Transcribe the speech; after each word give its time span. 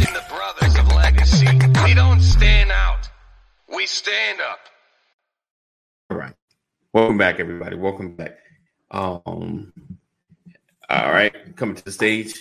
Imagine 0.00 0.14
the 0.14 0.34
brothers 0.34 0.78
of 0.78 0.88
legacy. 0.94 1.46
We 1.84 1.92
don't 1.92 2.22
stand 2.22 2.70
out. 2.70 3.10
We 3.74 3.84
stand 3.84 4.40
up. 4.40 4.60
All 6.08 6.16
right. 6.16 6.32
Welcome 6.94 7.18
back, 7.18 7.38
everybody. 7.38 7.76
Welcome 7.76 8.16
back. 8.16 8.38
Um, 8.90 9.74
all 10.88 11.12
right, 11.12 11.54
coming 11.54 11.76
to 11.76 11.84
the 11.84 11.92
stage, 11.92 12.34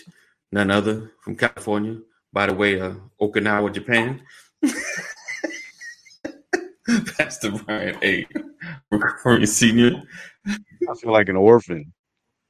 none 0.54 0.72
other 0.72 1.12
from 1.22 1.36
California, 1.36 1.98
by 2.32 2.46
the 2.46 2.54
way, 2.54 2.80
uh, 2.80 2.94
Okinawa, 3.22 3.74
Japan. 3.74 4.22
Pastor 7.18 7.52
Brian 7.52 7.98
A. 8.02 8.26
Recurring 8.90 9.46
Senior. 9.46 10.02
I 10.48 10.96
feel 10.96 11.12
like 11.12 11.28
an 11.28 11.36
orphan. 11.36 11.92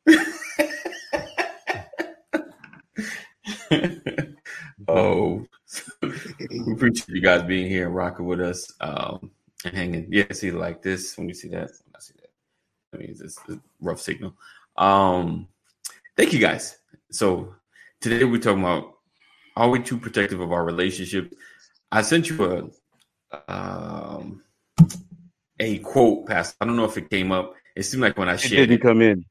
oh, 4.90 5.46
we 6.02 6.74
appreciate 6.74 7.10
you 7.10 7.21
guys 7.21 7.43
being 7.43 7.70
here 7.70 7.86
and 7.88 7.96
rocking 7.96 8.25
with 8.25 8.42
us 8.42 8.71
um, 8.82 9.32
and 9.65 9.75
hanging. 9.75 10.07
Yeah, 10.10 10.32
see, 10.32 10.52
like 10.52 10.82
this 10.82 11.18
when 11.18 11.28
you 11.28 11.36
see 11.36 11.50
that, 11.50 11.70
I 11.96 12.00
see 12.00 12.14
that. 12.21 12.29
I 12.93 12.98
mean, 12.98 13.10
it's, 13.12 13.21
it's 13.21 13.39
a 13.50 13.60
rough 13.82 14.02
signal. 14.02 14.34
Um, 14.78 15.48
thank 16.18 16.34
you 16.34 16.39
guys. 16.39 16.78
So 17.12 17.56
today 18.02 18.24
we're 18.24 18.39
talking 18.39 18.64
about 18.64 18.96
are 19.56 19.70
we 19.70 19.82
too 19.82 19.98
protective 19.98 20.39
of 20.39 20.52
our 20.52 20.64
relationships? 20.64 21.36
I 21.92 22.01
sent 22.01 22.29
you 22.29 22.71
a 23.32 23.42
um, 23.48 24.43
a 25.60 25.79
quote, 25.79 26.26
Pastor. 26.26 26.56
I 26.62 26.65
don't 26.65 26.78
know 26.78 26.86
if 26.86 26.98
it 26.98 27.10
came 27.10 27.32
up. 27.32 27.54
It 27.76 27.84
seemed 27.84 28.01
like 28.01 28.18
when 28.18 28.29
I 28.29 28.36
shared, 28.36 28.54
It 28.54 28.68
didn't 28.68 28.76
it, 28.76 28.82
come 28.82 29.01
in. 29.01 29.26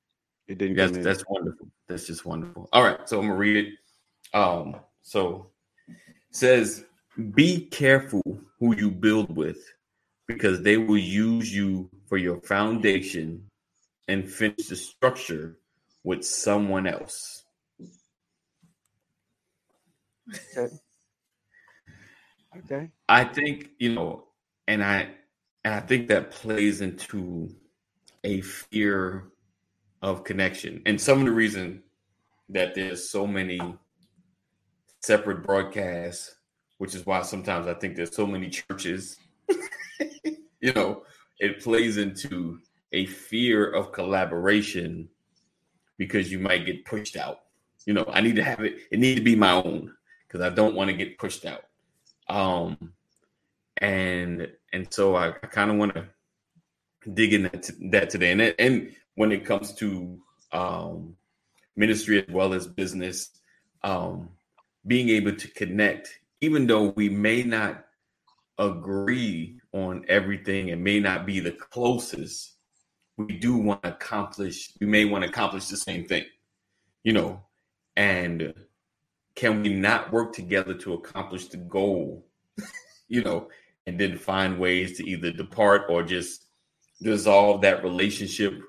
It 0.46 0.58
didn't 0.58 0.76
that's 0.76 0.90
come 0.92 0.98
in. 0.98 1.04
that's 1.04 1.24
wonderful. 1.28 1.68
That's 1.88 2.06
just 2.06 2.24
wonderful. 2.26 2.68
All 2.72 2.82
right, 2.82 3.08
so 3.08 3.18
I'm 3.18 3.26
gonna 3.26 3.38
read 3.38 3.56
it. 3.56 3.74
Um, 4.36 4.76
so 5.08 5.50
says, 6.30 6.84
"Be 7.34 7.64
careful 7.64 8.42
who 8.58 8.76
you 8.76 8.90
build 8.90 9.34
with, 9.34 9.58
because 10.26 10.60
they 10.60 10.76
will 10.76 10.98
use 10.98 11.54
you 11.54 11.88
for 12.08 12.18
your 12.18 12.42
foundation 12.42 13.48
and 14.06 14.30
finish 14.30 14.66
the 14.68 14.76
structure 14.76 15.58
with 16.04 16.22
someone 16.24 16.86
else." 16.86 17.42
Okay. 20.28 20.74
Okay. 22.58 22.90
I 23.08 23.24
think 23.24 23.70
you 23.78 23.94
know, 23.94 24.28
and 24.66 24.84
I 24.84 25.08
and 25.64 25.72
I 25.72 25.80
think 25.80 26.08
that 26.08 26.32
plays 26.32 26.82
into 26.82 27.48
a 28.24 28.42
fear 28.42 29.32
of 30.02 30.24
connection, 30.24 30.82
and 30.84 31.00
some 31.00 31.20
of 31.20 31.24
the 31.24 31.32
reason 31.32 31.82
that 32.50 32.74
there's 32.74 33.08
so 33.10 33.26
many 33.26 33.58
separate 35.00 35.44
broadcasts, 35.44 36.34
which 36.78 36.94
is 36.94 37.06
why 37.06 37.22
sometimes 37.22 37.66
I 37.66 37.74
think 37.74 37.96
there's 37.96 38.14
so 38.14 38.26
many 38.26 38.48
churches. 38.48 39.18
you 40.60 40.72
know, 40.74 41.02
it 41.38 41.60
plays 41.60 41.96
into 41.96 42.58
a 42.92 43.06
fear 43.06 43.70
of 43.70 43.92
collaboration 43.92 45.08
because 45.96 46.30
you 46.32 46.38
might 46.38 46.66
get 46.66 46.84
pushed 46.84 47.16
out. 47.16 47.40
You 47.86 47.94
know, 47.94 48.06
I 48.08 48.20
need 48.20 48.36
to 48.36 48.44
have 48.44 48.60
it. 48.60 48.78
It 48.90 48.98
need 48.98 49.16
to 49.16 49.22
be 49.22 49.36
my 49.36 49.52
own 49.52 49.92
because 50.26 50.40
I 50.40 50.50
don't 50.50 50.74
want 50.74 50.90
to 50.90 50.96
get 50.96 51.18
pushed 51.18 51.44
out. 51.44 51.64
Um, 52.28 52.92
and 53.78 54.48
and 54.72 54.92
so 54.92 55.16
I, 55.16 55.28
I 55.28 55.46
kind 55.46 55.70
of 55.70 55.76
want 55.76 55.94
to 55.94 56.06
dig 57.12 57.32
in 57.32 57.44
that, 57.44 57.70
that 57.90 58.10
today. 58.10 58.32
And 58.32 58.54
and 58.58 58.94
when 59.14 59.32
it 59.32 59.44
comes 59.44 59.72
to 59.74 60.20
um, 60.52 61.16
ministry 61.76 62.22
as 62.22 62.32
well 62.32 62.52
as 62.52 62.66
business, 62.66 63.30
um, 63.82 64.30
being 64.88 65.10
able 65.10 65.34
to 65.34 65.48
connect, 65.48 66.18
even 66.40 66.66
though 66.66 66.88
we 66.96 67.08
may 67.08 67.42
not 67.42 67.84
agree 68.58 69.60
on 69.72 70.04
everything 70.08 70.70
and 70.70 70.82
may 70.82 70.98
not 70.98 71.26
be 71.26 71.38
the 71.38 71.52
closest, 71.52 72.54
we 73.16 73.36
do 73.36 73.56
want 73.56 73.82
to 73.82 73.90
accomplish. 73.90 74.72
We 74.80 74.86
may 74.86 75.04
want 75.04 75.24
to 75.24 75.30
accomplish 75.30 75.66
the 75.66 75.76
same 75.76 76.06
thing, 76.06 76.24
you 77.04 77.12
know. 77.12 77.44
And 77.96 78.54
can 79.34 79.62
we 79.62 79.74
not 79.74 80.12
work 80.12 80.32
together 80.32 80.74
to 80.74 80.94
accomplish 80.94 81.46
the 81.48 81.58
goal? 81.58 82.26
you 83.08 83.22
know, 83.22 83.48
and 83.86 83.98
then 83.98 84.16
find 84.16 84.58
ways 84.58 84.96
to 84.96 85.08
either 85.08 85.30
depart 85.30 85.82
or 85.88 86.02
just 86.02 86.46
dissolve 87.02 87.60
that 87.62 87.84
relationship 87.84 88.60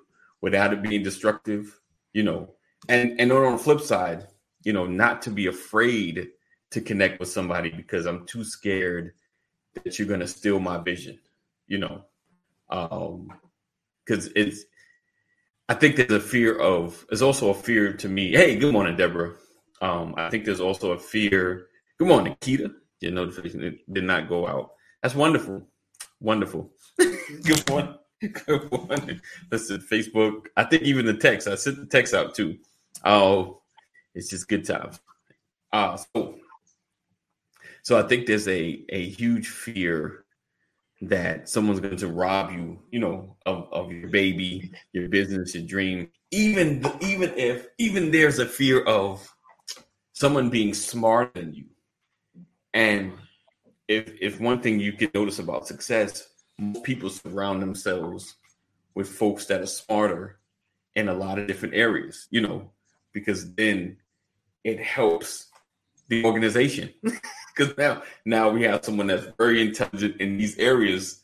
without 0.41 0.73
it 0.73 0.81
being 0.81 1.03
destructive, 1.03 1.79
you 2.13 2.23
know. 2.23 2.53
And 2.87 3.19
and 3.19 3.31
on 3.31 3.53
the 3.53 3.57
flip 3.57 3.81
side, 3.81 4.27
you 4.63 4.73
know, 4.73 4.85
not 4.85 5.21
to 5.23 5.29
be 5.29 5.47
afraid 5.47 6.29
to 6.71 6.81
connect 6.81 7.19
with 7.19 7.29
somebody 7.29 7.69
because 7.69 8.05
I'm 8.05 8.25
too 8.25 8.43
scared 8.43 9.13
that 9.83 9.97
you're 9.97 10.07
gonna 10.07 10.27
steal 10.27 10.59
my 10.59 10.77
vision, 10.77 11.19
you 11.67 11.77
know. 11.79 12.03
Um 12.69 13.29
because 14.05 14.29
it's 14.35 14.65
I 15.69 15.75
think 15.75 15.95
there's 15.95 16.11
a 16.11 16.19
fear 16.19 16.57
of 16.57 17.05
there's 17.09 17.21
also 17.21 17.51
a 17.51 17.53
fear 17.53 17.93
to 17.93 18.09
me. 18.09 18.31
Hey, 18.31 18.55
good 18.55 18.73
morning, 18.73 18.95
Deborah. 18.95 19.35
Um, 19.81 20.15
I 20.17 20.29
think 20.29 20.45
there's 20.45 20.59
also 20.59 20.91
a 20.93 20.99
fear. 20.99 21.67
Good 21.99 22.07
morning, 22.07 22.35
Keita. 22.41 22.73
Your 23.01 23.11
notification 23.11 23.79
did 23.91 24.03
not 24.03 24.27
go 24.27 24.47
out. 24.47 24.71
That's 25.01 25.15
wonderful. 25.15 25.67
Wonderful. 26.19 26.71
good 26.97 27.69
morning. 27.69 27.95
Good 28.19 28.71
morning. 28.71 29.21
Listen, 29.51 29.79
Facebook. 29.79 30.47
I 30.57 30.63
think 30.63 30.83
even 30.83 31.05
the 31.05 31.13
text. 31.13 31.47
I 31.47 31.55
sent 31.55 31.77
the 31.77 31.85
text 31.85 32.13
out 32.15 32.33
too. 32.33 32.57
Oh, 33.05 33.58
it's 34.19 34.29
just 34.29 34.47
good 34.47 34.65
times. 34.65 34.99
Uh 35.71 35.97
so 35.97 36.35
so 37.83 37.97
I 37.97 38.03
think 38.07 38.27
there's 38.27 38.47
a 38.47 38.85
a 38.89 39.09
huge 39.09 39.47
fear 39.47 40.25
that 41.01 41.47
someone's 41.47 41.79
going 41.79 41.95
to 41.95 42.07
rob 42.07 42.51
you, 42.51 42.79
you 42.91 42.99
know, 42.99 43.37
of, 43.45 43.69
of 43.71 43.91
your 43.91 44.09
baby, 44.09 44.71
your 44.91 45.07
business, 45.07 45.55
your 45.55 45.63
dream. 45.65 46.09
Even 46.31 46.85
even 47.01 47.33
if 47.37 47.67
even 47.77 48.11
there's 48.11 48.39
a 48.39 48.45
fear 48.45 48.81
of 48.81 49.27
someone 50.13 50.49
being 50.49 50.73
smarter 50.73 51.31
than 51.33 51.53
you. 51.53 51.65
And 52.73 53.13
if 53.87 54.11
if 54.21 54.39
one 54.39 54.61
thing 54.61 54.79
you 54.79 54.93
can 54.93 55.09
notice 55.13 55.39
about 55.39 55.67
success, 55.67 56.27
people 56.83 57.09
surround 57.09 57.61
themselves 57.61 58.35
with 58.93 59.07
folks 59.07 59.45
that 59.45 59.61
are 59.61 59.65
smarter 59.65 60.39
in 60.95 61.07
a 61.07 61.13
lot 61.13 61.39
of 61.39 61.47
different 61.47 61.73
areas, 61.73 62.27
you 62.29 62.41
know, 62.41 62.69
because 63.13 63.53
then 63.55 63.97
it 64.63 64.79
helps 64.79 65.47
the 66.07 66.25
organization. 66.25 66.93
Because 67.55 67.77
now 67.77 68.03
now 68.23 68.49
we 68.49 68.63
have 68.63 68.85
someone 68.85 69.07
that's 69.07 69.27
very 69.37 69.61
intelligent 69.61 70.21
in 70.21 70.37
these 70.37 70.57
areas 70.57 71.23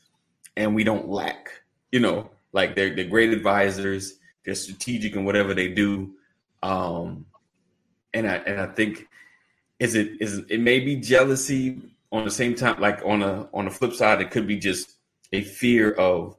and 0.57 0.75
we 0.75 0.83
don't 0.83 1.07
lack, 1.07 1.47
you 1.93 2.01
know, 2.01 2.29
like 2.51 2.75
they're 2.75 2.93
they're 2.93 3.05
great 3.05 3.31
advisors, 3.31 4.19
they're 4.43 4.53
strategic 4.53 5.15
in 5.15 5.23
whatever 5.23 5.53
they 5.53 5.69
do. 5.69 6.11
Um 6.61 7.25
and 8.13 8.27
I 8.29 8.35
and 8.35 8.59
I 8.59 8.65
think 8.65 9.07
is 9.79 9.95
it 9.95 10.17
is 10.19 10.39
it 10.49 10.59
may 10.59 10.81
be 10.81 10.97
jealousy 10.97 11.79
on 12.11 12.25
the 12.25 12.31
same 12.31 12.53
time, 12.53 12.81
like 12.81 12.99
on 13.05 13.23
a 13.23 13.47
on 13.53 13.63
the 13.63 13.71
flip 13.71 13.93
side, 13.93 14.19
it 14.19 14.31
could 14.31 14.45
be 14.45 14.57
just 14.57 14.97
a 15.31 15.41
fear 15.41 15.91
of 15.91 16.35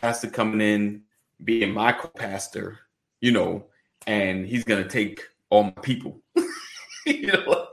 pastor 0.00 0.28
coming 0.28 0.62
in, 0.62 1.02
being 1.44 1.72
my 1.72 1.92
co-pastor, 1.92 2.78
you 3.20 3.32
know, 3.32 3.66
and 4.06 4.46
he's 4.46 4.64
gonna 4.64 4.88
take 4.88 5.20
my 5.50 5.70
people. 5.82 6.20
you 7.06 7.32
know, 7.32 7.66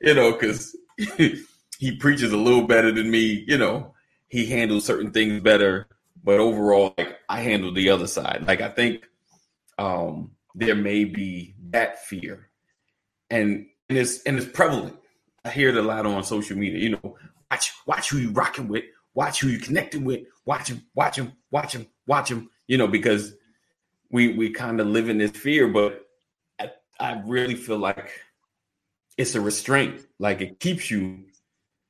you 0.00 0.14
know, 0.14 0.32
because 0.32 0.76
he 1.78 1.96
preaches 1.98 2.32
a 2.32 2.36
little 2.36 2.66
better 2.66 2.92
than 2.92 3.10
me, 3.10 3.44
you 3.46 3.58
know, 3.58 3.94
he 4.28 4.46
handles 4.46 4.84
certain 4.84 5.10
things 5.10 5.40
better, 5.40 5.86
but 6.22 6.40
overall, 6.40 6.94
like 6.98 7.16
I 7.28 7.40
handle 7.40 7.72
the 7.72 7.90
other 7.90 8.06
side. 8.06 8.44
Like 8.46 8.60
I 8.60 8.68
think 8.68 9.08
um 9.78 10.32
there 10.54 10.74
may 10.74 11.04
be 11.04 11.54
that 11.70 12.04
fear. 12.04 12.48
And 13.30 13.66
and 13.88 13.98
it's 13.98 14.22
and 14.24 14.36
it's 14.36 14.48
prevalent. 14.48 14.96
I 15.44 15.50
hear 15.50 15.68
it 15.68 15.76
a 15.76 15.82
lot 15.82 16.04
on 16.04 16.22
social 16.24 16.56
media. 16.56 16.80
You 16.80 16.90
know, 16.90 17.16
watch 17.50 17.72
watch 17.86 18.10
who 18.10 18.18
you 18.18 18.30
rocking 18.30 18.68
with, 18.68 18.84
watch 19.14 19.40
who 19.40 19.48
you 19.48 19.58
connecting 19.58 20.04
with, 20.04 20.22
watch 20.44 20.68
him, 20.68 20.84
watch 20.94 21.16
him, 21.16 21.32
watch 21.50 21.74
him, 21.74 21.86
watch 22.06 22.30
him. 22.30 22.50
You 22.66 22.76
know, 22.76 22.88
because 22.88 23.34
we 24.10 24.34
we 24.34 24.50
kind 24.50 24.80
of 24.80 24.88
live 24.88 25.08
in 25.08 25.18
this 25.18 25.30
fear, 25.30 25.68
but 25.68 26.07
I, 26.98 27.22
really 27.24 27.54
feel 27.54 27.78
like 27.78 28.10
it's 29.16 29.34
a 29.34 29.40
restraint. 29.40 30.06
Like 30.18 30.40
it 30.40 30.60
keeps 30.60 30.90
you, 30.90 31.24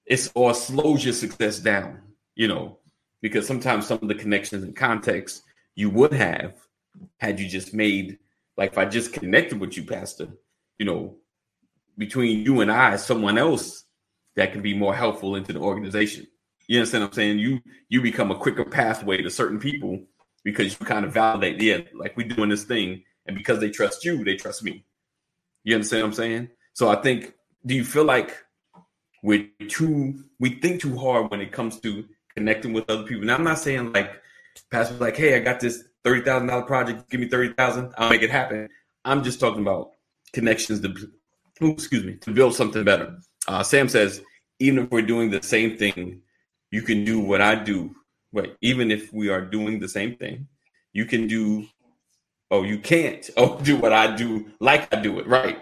it's 0.07 0.31
or 0.35 0.55
slows 0.55 1.05
your 1.05 1.15
success 1.15 1.59
down. 1.59 2.03
You 2.35 2.49
know, 2.49 2.79
because 3.21 3.47
sometimes 3.47 3.87
some 3.87 3.99
of 4.01 4.09
the 4.09 4.15
connections 4.15 4.63
and 4.63 4.77
context 4.77 5.43
you 5.75 5.91
would 5.91 6.13
have 6.13 6.55
had 7.19 7.39
you 7.39 7.49
just 7.49 7.73
made, 7.73 8.19
like 8.57 8.73
if 8.73 8.79
I 8.79 8.85
just 8.85 9.13
connected 9.13 9.61
with 9.61 9.77
you, 9.77 9.85
Pastor, 9.85 10.29
you 10.77 10.87
know, 10.87 11.17
between 11.97 12.45
you 12.45 12.61
and 12.61 12.71
I, 12.71 12.97
someone 12.97 13.39
else 13.39 13.85
that 14.35 14.53
can 14.53 14.63
be 14.63 14.75
more 14.75 14.95
helpful 14.95 15.37
into 15.37 15.53
the 15.53 15.61
organization. 15.61 16.27
You 16.67 16.79
understand 16.79 17.05
what 17.05 17.09
I'm 17.09 17.15
saying? 17.15 17.39
You 17.39 17.61
you 17.89 18.03
become 18.03 18.31
a 18.31 18.37
quicker 18.37 18.65
pathway 18.65 19.23
to 19.23 19.31
certain 19.31 19.59
people 19.59 20.01
because 20.45 20.79
you 20.79 20.87
kind 20.87 21.05
of 21.05 21.13
validate, 21.13 21.61
yeah, 21.61 21.79
like 21.95 22.17
we're 22.17 22.29
doing 22.29 22.51
this 22.51 22.65
thing, 22.65 23.05
and 23.27 23.37
because 23.37 23.61
they 23.61 23.71
trust 23.71 24.05
you, 24.05 24.25
they 24.25 24.37
trust 24.37 24.63
me. 24.63 24.85
You 25.69 25.75
understand 25.75 26.03
what 26.03 26.09
I'm 26.09 26.15
saying? 26.15 26.49
So 26.73 26.89
I 26.89 26.97
think 26.97 27.35
do 27.67 27.75
you 27.75 27.85
feel 27.85 28.05
like 28.05 28.35
we're 29.23 29.51
too 29.69 30.25
we 30.41 30.55
think 30.61 30.81
too 30.81 30.97
hard 30.97 31.31
when 31.31 31.43
it 31.43 31.53
comes 31.53 31.79
to 31.81 32.07
connecting 32.35 32.73
with 32.73 32.89
other 32.89 33.03
people? 33.03 33.27
Now 33.27 33.35
I'm 33.35 33.45
not 33.45 33.59
saying 33.59 33.93
like 33.93 34.13
pastor's 34.71 34.99
like, 34.99 35.19
hey, 35.19 35.37
I 35.37 35.41
got 35.41 35.61
this 35.61 35.85
thirty 36.05 36.23
thousand 36.23 36.49
dollar 36.49 36.63
project, 36.63 37.11
give 37.11 37.21
me 37.21 37.29
thirty 37.29 37.53
thousand, 37.53 37.93
I'll 37.99 38.09
make 38.09 38.23
it 38.23 38.31
happen. 38.31 38.71
I'm 39.05 39.23
just 39.23 39.41
talking 39.41 39.61
about 39.61 39.91
connections 40.33 40.81
to 40.81 40.89
ooh, 41.63 41.73
excuse 41.73 42.03
me 42.03 42.15
to 42.23 42.31
build 42.31 42.55
something 42.55 42.83
better. 42.83 43.19
Uh, 43.47 43.63
Sam 43.63 43.91
says, 43.91 44.23
even 44.61 44.85
if 44.85 44.91
we're 44.91 45.03
doing 45.03 45.29
the 45.29 45.43
same 45.43 45.77
thing, 45.77 46.23
you 46.71 46.81
can 46.81 47.05
do 47.05 47.21
what 47.21 47.43
I 47.43 47.57
do. 47.57 47.95
Right. 48.33 48.57
Even 48.63 48.91
if 48.91 49.13
we 49.13 49.29
are 49.29 49.43
doing 49.43 49.81
the 49.81 49.89
same 49.89 50.17
thing, 50.17 50.49
you 50.95 51.05
can 51.05 51.27
do 51.27 51.67
oh, 52.51 52.63
you 52.65 52.79
can't 52.79 53.29
oh 53.37 53.61
do 53.63 53.77
what 53.77 53.93
I 53.93 54.17
do 54.17 54.51
like 54.61 54.93
I 54.95 55.01
do 55.01 55.19
it. 55.19 55.27
Right. 55.27 55.59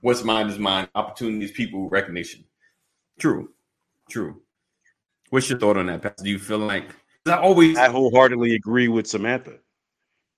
What's 0.00 0.24
mine 0.24 0.48
is 0.48 0.58
mine. 0.58 0.88
Opportunities, 0.94 1.52
people, 1.52 1.88
recognition. 1.88 2.44
True. 3.18 3.50
True. 4.10 4.42
What's 5.30 5.50
your 5.50 5.58
thought 5.58 5.76
on 5.76 5.86
that, 5.86 6.02
Pastor? 6.02 6.24
Do 6.24 6.30
you 6.30 6.38
feel 6.38 6.58
like 6.58 6.94
I 7.26 7.38
always 7.38 7.76
I 7.76 7.88
wholeheartedly 7.88 8.54
agree 8.54 8.88
with 8.88 9.06
Samantha. 9.06 9.58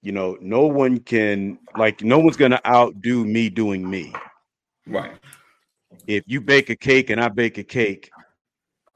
You 0.02 0.12
know, 0.12 0.38
no 0.40 0.66
one 0.66 1.00
can 1.00 1.58
like 1.76 2.02
no 2.02 2.18
one's 2.18 2.36
gonna 2.36 2.60
outdo 2.66 3.24
me 3.24 3.50
doing 3.50 3.88
me. 3.88 4.12
right. 4.86 5.12
If 6.06 6.24
you 6.26 6.40
bake 6.40 6.70
a 6.70 6.76
cake 6.76 7.10
and 7.10 7.20
I 7.20 7.28
bake 7.28 7.58
a 7.58 7.64
cake 7.64 8.10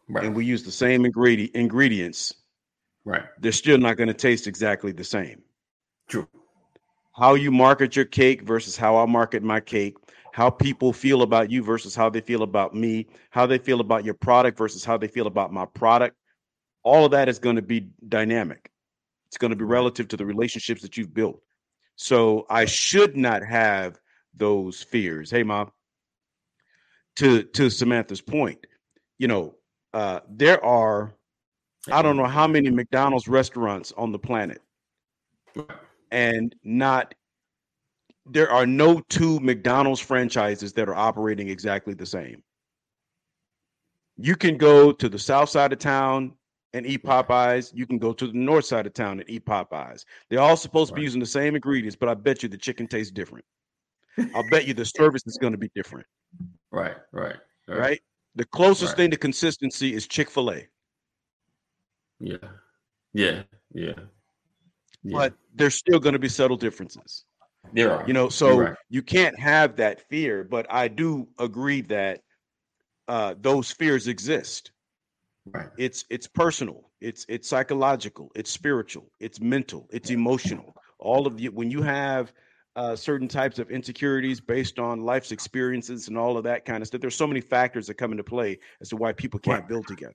Right. 0.08 0.24
and 0.24 0.34
we 0.36 0.44
use 0.44 0.62
the 0.62 0.72
same 0.72 1.04
ingredient 1.06 1.54
ingredients, 1.54 2.34
right. 3.04 3.22
they're 3.40 3.52
still 3.52 3.78
not 3.78 3.96
going 3.96 4.08
to 4.08 4.14
taste 4.14 4.46
exactly 4.46 4.92
the 4.92 5.04
same. 5.04 5.42
True. 6.08 6.28
How 7.14 7.34
you 7.34 7.50
market 7.50 7.94
your 7.94 8.04
cake 8.04 8.42
versus 8.42 8.76
how 8.76 8.96
I 8.96 9.06
market 9.06 9.42
my 9.42 9.60
cake, 9.60 9.96
how 10.32 10.48
people 10.48 10.92
feel 10.92 11.22
about 11.22 11.50
you 11.50 11.62
versus 11.62 11.94
how 11.94 12.08
they 12.08 12.20
feel 12.20 12.42
about 12.42 12.74
me, 12.74 13.06
how 13.30 13.46
they 13.46 13.58
feel 13.58 13.80
about 13.80 14.04
your 14.04 14.14
product 14.14 14.56
versus 14.56 14.84
how 14.84 14.96
they 14.96 15.08
feel 15.08 15.26
about 15.26 15.52
my 15.52 15.66
product. 15.66 16.16
All 16.82 17.04
of 17.04 17.10
that 17.10 17.28
is 17.28 17.38
going 17.38 17.56
to 17.56 17.62
be 17.62 17.90
dynamic. 18.08 18.70
It's 19.28 19.36
going 19.36 19.50
to 19.50 19.56
be 19.56 19.64
relative 19.64 20.08
to 20.08 20.16
the 20.16 20.26
relationships 20.26 20.82
that 20.82 20.96
you've 20.96 21.14
built. 21.14 21.40
So 21.96 22.46
I 22.48 22.64
should 22.64 23.16
not 23.16 23.44
have 23.44 23.98
those 24.34 24.82
fears. 24.82 25.30
Hey, 25.30 25.42
mom. 25.42 25.70
To 27.16 27.42
to 27.42 27.68
Samantha's 27.68 28.22
point, 28.22 28.66
you 29.18 29.28
know, 29.28 29.54
uh, 29.92 30.20
there 30.30 30.64
are 30.64 31.14
I 31.90 32.00
don't 32.00 32.16
know 32.16 32.26
how 32.26 32.46
many 32.46 32.70
McDonald's 32.70 33.28
restaurants 33.28 33.92
on 33.96 34.12
the 34.12 34.18
planet, 34.18 34.62
and 36.12 36.54
not 36.62 37.14
there 38.26 38.52
are 38.52 38.66
no 38.66 39.00
two 39.08 39.40
McDonald's 39.40 39.98
franchises 39.98 40.72
that 40.74 40.88
are 40.88 40.94
operating 40.94 41.48
exactly 41.48 41.94
the 41.94 42.06
same. 42.06 42.40
You 44.16 44.36
can 44.36 44.56
go 44.56 44.92
to 44.92 45.08
the 45.08 45.18
south 45.18 45.48
side 45.48 45.72
of 45.72 45.80
town 45.80 46.34
and 46.72 46.86
eat 46.86 47.02
Popeyes. 47.02 47.72
You 47.74 47.84
can 47.86 47.98
go 47.98 48.12
to 48.12 48.26
the 48.28 48.32
north 48.32 48.66
side 48.66 48.86
of 48.86 48.92
town 48.92 49.18
and 49.18 49.28
eat 49.28 49.44
Popeyes. 49.44 50.04
They're 50.30 50.38
all 50.40 50.56
supposed 50.56 50.90
to 50.90 50.94
be 50.94 51.02
using 51.02 51.18
the 51.18 51.26
same 51.26 51.56
ingredients, 51.56 51.96
but 51.98 52.08
I 52.08 52.14
bet 52.14 52.44
you 52.44 52.48
the 52.48 52.56
chicken 52.58 52.86
tastes 52.86 53.10
different. 53.10 53.44
I'll 54.34 54.48
bet 54.50 54.68
you 54.68 54.74
the 54.74 54.84
service 54.84 55.22
is 55.26 55.38
going 55.38 55.52
to 55.54 55.58
be 55.58 55.70
different, 55.74 56.06
Right. 56.70 56.96
Right. 57.10 57.36
right? 57.66 58.00
The 58.36 58.44
closest 58.44 58.92
Right. 58.92 58.96
thing 58.98 59.10
to 59.10 59.16
consistency 59.16 59.94
is 59.94 60.06
Chick 60.06 60.30
fil 60.30 60.52
A, 60.52 60.68
Yeah. 62.20 62.36
Yeah. 63.14 63.42
Yeah. 63.74 63.94
Yeah. 65.04 65.18
but 65.18 65.34
there's 65.54 65.74
still 65.74 65.98
going 65.98 66.12
to 66.14 66.18
be 66.18 66.28
subtle 66.28 66.56
differences. 66.56 67.24
there 67.72 67.92
are. 67.92 68.04
you 68.06 68.12
know 68.12 68.28
so 68.28 68.58
right. 68.58 68.74
you 68.88 69.02
can't 69.02 69.38
have 69.38 69.76
that 69.76 70.08
fear 70.08 70.44
but 70.44 70.66
i 70.70 70.88
do 70.88 71.26
agree 71.38 71.80
that 71.82 72.20
uh 73.08 73.34
those 73.40 73.70
fears 73.70 74.06
exist 74.08 74.70
Right. 75.44 75.70
it's 75.76 76.04
it's 76.08 76.28
personal 76.28 76.90
it's 77.00 77.26
it's 77.28 77.48
psychological 77.48 78.30
it's 78.36 78.50
spiritual 78.50 79.10
it's 79.18 79.40
mental 79.40 79.88
it's 79.92 80.10
emotional 80.10 80.76
all 81.00 81.26
of 81.26 81.40
you 81.40 81.50
when 81.50 81.68
you 81.70 81.82
have 81.82 82.32
uh, 82.76 82.94
certain 82.96 83.28
types 83.28 83.58
of 83.58 83.70
insecurities 83.70 84.40
based 84.40 84.78
on 84.78 85.00
life's 85.00 85.30
experiences 85.32 86.06
and 86.08 86.16
all 86.16 86.38
of 86.38 86.44
that 86.44 86.64
kind 86.64 86.80
of 86.80 86.86
stuff 86.86 87.00
there's 87.00 87.16
so 87.16 87.26
many 87.26 87.40
factors 87.40 87.86
that 87.88 87.94
come 87.94 88.12
into 88.12 88.22
play 88.24 88.56
as 88.80 88.88
to 88.90 88.96
why 88.96 89.12
people 89.12 89.38
can't 89.40 89.60
Right. 89.60 89.68
build 89.68 89.86
together 89.88 90.14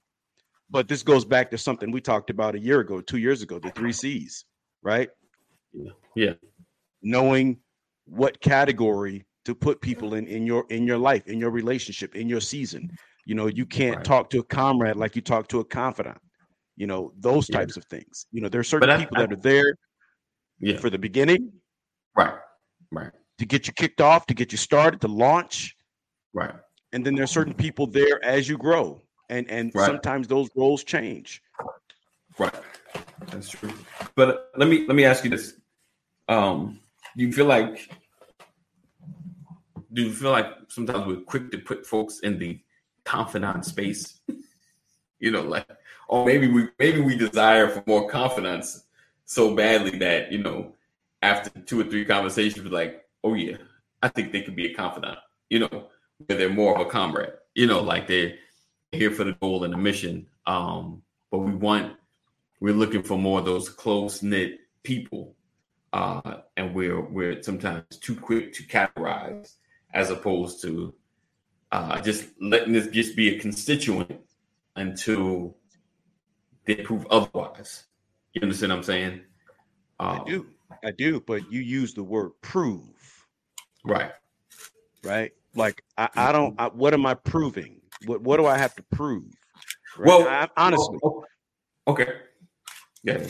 but 0.70 0.88
this 0.88 1.04
goes 1.04 1.26
back 1.26 1.52
to 1.52 1.58
something 1.58 1.92
we 1.92 2.00
talked 2.02 2.30
about 2.30 2.56
a 2.56 2.60
year 2.60 2.80
ago 2.80 3.02
two 3.02 3.18
years 3.18 3.42
ago 3.42 3.60
the 3.60 3.70
three 3.72 3.92
c's 3.92 4.46
right 4.84 5.10
Yeah. 6.16 6.34
knowing 7.02 7.60
what 8.06 8.40
category 8.42 9.26
to 9.46 9.56
put 9.56 9.82
people 9.82 10.14
in 10.16 10.28
in 10.28 10.46
your 10.46 10.66
in 10.70 10.86
your 10.88 10.98
life 10.98 11.28
in 11.28 11.40
your 11.40 11.52
relationship 11.52 12.16
in 12.16 12.28
your 12.30 12.42
season 12.42 12.90
you 13.26 13.36
know 13.36 13.48
you 13.48 13.66
can't 13.66 13.98
Right. 13.98 14.06
talk 14.06 14.30
to 14.32 14.40
a 14.40 14.44
comrade 14.44 14.96
like 14.96 15.16
you 15.16 15.22
talk 15.22 15.48
to 15.50 15.60
a 15.60 15.66
confidant 15.66 16.18
you 16.76 16.88
know 16.88 17.14
those 17.20 17.50
Yeah. 17.50 17.58
types 17.60 17.78
of 17.78 17.86
things 17.86 18.28
you 18.32 18.42
know 18.42 18.50
there 18.50 18.62
are 18.62 18.64
certain 18.76 18.90
I- 18.90 18.98
people 19.00 19.18
I- 19.18 19.22
that 19.22 19.34
are 19.34 19.42
there 19.42 19.76
Yeah. 20.60 20.78
for 20.78 20.90
the 20.90 20.98
beginning 21.00 21.52
Right. 22.16 22.40
Right. 22.92 23.12
to 23.40 23.46
get 23.46 23.68
you 23.68 23.74
kicked 23.74 24.02
off 24.02 24.26
to 24.28 24.34
get 24.34 24.52
you 24.52 24.58
started 24.58 25.02
to 25.02 25.08
launch 25.08 25.76
Right. 26.34 26.56
and 26.94 27.06
then 27.06 27.16
there 27.16 27.24
are 27.24 27.28
certain 27.40 27.54
people 27.54 27.88
there 27.88 28.24
as 28.24 28.48
you 28.50 28.58
grow 28.58 29.02
and 29.30 29.50
and 29.52 29.72
Right. 29.76 29.86
sometimes 29.86 30.28
those 30.28 30.50
roles 30.56 30.84
change 30.84 31.42
Right. 32.38 32.54
That's 33.28 33.50
true. 33.50 33.74
But 34.16 34.52
let 34.56 34.68
me 34.70 34.86
let 34.88 34.96
me 34.96 35.06
ask 35.06 35.24
you 35.24 35.30
this. 35.30 35.54
Um, 36.28 36.80
do 37.16 37.24
you 37.24 37.32
feel 37.32 37.46
like 37.46 37.90
do 39.94 40.04
you 40.04 40.14
feel 40.14 40.32
like 40.32 40.48
sometimes 40.68 41.08
we're 41.08 41.22
quick 41.22 41.52
to 41.52 41.58
put 41.58 41.86
folks 41.86 42.20
in 42.20 42.38
the 42.38 42.60
confidant 43.04 43.66
space? 43.66 44.20
you 45.20 45.32
know, 45.32 45.42
like 45.42 45.68
or 46.08 46.26
maybe 46.26 46.48
we 46.48 46.70
maybe 46.80 47.02
we 47.02 47.16
desire 47.16 47.70
for 47.70 47.84
more 47.88 48.10
confidence 48.10 48.84
so 49.26 49.54
badly 49.54 49.98
that, 50.00 50.32
you 50.32 50.38
know, 50.38 50.74
after 51.22 51.50
two 51.62 51.82
or 51.82 51.84
three 51.84 52.06
conversations, 52.06 52.64
we're 52.64 52.72
like, 52.72 53.06
oh 53.24 53.34
yeah, 53.34 53.58
I 54.02 54.08
think 54.08 54.32
they 54.32 54.42
could 54.42 54.56
be 54.56 54.72
a 54.72 54.74
confidant, 54.74 55.18
you 55.50 55.60
know, 55.60 55.88
where 56.26 56.38
they're 56.38 56.50
more 56.50 56.76
of 56.76 56.88
a 56.88 56.90
comrade, 56.90 57.34
you 57.54 57.68
know, 57.68 57.82
like 57.82 58.08
they're 58.08 58.36
here 58.94 59.12
for 59.12 59.26
the 59.26 59.34
goal 59.34 59.66
and 59.66 59.74
the 59.74 59.78
mission. 59.78 60.28
Um, 60.46 61.02
but 61.30 61.40
we 61.40 61.54
want 61.54 61.97
we're 62.60 62.74
looking 62.74 63.04
for 63.04 63.18
more 63.18 63.40
of 63.40 63.46
those 63.46 63.70
close 63.70 64.24
knit 64.24 64.60
people, 64.84 65.36
uh, 65.94 66.38
and 66.56 66.74
we're 66.74 67.02
we're 67.02 67.42
sometimes 67.44 67.84
too 68.02 68.16
quick 68.16 68.54
to 68.54 68.64
categorize 68.64 69.56
as 69.94 70.10
opposed 70.10 70.62
to 70.64 70.94
uh, 71.72 72.02
just 72.02 72.28
letting 72.42 72.74
this 72.74 72.88
just 72.88 73.16
be 73.16 73.36
a 73.36 73.40
constituent 73.40 74.20
until 74.76 75.58
they 76.66 76.76
prove 76.76 77.06
otherwise. 77.08 77.86
You 78.34 78.42
understand 78.42 78.72
what 78.72 78.78
I'm 78.78 78.84
saying? 78.84 79.22
i 80.00 80.18
Um, 80.18 80.26
do 80.26 80.46
i 80.84 80.92
do 80.92 81.20
but 81.20 81.52
you 81.52 81.62
use 81.62 81.94
the 81.94 82.04
word 82.04 82.32
prove 82.42 82.84
Right. 83.84 84.12
right? 85.04 85.32
Like 85.56 85.82
I, 85.98 86.10
I 86.16 86.32
don't. 86.32 86.60
I, 86.60 86.68
what 86.68 86.94
am 86.94 87.06
I 87.06 87.14
proving? 87.14 87.82
What 88.06 88.22
What 88.22 88.38
do 88.38 88.46
I 88.46 88.58
have 88.58 88.76
to 88.76 88.84
prove? 88.92 89.24
Right? 89.98 90.08
Well, 90.08 90.28
I, 90.28 90.48
honestly, 90.58 91.00
oh, 91.04 91.24
okay. 91.88 92.10
Yeah. 93.08 93.26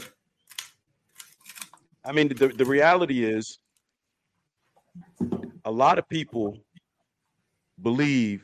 I 2.04 2.12
mean, 2.12 2.30
the 2.30 2.48
the 2.48 2.66
reality 2.66 3.24
is, 3.24 3.60
a 5.66 5.72
lot 5.72 6.00
of 6.00 6.10
people 6.10 6.58
believe 7.84 8.44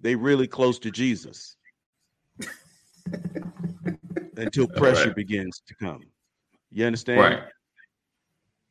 they 0.00 0.16
really 0.16 0.48
close 0.48 0.80
to 0.80 0.90
Jesus 0.90 1.56
until 4.36 4.66
pressure 4.66 5.06
Right. 5.08 5.16
begins 5.16 5.62
to 5.68 5.74
come. 5.76 6.00
You 6.72 6.86
understand? 6.86 7.20
Right. 7.20 7.42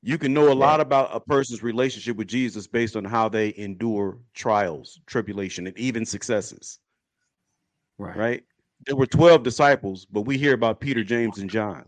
You 0.04 0.18
can 0.18 0.34
know 0.34 0.52
a 0.52 0.54
lot 0.68 0.82
about 0.82 1.16
a 1.16 1.20
person's 1.20 1.64
relationship 1.64 2.18
with 2.18 2.28
Jesus 2.28 2.68
based 2.68 2.96
on 2.96 3.06
how 3.06 3.30
they 3.30 3.54
endure 3.56 4.18
trials, 4.34 5.00
tribulation, 5.06 5.68
and 5.68 5.78
even 5.78 6.06
successes. 6.06 6.80
Right. 8.00 8.18
Right? 8.18 8.44
There 8.88 8.96
were 8.96 9.06
12 9.06 9.44
disciples, 9.44 10.08
but 10.12 10.22
we 10.22 10.40
hear 10.40 10.54
about 10.54 10.80
Peter, 10.80 11.04
James, 11.04 11.38
and 11.38 11.48
John. 11.50 11.86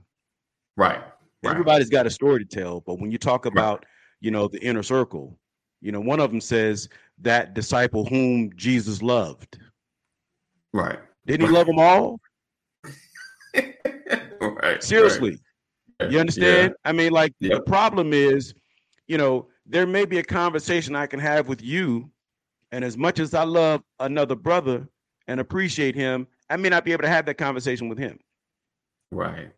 Right. 0.78 1.02
Right. 1.44 1.52
Everybody's 1.52 1.90
got 1.90 2.08
a 2.08 2.10
story 2.10 2.44
to 2.44 2.46
tell, 2.46 2.82
but 2.82 3.00
when 3.00 3.12
you 3.12 3.18
talk 3.18 3.46
about, 3.46 3.86
you 4.22 4.32
know, 4.32 4.48
the 4.48 4.60
inner 4.64 4.84
circle, 4.84 5.38
you 5.82 5.92
know, 5.92 6.00
one 6.00 6.20
of 6.22 6.32
them 6.32 6.40
says 6.40 6.88
that 7.20 7.54
disciple 7.54 8.06
whom 8.06 8.52
Jesus 8.56 9.02
loved. 9.02 9.60
Right. 10.74 11.00
Didn't 11.26 11.48
he 11.48 11.54
love 11.54 11.68
them 11.68 11.80
all? 11.80 12.20
right. 14.42 14.82
Seriously. 14.82 15.38
Right. 16.00 16.12
You 16.12 16.20
understand? 16.20 16.74
I 16.86 16.94
mean, 16.94 17.12
like 17.12 17.34
the 17.40 17.62
problem 17.62 18.14
is, 18.14 18.54
you 19.08 19.18
know, 19.18 19.48
there 19.66 19.86
may 19.86 20.06
be 20.06 20.20
a 20.20 20.24
conversation 20.24 20.96
I 20.96 21.08
can 21.08 21.20
have 21.20 21.48
with 21.48 21.62
you, 21.62 22.10
and 22.72 22.84
as 22.84 22.98
much 22.98 23.20
as 23.20 23.34
I 23.34 23.44
love 23.44 23.84
another 24.00 24.36
brother 24.36 24.88
and 25.28 25.40
appreciate 25.40 25.96
him, 25.96 26.28
I 26.50 26.58
may 26.58 26.70
not 26.70 26.86
be 26.86 26.92
able 26.92 27.04
to 27.04 27.10
have 27.10 27.26
that 27.28 27.38
conversation 27.38 27.90
with 27.90 27.98
him. 27.98 28.20
Right. 29.12 29.52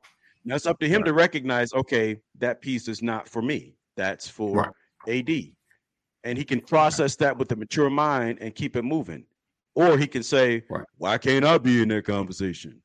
Now 0.46 0.56
it's 0.56 0.68
up 0.68 0.80
to 0.80 0.88
him 0.88 1.02
Right. 1.02 1.08
to 1.08 1.14
recognize, 1.14 1.74
okay, 1.74 2.20
that 2.38 2.62
piece 2.62 2.88
is 2.88 3.02
not 3.02 3.28
for 3.28 3.42
me. 3.42 3.75
That's 3.98 4.28
for 4.28 4.56
Right. 4.56 4.72
AD. 5.08 5.56
And 6.24 6.38
he 6.38 6.44
can 6.44 6.62
process 6.62 7.16
that 7.18 7.38
with 7.38 7.52
a 7.52 7.56
mature 7.56 7.90
mind 7.90 8.38
and 8.42 8.54
keep 8.54 8.75
it 8.75 8.84
moving. 8.84 9.25
Or 9.74 9.98
he 9.98 10.08
can 10.08 10.24
say, 10.24 10.64
Right. 10.70 10.86
Why 10.98 11.18
can't 11.18 11.44
I 11.44 11.58
be 11.58 11.82
in 11.82 11.90
that 11.90 12.06
conversation? 12.06 12.82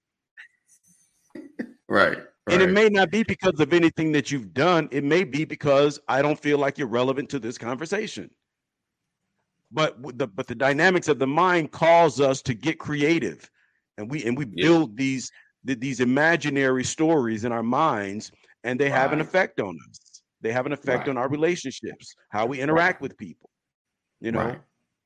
Right. 1.88 2.19
And 2.47 2.62
it 2.62 2.71
may 2.71 2.88
not 2.88 3.11
be 3.11 3.23
because 3.25 3.59
of 3.61 3.73
anything 3.73 4.12
that 4.12 4.31
you've 4.31 4.55
done. 4.55 4.88
It 4.93 5.02
may 5.05 5.25
be 5.25 5.45
because 5.45 6.00
I 6.09 6.23
don't 6.23 6.38
feel 6.38 6.57
like 6.59 6.79
you're 6.79 6.88
relevant 6.88 7.29
to 7.31 7.38
this 7.40 7.59
conversation. 7.59 8.31
But 9.73 10.00
the 10.19 10.26
but 10.29 10.47
the 10.47 10.55
dynamics 10.55 11.09
of 11.09 11.19
the 11.19 11.26
mind 11.26 11.73
cause 11.73 12.21
us 12.21 12.43
to 12.43 12.55
get 12.55 12.79
creative, 12.79 13.49
and 13.99 14.11
we 14.11 14.25
and 14.25 14.37
we 14.38 14.47
Yeah. 14.47 14.69
build 14.69 14.97
these 14.97 15.31
th- 15.67 15.79
these 15.81 16.00
imaginary 16.00 16.85
stories 16.85 17.45
in 17.45 17.52
our 17.52 17.62
minds, 17.62 18.33
and 18.64 18.79
they 18.79 18.90
have 18.90 19.12
an 19.12 19.21
effect 19.21 19.61
on 19.61 19.79
us. 19.88 20.23
They 20.40 20.52
have 20.52 20.67
an 20.67 20.73
effect 20.73 21.00
Right. 21.00 21.09
on 21.11 21.19
our 21.19 21.29
relationships, 21.29 22.14
how 22.31 22.47
we 22.47 22.61
interact 22.61 23.00
with 23.00 23.17
people. 23.17 23.50
You 24.21 24.33
know, 24.33 24.40
Right. 24.40 24.61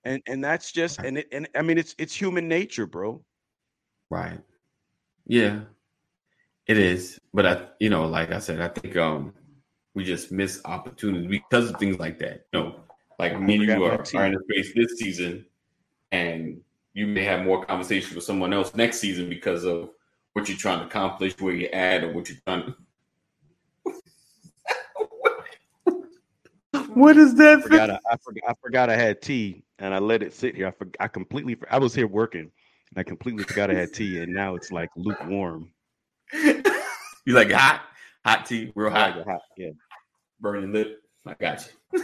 and 0.04 0.22
and 0.26 0.42
that's 0.42 0.72
just 0.72 1.00
and 1.00 1.18
it 1.18 1.28
and 1.32 1.48
I 1.54 1.62
mean 1.62 1.78
it's 1.78 1.94
it's 1.98 2.14
human 2.14 2.48
nature, 2.48 2.86
bro. 2.86 3.24
Right. 4.10 4.40
Yeah. 5.26 5.62
It 6.66 6.78
is. 6.78 7.18
But 7.32 7.46
I 7.46 7.68
you 7.80 7.90
know, 7.90 8.06
like 8.06 8.30
I 8.32 8.38
said, 8.38 8.60
I 8.60 8.68
think 8.68 8.96
um 8.96 9.34
we 9.94 10.04
just 10.04 10.32
miss 10.32 10.60
opportunities 10.64 11.28
because 11.30 11.70
of 11.70 11.76
things 11.78 11.98
like 11.98 12.18
that. 12.18 12.46
You 12.52 12.60
know, 12.60 12.80
like 13.18 13.40
me 13.40 13.54
and 13.54 13.64
you 13.64 13.84
are, 13.84 13.92
are 13.92 14.26
in 14.26 14.34
the 14.34 14.42
space 14.50 14.74
this 14.74 14.98
season 14.98 15.46
and 16.10 16.60
you 16.94 17.06
may 17.06 17.24
have 17.24 17.44
more 17.44 17.64
conversation 17.64 18.14
with 18.14 18.24
someone 18.24 18.52
else 18.52 18.74
next 18.74 18.98
season 19.00 19.28
because 19.28 19.64
of 19.64 19.90
what 20.34 20.48
you're 20.48 20.58
trying 20.58 20.80
to 20.80 20.86
accomplish, 20.86 21.38
where 21.40 21.54
you're 21.54 21.74
at, 21.74 22.04
or 22.04 22.12
what 22.12 22.28
you're 22.28 22.38
trying 22.44 22.66
to 22.66 22.74
What 26.94 27.16
is 27.16 27.34
that? 27.36 27.58
I 27.58 27.62
forgot 27.62 27.90
I, 27.90 27.98
I 28.10 28.16
forgot 28.16 28.42
I 28.48 28.54
forgot 28.60 28.90
I 28.90 28.96
had 28.96 29.22
tea 29.22 29.64
and 29.78 29.94
I 29.94 29.98
let 29.98 30.22
it 30.22 30.34
sit 30.34 30.54
here. 30.54 30.68
I 30.68 30.70
for, 30.72 30.88
I 31.00 31.08
completely 31.08 31.56
I 31.70 31.78
was 31.78 31.94
here 31.94 32.06
working 32.06 32.40
and 32.40 32.98
I 32.98 33.02
completely 33.02 33.44
forgot 33.44 33.70
I 33.70 33.74
had 33.74 33.92
tea 33.92 34.22
and 34.22 34.32
now 34.32 34.54
it's 34.54 34.70
like 34.70 34.90
lukewarm. 34.96 35.70
you 36.32 36.62
like 37.26 37.50
hot? 37.50 37.82
Hot 38.24 38.46
tea, 38.46 38.72
real 38.74 38.88
I 38.88 39.06
like 39.06 39.14
hot, 39.14 39.26
hot. 39.26 39.40
Yeah. 39.56 39.70
burning 40.40 40.72
lip. 40.72 41.00
I 41.26 41.34
got 41.34 41.68
you. 41.92 42.02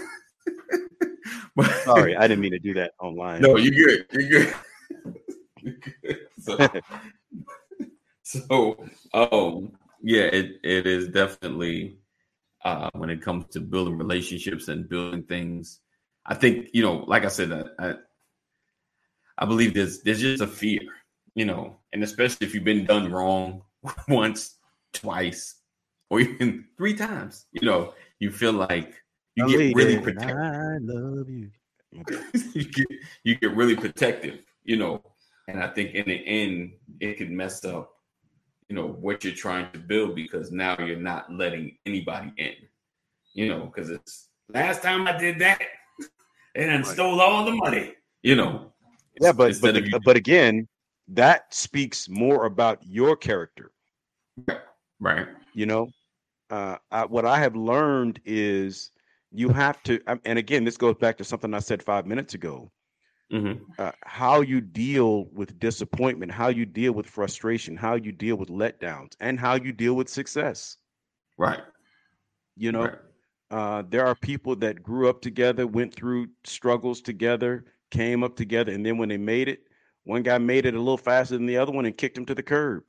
Sorry, 1.85 2.17
I 2.17 2.23
didn't 2.23 2.41
mean 2.41 2.53
to 2.53 2.59
do 2.59 2.75
that 2.75 2.93
online. 3.01 3.43
No, 3.43 3.57
you're 3.57 3.75
good. 3.75 4.07
You're 4.13 4.29
good. 4.29 4.55
You're 5.63 5.75
good. 5.75 6.27
So, 6.41 6.57
so 8.31 8.77
um, 9.13 9.73
yeah, 10.03 10.23
it, 10.23 10.61
it 10.63 10.87
is 10.87 11.09
definitely 11.09 11.99
uh, 12.65 12.91
when 12.95 13.11
it 13.11 13.23
comes 13.23 13.47
to 13.49 13.61
building 13.61 13.99
relationships 13.99 14.69
and 14.69 14.89
building 14.89 15.25
things. 15.25 15.81
I 16.27 16.35
think 16.35 16.69
you 16.73 16.83
know, 16.83 17.05
like 17.07 17.25
I 17.25 17.29
said, 17.29 17.53
I, 17.53 17.65
I, 17.79 17.95
I 19.39 19.47
believe 19.47 19.75
there's 19.75 20.03
there's 20.03 20.21
just 20.21 20.43
a 20.43 20.47
fear, 20.47 20.81
you 21.35 21.45
know, 21.45 21.79
and 21.93 22.03
especially 22.05 22.47
if 22.47 22.55
you've 22.55 22.65
been 22.65 22.85
done 22.85 23.11
wrong 23.11 23.63
once, 24.09 24.57
twice, 24.93 25.57
or 26.09 26.21
even 26.21 26.67
three 26.77 26.95
times, 26.95 27.47
you 27.53 27.67
know, 27.67 27.95
you 28.21 28.31
feel 28.31 28.53
like 28.53 28.95
you 29.35 29.49
get 29.49 29.75
really 29.75 29.99
protected. 29.99 30.37
I 30.37 30.79
love 30.81 31.29
you. 31.29 31.51
You 32.55 32.65
get 32.65 32.87
you 33.25 33.35
get 33.35 33.57
really 33.57 33.75
protective, 33.75 34.39
you 34.63 34.77
know. 34.77 35.03
And 35.49 35.61
I 35.61 35.67
think 35.67 35.95
in 35.95 36.07
the 36.07 36.25
end, 36.25 36.75
it 37.01 37.19
could 37.19 37.33
mess 37.33 37.65
up, 37.65 37.91
you 38.71 38.77
know, 38.77 38.87
what 38.87 39.25
you're 39.25 39.35
trying 39.35 39.71
to 39.73 39.79
build 39.81 40.15
because 40.15 40.53
now 40.53 40.77
you're 40.79 40.97
not 40.97 41.31
letting 41.33 41.77
anybody 41.87 42.33
in, 42.39 42.53
you 43.35 43.49
know, 43.49 43.67
because 43.67 43.91
it's 43.91 44.29
last 44.49 44.81
time 44.81 45.09
I 45.09 45.19
did 45.19 45.41
that, 45.41 45.61
and 46.55 46.87
Right. 46.87 46.87
stole 46.87 47.21
all 47.21 47.45
the 47.45 47.51
money, 47.51 47.95
you 48.23 48.37
know. 48.37 48.73
Yeah, 49.21 49.33
but 49.33 49.61
but, 49.61 49.75
you- 49.75 49.99
but 50.05 50.17
again, 50.17 50.69
that 51.09 51.53
speaks 51.53 52.09
more 52.09 52.47
about 52.47 52.79
your 52.87 53.17
character. 53.17 53.73
right, 55.01 55.27
You 55.53 55.67
know, 55.67 55.89
uh, 56.51 56.77
I, 56.93 57.07
what 57.07 57.27
I 57.27 57.41
have 57.41 57.57
learned 57.57 58.21
is 58.25 58.93
you 59.33 59.49
have 59.49 59.83
to, 59.83 60.01
and 60.25 60.39
again, 60.39 60.63
this 60.63 60.77
goes 60.77 60.95
back 60.95 61.19
to 61.19 61.25
something 61.25 61.53
I 61.55 61.59
said 61.59 61.83
five 61.83 62.07
minutes 62.07 62.35
ago. 62.35 62.71
Hmm 63.31 63.65
uh, 63.79 63.93
how 64.05 64.41
you 64.41 64.61
deal 64.61 65.27
with 65.33 65.59
disappointment, 65.59 66.33
how 66.33 66.49
you 66.49 66.65
deal 66.67 66.93
with 66.93 67.07
frustration, 67.07 67.77
how 67.77 67.95
you 67.95 68.13
deal 68.13 68.37
with 68.37 68.49
letdowns, 68.49 69.15
and 69.21 69.39
how 69.41 69.55
you 69.55 69.73
deal 69.73 69.95
with 69.95 70.09
success. 70.09 70.77
right, 71.39 71.61
You 72.57 72.73
know, 72.73 72.89
right, 72.89 73.09
uh, 73.51 73.83
there 73.89 74.05
are 74.07 74.15
people 74.15 74.57
that 74.57 74.83
grew 74.83 75.09
up 75.09 75.21
together, 75.21 75.67
went 75.67 75.95
through 75.95 76.29
struggles 76.45 77.01
together, 77.01 77.65
came 77.91 78.23
up 78.23 78.37
together, 78.37 78.73
and 78.73 78.85
then 78.85 78.99
when 78.99 79.09
they 79.09 79.19
made 79.19 79.49
it, 79.49 79.63
one 80.05 80.23
guy 80.23 80.39
made 80.39 80.67
it 80.67 80.75
a 80.75 80.79
little 80.79 80.97
faster 80.99 81.37
than 81.37 81.47
the 81.47 81.57
other 81.59 81.73
one 81.73 81.87
and 81.87 81.97
kicked 81.97 82.17
him 82.19 82.27
to 82.27 82.35
the 82.35 82.43
curb. 82.43 82.85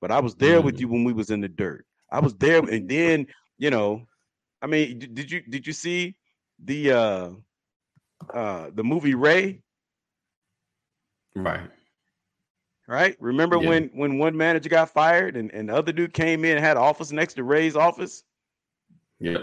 But 0.00 0.10
I 0.10 0.20
was 0.20 0.34
there 0.36 0.60
with 0.62 0.78
Mm. 0.78 0.80
you 0.80 0.88
when 0.88 1.04
we 1.04 1.12
was 1.12 1.30
in 1.30 1.40
the 1.40 1.48
dirt. 1.48 1.86
I 2.10 2.20
was 2.20 2.34
there, 2.34 2.58
and 2.60 2.88
then 2.88 3.26
you 3.58 3.70
know, 3.70 4.06
I 4.62 4.66
mean, 4.66 4.98
did 4.98 5.30
you 5.30 5.42
did 5.42 5.66
you 5.66 5.72
see 5.72 6.16
the 6.62 6.92
uh 6.92 7.30
uh 8.32 8.70
the 8.74 8.84
movie 8.84 9.14
Ray? 9.14 9.60
Right, 11.36 11.70
right? 12.88 13.16
Remember 13.20 13.56
Yeah. 13.60 13.68
when 13.68 13.90
when 13.94 14.18
one 14.18 14.36
manager 14.36 14.68
got 14.68 14.90
fired 14.90 15.36
and, 15.36 15.52
and 15.52 15.68
the 15.68 15.74
other 15.74 15.92
dude 15.92 16.12
came 16.12 16.44
in 16.44 16.56
and 16.56 16.64
had 16.64 16.76
office 16.76 17.12
next 17.12 17.34
to 17.34 17.44
Ray's 17.44 17.76
office? 17.76 18.24
Yeah. 19.18 19.38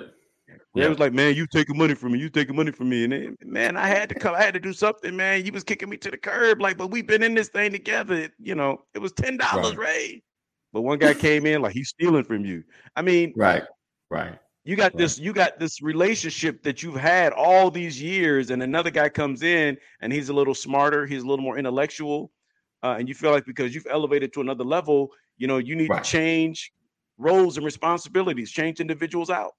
Ray 0.76 0.84
Yeah. 0.84 0.88
was 0.90 1.00
like, 1.00 1.14
"Man, 1.14 1.36
you 1.36 1.46
taking 1.48 1.78
money 1.78 1.94
from 1.96 2.14
me? 2.14 2.20
You 2.20 2.30
taking 2.30 2.56
money 2.56 2.72
from 2.72 2.90
me?" 2.90 3.04
And 3.04 3.14
then, 3.14 3.38
man, 3.44 3.76
I 3.78 3.88
had 3.88 4.10
to 4.10 4.16
come. 4.16 4.34
I 4.36 4.42
had 4.42 4.54
to 4.54 4.60
do 4.60 4.74
something, 4.74 5.16
man. 5.16 5.46
You 5.46 5.52
was 5.52 5.64
kicking 5.64 5.90
me 5.90 5.98
to 5.98 6.12
the 6.12 6.18
curb, 6.18 6.62
like, 6.62 6.78
but 6.78 6.88
we've 6.88 7.08
been 7.08 7.24
in 7.24 7.34
this 7.34 7.50
thing 7.50 7.72
together. 7.72 8.30
You 8.40 8.56
know, 8.56 8.84
it 8.94 9.00
was 9.00 9.12
ten 9.12 9.38
dollars, 9.38 9.76
Right. 9.76 9.88
Ray. 9.88 10.24
But 10.74 10.82
one 10.82 11.00
guy 11.00 11.14
came 11.14 11.46
in 11.46 11.62
like 11.62 11.74
he's 11.74 11.90
stealing 11.90 12.24
from 12.24 12.46
you. 12.46 12.64
I 12.96 13.02
mean, 13.02 13.34
right, 13.36 13.64
right, 14.10 14.38
you 14.68 14.76
got 14.76 14.98
Right. 14.98 14.98
this 14.98 15.18
you 15.18 15.34
got 15.34 15.60
this 15.60 15.82
relationship 15.82 16.62
that 16.64 16.84
you've 16.84 16.96
had 16.98 17.32
all 17.34 17.72
these 17.72 18.02
years 18.02 18.52
and 18.52 18.62
another 18.62 18.92
guy 18.92 19.10
comes 19.10 19.42
in 19.44 19.78
and 20.02 20.12
he's 20.12 20.30
a 20.30 20.34
little 20.34 20.54
smarter 20.54 21.06
he's 21.06 21.24
a 21.24 21.28
little 21.28 21.44
more 21.44 21.58
intellectual 21.58 22.32
uh, 22.84 22.96
and 23.00 23.08
you 23.08 23.16
feel 23.16 23.32
like 23.32 23.46
because 23.46 23.74
you've 23.74 23.88
elevated 23.90 24.34
to 24.34 24.42
another 24.42 24.66
level 24.66 25.10
you 25.38 25.48
know 25.48 25.58
you 25.58 25.76
need 25.76 25.92
Right. 25.92 25.96
to 25.96 26.02
change 26.02 26.72
roles 27.18 27.58
and 27.58 27.66
responsibilities 27.66 28.52
change 28.52 28.80
individuals 28.82 29.30
out 29.30 29.54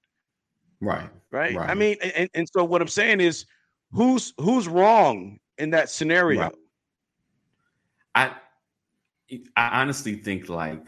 right. 0.81 1.09
right, 1.31 1.59
i 1.67 1.73
mean 1.73 1.97
and, 2.01 2.29
and 2.33 2.47
so 2.53 2.63
what 2.63 2.81
i'm 2.81 2.87
saying 2.87 3.19
is 3.19 3.45
who's 3.91 4.33
who's 4.39 4.67
wrong 4.67 5.39
in 5.57 5.71
that 5.71 5.89
scenario 5.89 6.51
Right. 6.51 6.53
I 8.15 8.35
I 9.55 9.81
honestly 9.81 10.15
think 10.15 10.49
like 10.49 10.87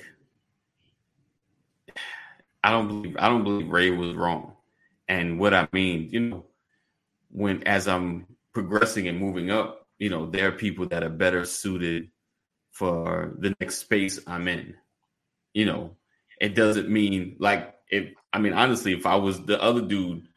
I 2.64 2.72
don't 2.72 2.88
believe 2.88 3.16
I 3.18 3.28
don't 3.30 3.44
believe 3.44 3.70
Ray 3.70 3.92
was 3.92 4.14
wrong. 4.14 4.54
And 5.08 5.40
what 5.40 5.54
I 5.54 5.68
mean, 5.72 6.10
you 6.12 6.20
know, 6.20 6.46
when 7.32 7.64
as 7.68 7.88
I'm 7.88 8.28
progressing 8.54 9.08
and 9.08 9.20
moving 9.20 9.50
up, 9.52 9.88
you 9.98 10.10
know, 10.10 10.26
there 10.26 10.48
are 10.48 10.54
people 10.54 10.88
that 10.88 11.04
are 11.04 11.10
better 11.10 11.46
suited 11.46 12.10
for 12.72 13.36
the 13.40 13.56
next 13.60 13.78
space 13.78 14.20
I'm 14.28 14.48
in. 14.48 14.76
You 15.54 15.66
know, 15.66 15.96
it 16.40 16.56
doesn't 16.56 16.90
mean 16.90 17.36
like 17.40 17.76
if 17.90 18.14
I 18.32 18.40
mean 18.40 18.54
honestly, 18.54 18.94
if 18.94 19.06
I 19.06 19.16
was 19.16 19.44
the 19.44 19.62
other 19.62 19.82
dude, 19.82 20.28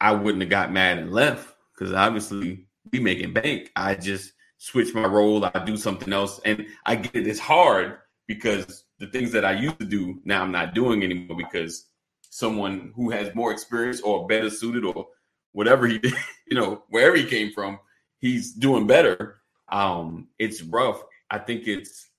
I 0.00 0.12
wouldn't 0.12 0.42
have 0.42 0.50
got 0.50 0.72
mad 0.72 0.98
and 0.98 1.12
left 1.12 1.54
because 1.74 1.92
obviously 1.92 2.66
we 2.92 3.00
making 3.00 3.32
bank. 3.32 3.70
I 3.74 3.94
just 3.94 4.32
switch 4.58 4.94
my 4.94 5.06
role, 5.06 5.44
I 5.44 5.64
do 5.64 5.76
something 5.76 6.12
else, 6.12 6.40
and 6.44 6.66
I 6.84 6.96
get 6.96 7.14
it. 7.14 7.26
It's 7.26 7.38
hard 7.38 7.98
because 8.26 8.84
the 8.98 9.06
things 9.06 9.30
that 9.32 9.44
I 9.44 9.52
used 9.52 9.78
to 9.80 9.86
do 9.86 10.20
now 10.24 10.42
I'm 10.42 10.52
not 10.52 10.74
doing 10.74 11.02
anymore 11.04 11.36
because 11.36 11.86
someone 12.30 12.92
who 12.96 13.10
has 13.10 13.34
more 13.34 13.52
experience 13.52 14.00
or 14.00 14.26
better 14.26 14.50
suited 14.50 14.84
or 14.84 15.06
whatever 15.52 15.86
he 15.86 15.98
did, 15.98 16.12
you 16.48 16.56
know, 16.56 16.84
wherever 16.88 17.16
he 17.16 17.24
came 17.24 17.52
from, 17.52 17.78
he's 18.18 18.52
doing 18.52 18.86
better. 18.86 19.40
Um, 19.70 20.28
it's 20.38 20.62
rough. 20.62 21.02
I 21.30 21.38
think 21.38 21.66
it's 21.68 22.10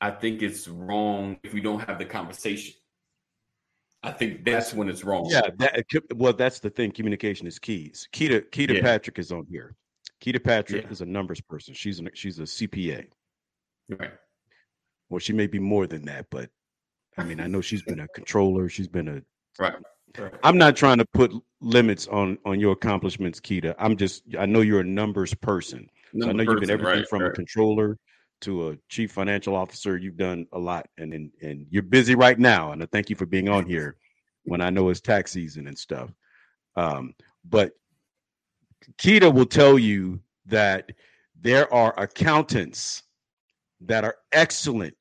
I 0.00 0.10
think 0.10 0.42
it's 0.42 0.68
wrong 0.68 1.38
if 1.42 1.54
we 1.54 1.60
don't 1.60 1.80
have 1.88 1.98
the 1.98 2.04
conversation. 2.04 2.74
I 4.02 4.12
think 4.12 4.44
that's 4.44 4.72
when 4.74 4.88
it's 4.88 5.02
wrong. 5.02 5.26
yeah 5.30 5.48
that, 5.58 5.84
well 6.14 6.32
that's 6.32 6.60
the 6.60 6.70
thing 6.70 6.92
communication 6.92 7.44
is 7.46 7.58
keys 7.58 8.06
keita 8.12 8.42
keita 8.50 8.74
Yeah. 8.74 8.82
patrick 8.82 9.18
is 9.18 9.32
on 9.32 9.46
here 9.50 9.74
keita 10.22 10.42
patrick 10.44 10.84
Yeah. 10.84 10.90
is 10.90 11.00
a 11.00 11.06
numbers 11.06 11.40
person 11.40 11.74
she's 11.74 11.98
an, 11.98 12.08
she's 12.14 12.38
a 12.38 12.42
cpa 12.42 13.06
Right. 13.88 14.12
Well, 15.08 15.18
she 15.18 15.32
may 15.32 15.46
be 15.46 15.58
more 15.58 15.86
than 15.86 16.04
that, 16.06 16.26
but 16.30 16.50
I 17.16 17.24
mean, 17.24 17.40
I 17.40 17.46
know 17.46 17.60
she's 17.60 17.82
been 17.82 18.00
a 18.00 18.08
controller. 18.14 18.68
She's 18.68 18.88
been 18.88 19.08
a. 19.08 19.22
Right. 19.58 19.74
right. 20.18 20.32
I'm 20.42 20.58
not 20.58 20.76
trying 20.76 20.98
to 20.98 21.04
put 21.04 21.32
limits 21.60 22.06
on 22.08 22.38
on 22.44 22.60
your 22.60 22.72
accomplishments, 22.72 23.40
Keita. 23.40 23.74
I'm 23.78 23.96
just. 23.96 24.22
I 24.38 24.46
know 24.46 24.60
you're 24.60 24.80
a 24.80 24.84
numbers 24.84 25.34
person. 25.34 25.88
So 26.18 26.28
I 26.28 26.32
know 26.32 26.42
you've 26.42 26.60
been 26.60 26.68
Person, 26.68 26.70
everything 26.70 27.00
right, 27.00 27.08
from 27.08 27.24
a 27.24 27.30
controller 27.30 27.98
to 28.42 28.70
a 28.70 28.76
chief 28.88 29.12
financial 29.12 29.54
officer. 29.54 29.96
You've 29.96 30.16
done 30.16 30.46
a 30.52 30.58
lot, 30.58 30.88
and 30.98 31.12
and 31.12 31.30
and 31.42 31.66
you're 31.70 31.82
busy 31.82 32.14
right 32.14 32.38
now. 32.38 32.72
And 32.72 32.82
I 32.82 32.86
thank 32.86 33.10
you 33.10 33.16
for 33.16 33.26
being 33.26 33.48
on 33.48 33.66
here 33.66 33.96
when 34.44 34.60
I 34.60 34.70
know 34.70 34.88
it's 34.88 35.00
tax 35.00 35.32
season 35.32 35.66
and 35.66 35.78
stuff. 35.78 36.10
Um, 36.76 37.14
but 37.44 37.72
Keita 38.98 39.32
will 39.32 39.46
tell 39.46 39.78
you 39.78 40.20
that 40.46 40.92
There 41.40 41.72
are 41.72 41.98
accountants 41.98 43.02
that 43.80 44.04
are 44.04 44.16
excellent 44.32 44.96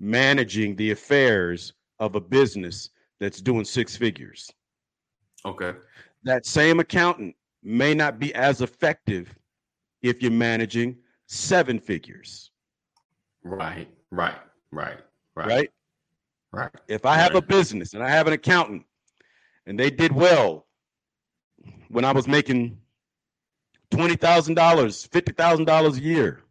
managing 0.00 0.76
the 0.76 0.90
affairs 0.90 1.72
of 1.98 2.14
a 2.14 2.20
business 2.20 2.90
that's 3.20 3.40
doing 3.40 3.64
six 3.64 3.96
figures. 3.96 4.50
Okay. 5.44 5.72
That 6.24 6.46
same 6.46 6.80
accountant 6.80 7.34
may 7.62 7.94
not 7.94 8.18
be 8.18 8.34
as 8.34 8.62
effective 8.62 9.34
if 10.02 10.22
you're 10.22 10.30
managing 10.30 10.96
seven 11.26 11.78
figures. 11.78 12.50
Right. 13.44 13.88
Right. 14.10 14.34
Right. 14.72 14.98
Right. 15.34 15.46
Right. 15.46 15.70
Right. 16.52 16.70
If 16.88 17.06
I 17.06 17.16
have 17.16 17.34
a 17.36 17.42
business 17.42 17.94
and 17.94 18.02
I 18.02 18.08
have 18.08 18.26
an 18.26 18.32
accountant 18.32 18.84
and 19.66 19.78
they 19.78 19.90
did 19.90 20.12
well 20.12 20.66
when 21.88 22.04
I 22.04 22.12
was 22.12 22.26
making 22.26 22.76
$20,000, 23.92 24.56
$50,000 24.56 25.96
a 25.96 26.00
year, 26.00 26.42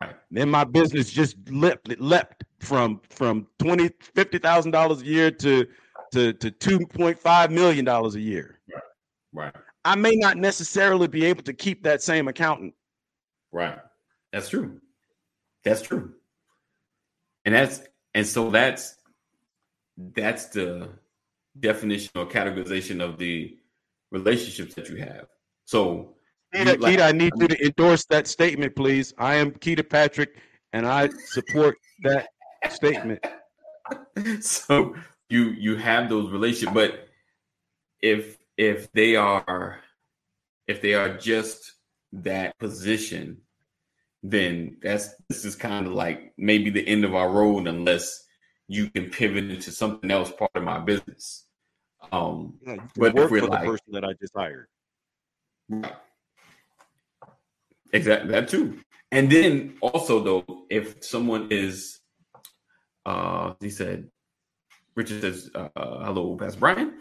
Right. 0.00 0.14
then 0.30 0.50
my 0.50 0.64
business 0.64 1.10
just 1.10 1.36
leapt, 1.50 1.90
it 1.90 2.00
leapt 2.00 2.44
from 2.60 3.00
from 3.10 3.46
twenty 3.58 3.90
fifty 4.14 4.38
thousand 4.38 4.70
dollars 4.70 5.02
a 5.02 5.06
year 5.06 5.30
to 5.30 5.66
to 6.12 6.32
to 6.32 6.50
two 6.50 6.86
point 6.86 7.18
five 7.18 7.50
million 7.50 7.84
dollars 7.84 8.14
a 8.14 8.20
year. 8.20 8.58
Right. 9.32 9.54
I 9.84 9.96
may 9.96 10.14
not 10.14 10.36
necessarily 10.36 11.08
be 11.08 11.24
able 11.24 11.42
to 11.42 11.52
keep 11.52 11.82
that 11.84 12.02
same 12.02 12.28
accountant. 12.28 12.74
Right. 13.50 13.78
That's 14.32 14.48
true. 14.48 14.80
That's 15.64 15.82
true. 15.82 16.14
And 17.44 17.54
that's 17.54 17.82
and 18.14 18.26
so 18.26 18.50
that's 18.50 18.96
that's 20.14 20.46
the 20.46 20.88
definition 21.58 22.12
or 22.16 22.26
categorization 22.26 23.02
of 23.02 23.18
the 23.18 23.58
relationships 24.10 24.74
that 24.74 24.88
you 24.88 24.96
have. 24.96 25.26
So 25.64 26.14
Keita, 26.54 26.80
like- 26.80 26.98
Keita, 26.98 27.02
I 27.02 27.12
need 27.12 27.32
you 27.36 27.48
to 27.48 27.64
endorse 27.64 28.04
that 28.06 28.26
statement, 28.26 28.76
please. 28.76 29.14
I 29.18 29.34
am 29.36 29.52
Keita 29.52 29.88
Patrick, 29.88 30.36
and 30.72 30.86
I 30.86 31.08
support 31.26 31.76
that 32.02 32.28
statement. 32.70 33.24
so 34.40 34.94
you 35.28 35.50
you 35.50 35.76
have 35.76 36.08
those 36.08 36.30
relationships, 36.30 36.74
but 36.74 37.08
if 38.00 38.38
if 38.56 38.92
they 38.92 39.16
are 39.16 39.80
if 40.66 40.82
they 40.82 40.94
are 40.94 41.16
just 41.16 41.72
that 42.12 42.58
position, 42.58 43.38
then 44.22 44.76
that's 44.82 45.14
this 45.28 45.44
is 45.44 45.56
kind 45.56 45.86
of 45.86 45.92
like 45.92 46.32
maybe 46.36 46.70
the 46.70 46.86
end 46.86 47.04
of 47.04 47.14
our 47.14 47.30
road 47.30 47.66
unless 47.66 48.24
you 48.68 48.90
can 48.90 49.10
pivot 49.10 49.50
into 49.50 49.70
something 49.70 50.10
else 50.10 50.30
part 50.30 50.50
of 50.54 50.62
my 50.62 50.78
business. 50.78 51.46
Um 52.10 52.58
can 52.64 52.90
But 52.96 53.16
if 53.16 53.30
we're 53.30 53.40
for 53.40 53.46
the 53.48 53.56
person 53.56 53.92
that 53.92 54.04
I 54.04 54.12
just 54.20 54.34
hired. 54.36 54.66
Right. 55.68 55.92
Exactly 57.92 58.30
that 58.32 58.48
too. 58.48 58.78
And 59.10 59.30
then 59.30 59.74
also 59.80 60.22
though, 60.22 60.64
if 60.70 61.04
someone 61.04 61.48
is 61.50 62.00
uh 63.04 63.54
he 63.60 63.70
said 63.70 64.08
Richard 64.94 65.22
says, 65.22 65.50
uh, 65.54 65.68
hello, 65.76 66.36
Pastor 66.36 66.60
Brian. 66.60 66.98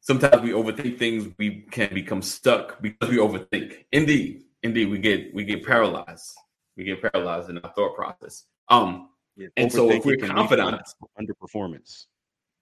Sometimes 0.00 0.40
we 0.42 0.50
overthink 0.52 0.98
things, 0.98 1.34
we 1.38 1.66
can 1.70 1.92
become 1.92 2.22
stuck 2.22 2.80
because 2.80 3.10
we 3.10 3.18
overthink. 3.18 3.84
Indeed, 3.92 4.44
indeed, 4.62 4.86
we 4.90 4.98
get 4.98 5.34
we 5.34 5.44
get 5.44 5.64
paralyzed. 5.66 6.34
We 6.76 6.84
get 6.84 7.02
paralyzed 7.02 7.50
in 7.50 7.58
our 7.58 7.72
thought 7.74 7.94
process. 7.94 8.44
Um, 8.68 9.10
Yeah, 9.36 9.48
And 9.56 9.70
so 9.70 9.90
if 9.90 10.04
we're 10.04 10.16
confident- 10.16 10.82
underperformance. 11.20 12.06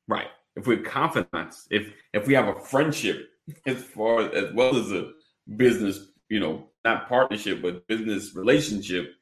Right. 0.08 0.28
If 0.56 0.66
we're 0.66 0.82
confident, 0.82 1.54
if 1.70 1.92
if 2.12 2.26
we 2.26 2.34
have 2.34 2.48
a 2.48 2.60
friendship 2.60 3.28
as 3.66 3.82
far 3.82 4.22
as 4.22 4.52
well 4.54 4.76
as 4.76 4.90
a 4.92 5.12
business, 5.56 5.96
you 6.28 6.40
know, 6.40 6.54
not 6.86 7.08
partnership, 7.08 7.62
but 7.62 7.86
business 7.86 8.34
relationship, 8.34 9.14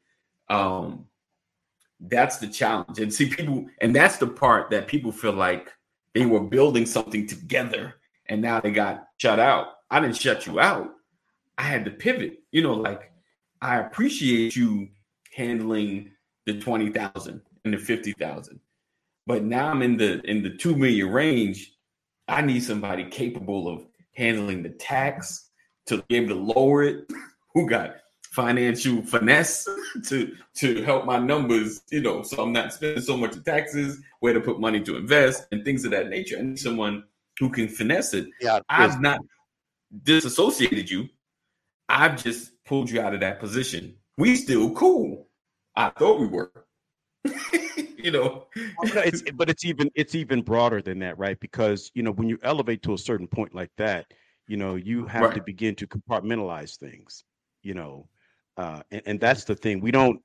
um, 0.49 1.07
that's 2.01 2.39
the 2.39 2.47
challenge. 2.47 2.99
And 2.99 3.13
see, 3.13 3.29
people, 3.29 3.67
and 3.81 3.95
that's 3.95 4.19
the 4.19 4.27
part 4.27 4.71
that 4.71 4.87
people 4.87 5.13
feel 5.13 5.33
like 5.33 5.73
they 6.15 6.27
were 6.27 6.41
building 6.41 6.87
something 6.87 7.27
together 7.27 7.95
and 8.27 8.41
now 8.41 8.61
they 8.61 8.71
got 8.71 9.09
shut 9.19 9.39
out. 9.39 9.67
I 9.91 10.01
didn't 10.01 10.17
shut 10.17 10.47
you 10.47 10.61
out. 10.61 10.91
I 11.59 11.63
had 11.63 11.85
to 11.85 11.91
pivot. 11.91 12.39
You 12.53 12.63
know, 12.63 12.75
like 12.75 13.13
I 13.61 13.79
appreciate 13.79 14.57
you 14.57 14.89
handling 15.35 16.11
the 16.47 16.61
20,000 16.61 17.41
and 17.65 17.75
the 17.75 17.79
50,000 17.79 18.61
but 19.27 19.45
now 19.45 19.71
I'm 19.71 19.83
in 19.83 19.97
the 19.97 20.21
in 20.23 20.43
the 20.43 20.51
two 20.51 20.77
million 20.77 21.11
range. 21.11 21.73
I 22.29 22.43
need 22.43 22.63
somebody 22.63 23.05
capable 23.05 23.69
of 23.69 23.87
handling 24.13 24.63
the 24.63 24.71
tax 24.71 25.51
to 25.87 26.03
be 26.09 26.17
able 26.17 26.29
to 26.29 26.35
lower 26.41 26.83
it. 26.83 27.07
Who 27.55 27.69
got 27.69 27.97
financial 28.35 29.03
finesse 29.03 29.69
to 30.09 30.37
to 30.57 30.83
help 30.83 31.05
my 31.05 31.19
numbers, 31.19 31.83
you 31.91 32.01
know, 32.01 32.23
so 32.23 32.43
I'm 32.43 32.53
not 32.53 32.73
spending 32.73 33.03
so 33.03 33.17
much 33.17 33.37
of 33.37 33.45
taxes, 33.45 34.01
where 34.21 34.35
to 34.35 34.41
put 34.41 34.61
money 34.61 34.81
to 34.83 34.97
invest, 34.97 35.47
and 35.53 35.65
things 35.65 35.85
of 35.85 35.93
that 35.93 36.09
nature. 36.09 36.37
I 36.39 36.43
need 36.43 36.59
someone 36.59 37.05
who 37.39 37.51
can 37.51 37.69
finesse 37.69 38.15
it. 38.15 38.27
Yeah, 38.41 38.61
I've 38.69 39.01
not 39.01 39.21
disassociated 40.03 40.91
you. 40.91 41.09
I've 41.89 42.23
just 42.23 42.53
pulled 42.65 42.91
you 42.91 43.01
out 43.01 43.15
of 43.15 43.21
that 43.21 43.39
position. 43.39 43.97
We 44.19 44.37
still 44.37 44.73
cool. 44.73 45.29
I 45.77 45.91
thought 45.91 46.21
we 46.21 46.27
were. 46.27 46.53
you 47.97 48.11
know. 48.11 48.47
It's 48.83 49.23
but 49.33 49.49
it's 49.49 49.65
even 49.65 49.91
it's 49.95 50.15
even 50.15 50.43
broader 50.43 50.83
than 50.83 50.99
that, 51.01 51.19
right? 51.19 51.39
Because 51.39 51.91
you 51.95 52.03
know 52.03 52.13
when 52.13 52.29
you 52.29 52.39
elevate 52.43 52.83
to 52.83 52.95
a 52.95 52.99
certain 52.99 53.27
point 53.27 53.55
like 53.55 53.71
that, 53.79 54.07
you 54.47 54.57
know 54.57 54.75
you 54.75 55.07
have 55.07 55.35
to 55.35 55.43
begin 55.43 55.75
to 55.77 55.87
compartmentalize 55.87 56.77
things, 56.79 57.25
you 57.65 57.75
know, 57.75 58.09
uh, 58.57 58.83
and, 58.93 59.03
and 59.07 59.21
that's 59.21 59.45
the 59.45 59.57
thing. 59.57 59.81
We 59.81 59.91
don't, 59.91 60.21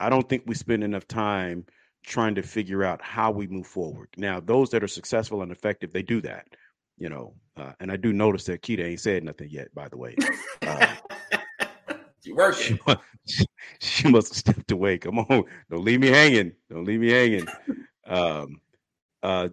I 0.00 0.08
don't 0.08 0.26
think 0.28 0.44
we 0.46 0.54
spend 0.54 0.82
enough 0.82 1.06
time 1.06 1.66
trying 2.04 2.34
to 2.36 2.42
figure 2.42 2.82
out 2.82 3.02
how 3.02 3.30
we 3.30 3.46
move 3.46 3.66
forward. 3.66 4.08
Now, 4.16 4.40
those 4.40 4.70
that 4.70 4.82
are 4.82 4.88
successful 4.88 5.42
and 5.42 5.52
effective, 5.52 5.92
they 5.92 6.02
do 6.02 6.20
that, 6.22 6.46
you 6.96 7.08
know. 7.08 7.34
Uh, 7.56 7.72
and 7.80 7.92
I 7.92 7.96
do 7.96 8.12
notice 8.12 8.44
that 8.44 8.62
Keita 8.62 8.84
ain't 8.84 9.00
said 9.00 9.24
nothing 9.24 9.50
yet, 9.50 9.74
by 9.74 9.88
the 9.88 9.98
way. 9.98 10.16
Uh, 10.62 10.94
you 12.22 12.34
working. 12.34 12.62
she, 12.78 12.80
must, 12.86 13.46
she 13.80 14.08
must 14.08 14.28
have 14.28 14.38
stepped 14.38 14.72
away. 14.72 14.98
Come 14.98 15.18
on, 15.18 15.44
don't 15.70 15.84
leave 15.84 16.00
me 16.00 16.08
hanging. 16.08 16.52
Don't 16.70 16.84
leave 16.84 17.00
me 17.00 17.10
hanging. 17.10 17.46
Um, 18.06 18.60
uh, 19.22 19.48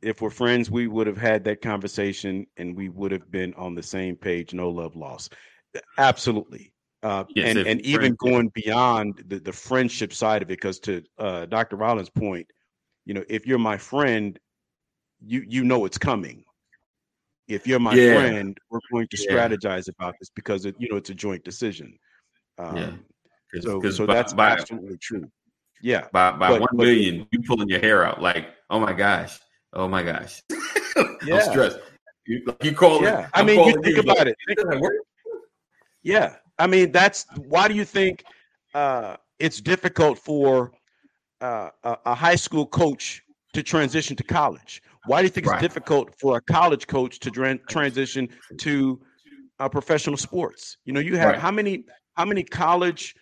if 0.00 0.20
we're 0.20 0.30
friends, 0.30 0.70
we 0.70 0.86
would 0.86 1.06
have 1.06 1.16
had 1.16 1.44
that 1.44 1.62
conversation 1.62 2.46
and 2.56 2.76
we 2.76 2.90
would 2.90 3.10
have 3.10 3.30
been 3.30 3.54
on 3.54 3.74
the 3.74 3.82
same 3.82 4.16
page. 4.16 4.52
No 4.52 4.68
love 4.68 4.96
lost. 4.96 5.34
Absolutely. 5.98 6.72
Uh, 7.02 7.24
Yes, 7.34 7.56
and 7.56 7.66
and 7.66 7.80
even 7.82 8.14
going 8.14 8.50
beyond 8.54 9.22
the, 9.26 9.38
the 9.38 9.52
friendship 9.52 10.12
side 10.12 10.40
of 10.42 10.48
it, 10.48 10.56
because 10.56 10.78
to 10.80 11.02
uh, 11.18 11.44
Dr. 11.46 11.76
Rollins' 11.76 12.08
point, 12.08 12.46
you 13.04 13.12
know, 13.12 13.22
if 13.28 13.46
you're 13.46 13.58
my 13.58 13.76
friend, 13.76 14.38
you 15.20 15.44
you 15.46 15.64
know 15.64 15.84
it's 15.84 15.98
coming. 15.98 16.44
If 17.46 17.66
you're 17.66 17.78
my 17.80 17.94
Yeah. 17.94 18.14
friend, 18.14 18.56
we're 18.70 18.80
going 18.90 19.06
to 19.08 19.18
Yeah. 19.22 19.30
strategize 19.48 19.88
about 19.88 20.14
this 20.18 20.30
because 20.34 20.64
it, 20.64 20.74
you 20.78 20.88
know 20.88 20.96
it's 20.96 21.10
a 21.10 21.14
joint 21.14 21.44
decision. 21.44 21.98
Um, 22.58 22.76
Yeah. 22.76 22.90
'Cause- 23.52 23.62
So 23.64 23.80
'cause 23.80 23.96
so 23.96 24.06
by, 24.06 24.14
that's 24.14 24.32
by, 24.32 24.50
absolutely 24.52 24.96
true. 24.98 25.30
Yeah. 25.82 26.08
by, 26.12 26.30
by 26.32 26.48
but- 26.48 26.60
one 26.62 26.68
but- 26.72 26.84
million, 26.86 27.26
you 27.32 27.42
pulling 27.42 27.68
your 27.68 27.80
hair 27.80 28.02
out 28.04 28.22
like, 28.22 28.48
oh 28.70 28.80
my 28.80 28.94
gosh, 28.94 29.38
oh 29.74 29.86
my 29.88 30.02
gosh, 30.02 30.42
Yeah. 31.26 31.34
I'm 31.36 31.50
stressed. 31.52 31.78
You, 32.26 32.42
you 32.62 32.72
call 32.72 33.02
it. 33.04 33.08
Yeah. 33.08 33.28
I 33.34 33.40
I'm 33.40 33.46
mean, 33.46 33.58
you 33.68 33.82
think 33.82 33.98
like, 33.98 34.06
about 34.16 34.26
it. 34.28 34.36
"It 34.48 34.56
doesn't 34.56 34.80
work." 34.80 34.94
Yeah. 36.04 36.36
I 36.58 36.66
mean, 36.68 36.92
that's 36.92 37.26
why 37.48 37.66
do 37.66 37.74
you 37.74 37.84
think 37.84 38.24
uh, 38.74 39.16
it's 39.40 39.60
difficult 39.60 40.18
for 40.18 40.70
uh, 41.40 41.70
a, 41.82 42.14
high 42.14 42.36
school 42.36 42.66
coach 42.66 43.22
to 43.54 43.62
transition 43.62 44.14
to 44.16 44.22
college? 44.22 44.82
Why 45.06 45.20
do 45.20 45.24
you 45.24 45.30
think 45.30 45.46
Right. 45.46 45.56
it's 45.56 45.62
difficult 45.62 46.14
for 46.20 46.36
a 46.36 46.40
college 46.40 46.86
coach 46.86 47.18
to 47.20 47.30
tran- 47.30 47.66
transition 47.68 48.28
to 48.58 49.00
uh, 49.58 49.68
professional 49.68 50.16
sports? 50.16 50.76
You 50.84 50.92
know, 50.92 51.00
you 51.00 51.16
have 51.16 51.30
Right. 51.32 51.38
how 51.38 51.50
many 51.50 51.84
how 52.16 52.24
many 52.24 52.44
college 52.44 53.14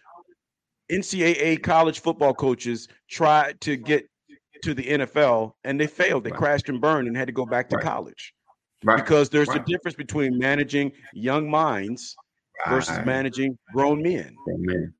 NCAA 0.90 1.56
college 1.62 2.00
football 2.00 2.34
coaches 2.34 2.88
tried 3.08 3.60
to 3.62 3.76
get 3.76 4.06
to 4.62 4.74
the 4.74 4.82
NFL 4.84 5.52
and 5.64 5.80
they 5.80 5.86
failed. 5.86 6.24
They 6.24 6.30
Right. 6.30 6.38
crashed 6.38 6.68
and 6.68 6.80
burned 6.80 7.08
and 7.08 7.16
had 7.16 7.26
to 7.26 7.32
go 7.32 7.46
back 7.46 7.68
to 7.70 7.78
college 7.78 8.34
Right. 8.84 8.96
because 8.96 9.30
there's 9.30 9.48
a 9.48 9.58
difference 9.60 9.96
between 9.96 10.38
managing 10.38 10.92
young 11.14 11.50
minds 11.50 12.14
versus 12.68 12.96
Right. 12.96 13.06
managing 13.06 13.58
grown 13.72 14.02
men. 14.02 14.36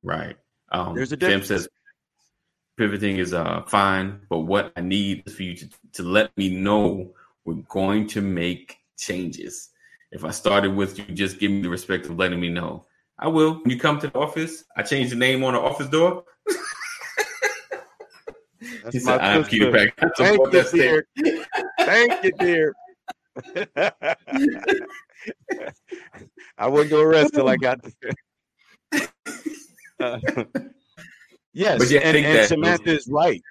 Right. 0.03 0.37
Um, 0.71 0.95
There's 0.95 1.13
a 1.13 1.17
difference. 1.17 1.49
says 1.49 1.69
pivoting 2.77 3.19
is 3.19 3.33
uh 3.35 3.63
fine, 3.67 4.21
but 4.31 4.41
what 4.41 4.73
I 4.77 4.81
need 4.81 5.23
is 5.27 5.35
for 5.35 5.43
you 5.43 5.55
to, 5.57 5.69
to 5.95 6.03
let 6.03 6.37
me 6.37 6.49
know 6.49 7.15
we're 7.45 7.63
going 7.69 8.07
to 8.09 8.21
make 8.21 8.79
changes. 8.99 9.71
If 10.11 10.25
I 10.25 10.31
started 10.31 10.75
with 10.75 10.99
you, 10.99 11.05
just 11.07 11.39
give 11.39 11.51
me 11.51 11.63
the 11.63 11.69
respect 11.69 12.07
of 12.07 12.19
letting 12.19 12.41
me 12.41 12.49
know. 12.49 12.87
I 13.19 13.29
will. 13.29 13.55
When 13.55 13.71
you 13.71 13.79
come 13.79 13.99
to 14.01 14.09
the 14.09 14.19
office, 14.19 14.65
I 14.77 14.83
change 14.83 15.11
the 15.11 15.17
name 15.17 15.45
on 15.45 15.55
the 15.55 15.61
office 15.61 15.89
door. 15.89 16.25
That's 18.83 18.95
He 18.95 19.01
said, 19.01 19.21
I'm. 19.21 19.45
Peter 19.45 19.71
Pack. 19.71 19.95
Thank 20.17 20.41
you, 20.53 20.63
dear. 20.73 21.07
Thank 21.81 22.25
you, 22.25 22.33
dear. 22.39 22.75
I 26.63 26.69
wouldn't 26.69 26.91
go 26.91 27.03
rest 27.05 27.35
till 27.35 27.49
I 27.49 27.57
got 27.57 27.81
there. 27.83 29.09
Uh, 29.99 30.19
yes, 31.53 31.79
But 31.79 31.91
and, 31.91 32.17
and 32.17 32.25
that- 32.39 32.49
Samantha 32.49 32.91
is 32.91 33.09
right. 33.09 33.43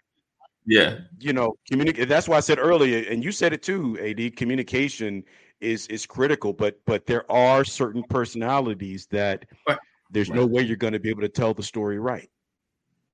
Yeah. 0.65 1.00
You 1.19 1.34
know, 1.34 1.56
communicate. 1.69 2.08
That's 2.08 2.28
why 2.30 2.38
I 2.38 2.39
said 2.39 2.60
earlier, 2.60 3.04
and 3.10 3.24
you 3.24 3.32
said 3.32 3.52
it 3.52 3.63
too. 3.63 3.97
Ad 4.00 4.36
communication 4.38 5.24
is 5.60 5.88
is 5.88 6.06
critical, 6.06 6.54
but 6.54 6.80
but 6.86 7.06
there 7.06 7.30
are 7.32 7.65
certain 7.65 8.04
personalities 8.04 9.08
that 9.08 9.45
Right. 9.67 9.78
there's 10.12 10.30
no 10.30 10.45
way 10.45 10.62
you're 10.62 10.78
going 10.78 10.93
to 10.93 11.00
be 11.00 11.10
able 11.10 11.21
to 11.21 11.30
tell 11.30 11.54
the 11.54 11.63
story 11.63 12.00
right. 12.00 12.30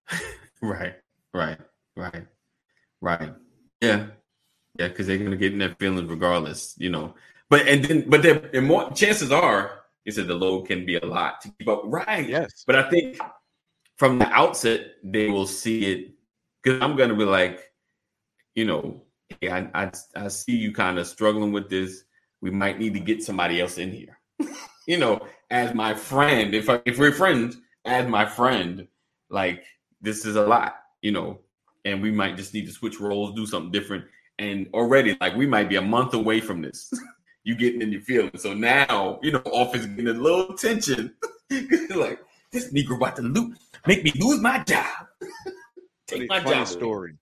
Right, 0.61 0.95
right, 1.35 1.59
right, 1.95 2.25
right. 2.99 3.33
Yeah, 3.79 4.07
yeah, 4.79 4.87
because 4.87 5.05
they're 5.05 5.19
gonna 5.19 5.35
get 5.37 5.53
in 5.53 5.59
their 5.59 5.75
feelings 5.75 6.09
regardless, 6.09 6.73
you 6.79 6.89
know. 6.89 7.13
But 7.49 7.67
and 7.67 7.85
then, 7.85 8.09
but 8.09 8.23
there, 8.23 8.49
and 8.53 8.65
more 8.65 8.89
chances 8.91 9.31
are, 9.31 9.76
you 10.07 10.13
said 10.13 10.27
the 10.27 10.35
load 10.35 10.67
can 10.67 10.85
be 10.85 10.95
a 10.95 11.05
lot 11.05 11.41
to 11.41 11.51
keep 11.59 11.67
up. 11.67 11.81
Right. 11.83 12.27
Yes. 12.27 12.63
But 12.65 12.77
I 12.77 12.89
think 12.89 13.19
from 13.97 14.17
the 14.17 14.27
outset 14.29 14.93
they 15.03 15.27
will 15.27 15.45
see 15.45 15.85
it 15.91 16.13
because 16.63 16.81
I'm 16.81 16.95
gonna 16.95 17.13
be 17.13 17.25
like, 17.25 17.59
you 18.55 18.63
know, 18.63 19.03
hey, 19.41 19.49
I 19.49 19.69
I, 19.73 19.91
I 20.15 20.27
see 20.29 20.55
you 20.55 20.71
kind 20.71 20.97
of 20.97 21.07
struggling 21.07 21.51
with 21.51 21.69
this. 21.69 22.05
We 22.39 22.51
might 22.51 22.79
need 22.79 22.93
to 22.93 23.01
get 23.01 23.21
somebody 23.21 23.59
else 23.59 23.77
in 23.77 23.91
here. 23.91 24.17
you 24.87 24.97
know, 24.97 25.27
as 25.51 25.73
my 25.73 25.93
friend, 25.93 26.55
if 26.55 26.69
I, 26.69 26.81
if 26.85 26.97
we're 26.97 27.11
friends, 27.11 27.57
as 27.83 28.07
my 28.07 28.25
friend, 28.25 28.87
like 29.29 29.65
this 29.99 30.25
is 30.25 30.37
a 30.37 30.45
lot, 30.45 30.75
you 31.01 31.11
know, 31.11 31.41
and 31.83 32.01
we 32.01 32.11
might 32.11 32.37
just 32.37 32.53
need 32.53 32.65
to 32.67 32.71
switch 32.71 33.01
roles, 33.01 33.35
do 33.35 33.45
something 33.45 33.71
different. 33.71 34.05
And 34.39 34.69
already, 34.73 35.17
like 35.19 35.35
we 35.35 35.47
might 35.47 35.67
be 35.67 35.75
a 35.75 35.81
month 35.81 36.13
away 36.13 36.39
from 36.39 36.61
this. 36.61 36.93
you 37.47 37.55
getting 37.55 37.81
in 37.81 37.93
your 37.93 38.01
feelings. 38.01 38.43
So 38.43 38.53
now, 38.53 39.19
you 39.23 39.31
know, 39.31 39.41
office 39.53 39.85
getting 39.85 40.09
a 40.09 40.13
little 40.13 40.53
tension. 40.57 41.15
like 41.95 42.19
this 42.51 42.73
Negro 42.73 42.97
about 42.97 43.15
to 43.15 43.21
lose, 43.21 43.57
make 43.87 44.03
me 44.03 44.11
lose 44.19 44.41
my 44.41 44.59
job. 44.65 45.07
Funny, 46.09 46.25
my 46.27 46.41
funny 46.41 46.57
job. 46.57 46.67
story. 46.67 47.13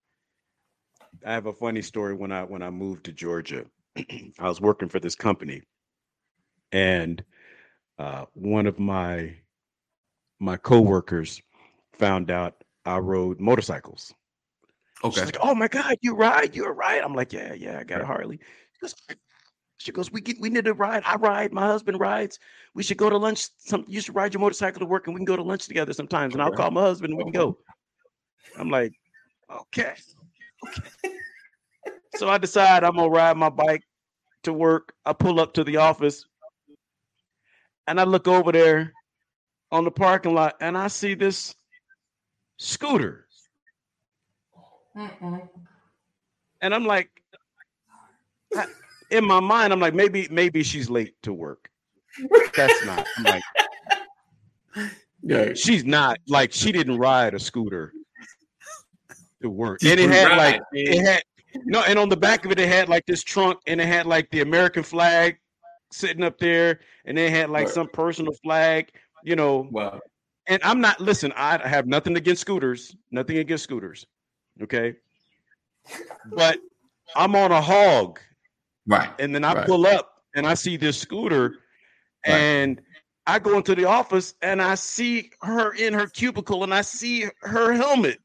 I 1.26 1.34
have 1.34 1.46
a 1.46 1.54
funny 1.54 1.82
story 1.82 2.16
when 2.16 2.32
I 2.32 2.44
when 2.44 2.64
I 2.64 2.72
moved 2.72 3.06
to 3.06 3.12
Georgia. 3.12 3.66
I 3.98 4.48
was 4.48 4.62
working 4.62 4.90
for 4.90 5.00
this 5.00 5.16
company, 5.16 5.62
and 6.72 7.24
uh, 7.98 8.26
one 8.34 8.68
of 8.68 8.78
my 8.80 9.36
my 10.40 10.58
coworkers 10.58 11.42
found 11.94 12.30
out 12.30 12.64
I 12.86 12.98
rode 12.98 13.40
motorcycles. 13.40 14.14
Okay. 15.04 15.20
She's 15.20 15.26
like, 15.26 15.38
"Oh 15.42 15.56
my 15.56 15.68
God, 15.68 15.98
you 16.02 16.16
ride? 16.16 16.56
You're 16.56 16.74
right." 16.74 17.04
I'm 17.04 17.16
like, 17.16 17.34
"Yeah, 17.34 17.54
yeah, 17.54 17.80
I 17.80 17.84
got 17.84 18.02
a 18.02 18.06
Harley." 18.06 18.40
She 18.74 18.82
goes, 18.82 18.96
"She 19.78 19.92
goes, 19.92 20.12
we 20.12 20.22
get 20.22 20.40
we 20.40 20.50
need 20.50 20.66
to 20.66 20.74
ride. 20.74 21.04
I 21.06 21.16
ride. 21.16 21.54
My 21.54 21.66
husband 21.68 22.00
rides. 22.00 22.40
We 22.74 22.84
should 22.84 22.98
go 22.98 23.10
to 23.10 23.18
lunch. 23.18 23.50
Some 23.58 23.86
you 23.88 24.02
should 24.02 24.16
ride 24.16 24.34
your 24.34 24.42
motorcycle 24.42 24.80
to 24.80 24.86
work, 24.86 25.08
and 25.08 25.14
we 25.14 25.20
can 25.20 25.26
go 25.26 25.36
to 25.36 25.44
lunch 25.44 25.68
together 25.68 25.94
sometimes. 25.94 26.34
And 26.34 26.42
I'll 26.42 26.52
call 26.52 26.72
my 26.72 26.82
husband, 26.82 27.12
and 27.12 27.18
we 27.18 27.24
can 27.26 27.34
go." 27.34 27.58
I'm 28.58 28.70
like, 28.70 28.94
"Okay, 29.50 29.94
okay." 30.68 31.16
so 32.16 32.30
I 32.30 32.38
decide 32.38 32.84
I'm 32.84 32.96
gonna 32.96 33.10
ride 33.10 33.38
my 33.38 33.50
bike 33.50 33.84
to 34.44 34.54
work. 34.54 34.94
I 35.06 35.14
pull 35.14 35.40
up 35.40 35.54
to 35.56 35.64
the 35.64 35.78
office, 35.78 36.26
and 37.88 38.00
I 38.00 38.04
look 38.04 38.28
over 38.28 38.52
there 38.52 38.94
on 39.72 39.84
the 39.84 39.92
parking 39.92 40.34
lot, 40.34 40.56
and 40.62 40.78
I 40.78 40.88
see 40.88 41.16
this 41.16 41.54
scooter. 42.58 43.28
And 46.62 46.74
I'm 46.74 46.86
like, 46.86 47.10
I- 48.56 48.68
in 49.12 49.26
my 49.26 49.40
mind, 49.40 49.72
I'm 49.74 49.80
like, 49.80 49.94
maybe, 49.94 50.28
maybe 50.32 50.64
she's 50.64 50.90
late 50.90 51.14
to 51.24 51.34
work. 51.34 51.70
That's 52.56 52.86
not. 52.86 53.06
I'm 53.18 53.24
like, 53.24 53.44
Yeah. 55.22 55.54
she's 55.54 55.84
not 55.86 56.18
like 56.28 56.52
she 56.54 56.72
didn't 56.72 56.98
ride 56.98 57.34
a 57.34 57.40
scooter 57.40 57.92
to 59.42 59.50
work. 59.50 59.82
She 59.82 59.90
And 59.92 60.00
it 60.00 60.10
had 60.10 60.28
ride, 60.30 60.38
like 60.38 60.62
man. 60.72 60.88
it 60.88 61.02
had 61.06 61.24
no, 61.66 61.82
and 61.84 61.98
on 61.98 62.10
the 62.10 62.18
back 62.18 62.46
of 62.46 62.52
it, 62.52 62.60
it 62.60 62.68
had 62.68 62.90
like 62.90 63.06
this 63.06 63.24
trunk, 63.24 63.60
and 63.66 63.80
it 63.82 63.88
had 63.88 64.06
like 64.06 64.30
the 64.30 64.42
American 64.42 64.84
flag 64.84 65.38
sitting 65.92 66.22
up 66.24 66.38
there, 66.38 66.80
and 67.06 67.18
it 67.18 67.32
had 67.32 67.50
like 67.50 67.66
Right. 67.68 67.74
some 67.74 67.88
personal 67.88 68.34
flag, 68.44 68.90
you 69.24 69.36
know. 69.36 69.68
Wow. 69.72 70.00
And 70.48 70.62
I'm 70.64 70.80
not 70.82 71.00
listen, 71.00 71.32
I 71.36 71.66
have 71.68 71.88
nothing 71.88 72.18
against 72.18 72.42
scooters, 72.42 72.96
nothing 73.10 73.38
against 73.38 73.64
scooters. 73.64 74.06
Okay. 74.62 74.96
But 76.36 76.60
I'm 77.16 77.36
on 77.36 77.52
a 77.52 77.62
hog 77.62 78.20
Right. 78.88 79.10
and 79.20 79.34
then 79.34 79.44
I 79.44 79.54
Right. 79.54 79.66
pull 79.68 79.86
up 79.88 80.24
and 80.36 80.46
I 80.46 80.54
see 80.54 80.78
this 80.78 81.00
scooter, 81.00 81.60
Right. 82.28 82.34
and 82.34 82.82
I 83.28 83.40
go 83.40 83.58
into 83.58 83.74
the 83.74 83.86
office 83.86 84.36
and 84.42 84.62
I 84.62 84.76
see 84.76 85.32
her 85.42 85.74
in 85.74 85.94
her 85.94 86.08
cubicle 86.08 86.64
and 86.64 86.74
I 86.74 86.82
see 86.82 87.28
her 87.42 87.74
helmet 87.74 88.20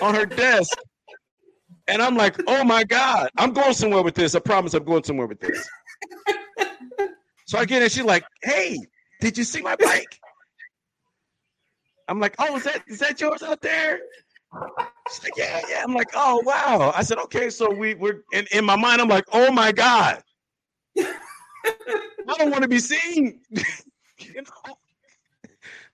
on 0.00 0.14
her 0.14 0.24
desk. 0.26 0.78
And 1.86 2.00
I'm 2.02 2.16
like, 2.16 2.36
oh 2.46 2.64
my 2.64 2.84
God, 2.84 3.28
I'm 3.36 3.52
going 3.52 3.74
somewhere 3.74 4.02
with 4.02 4.14
this. 4.14 4.34
I 4.34 4.40
promise 4.40 4.74
I'm 4.74 4.84
going 4.84 5.04
somewhere 5.04 5.26
with 5.26 5.40
this. 5.40 5.68
So 7.46 7.58
I 7.58 7.64
get 7.64 7.82
in, 7.82 7.88
she's 7.88 8.04
like, 8.04 8.24
hey, 8.42 8.78
did 9.20 9.36
you 9.38 9.44
see 9.44 9.62
my 9.62 9.76
bike? 9.76 10.20
I'm 12.08 12.20
like, 12.20 12.34
oh, 12.38 12.56
is 12.56 12.64
that 12.64 12.82
is 12.88 12.98
that 13.00 13.20
yours 13.20 13.42
out 13.42 13.60
there? 13.60 14.00
She's 15.10 15.22
like, 15.22 15.36
yeah, 15.36 15.60
yeah. 15.68 15.82
I'm 15.82 15.94
like, 15.94 16.08
oh 16.14 16.42
wow. 16.44 16.92
I 16.94 17.02
said, 17.02 17.18
okay, 17.18 17.50
so 17.50 17.70
we 17.70 17.94
we're 17.94 18.22
in, 18.32 18.46
in 18.52 18.64
my 18.64 18.76
mind, 18.76 19.00
I'm 19.00 19.08
like, 19.08 19.24
oh 19.32 19.50
my 19.52 19.72
God. 19.72 20.22
I 20.98 22.34
don't 22.36 22.50
want 22.50 22.62
to 22.62 22.68
be 22.68 22.78
seen. 22.78 23.40
you 24.18 24.42
know? 24.42 24.74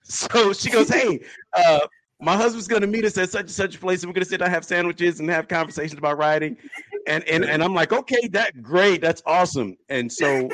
So 0.02 0.52
she 0.52 0.70
goes, 0.70 0.88
Hey, 0.88 1.20
uh, 1.54 1.80
my 2.20 2.36
husband's 2.36 2.68
gonna 2.68 2.86
meet 2.86 3.04
us 3.04 3.18
at 3.18 3.30
such 3.30 3.42
and 3.42 3.50
such 3.50 3.76
a 3.76 3.78
place, 3.78 4.02
and 4.02 4.10
we're 4.10 4.14
gonna 4.14 4.24
sit 4.24 4.38
down, 4.38 4.50
have 4.50 4.64
sandwiches, 4.64 5.20
and 5.20 5.28
have 5.30 5.48
conversations 5.48 5.98
about 5.98 6.18
writing. 6.18 6.56
And 7.06 7.24
and 7.24 7.44
and 7.44 7.62
I'm 7.62 7.74
like, 7.74 7.92
okay, 7.92 8.28
that 8.28 8.62
great, 8.62 9.00
that's 9.00 9.22
awesome. 9.26 9.76
And 9.88 10.10
so 10.10 10.48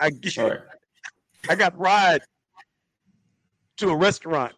I 0.00 0.10
get 0.10 0.36
right. 0.36 0.60
I 1.48 1.54
got 1.54 1.78
ride 1.78 2.22
to 3.78 3.90
a 3.90 3.96
restaurant 3.96 4.54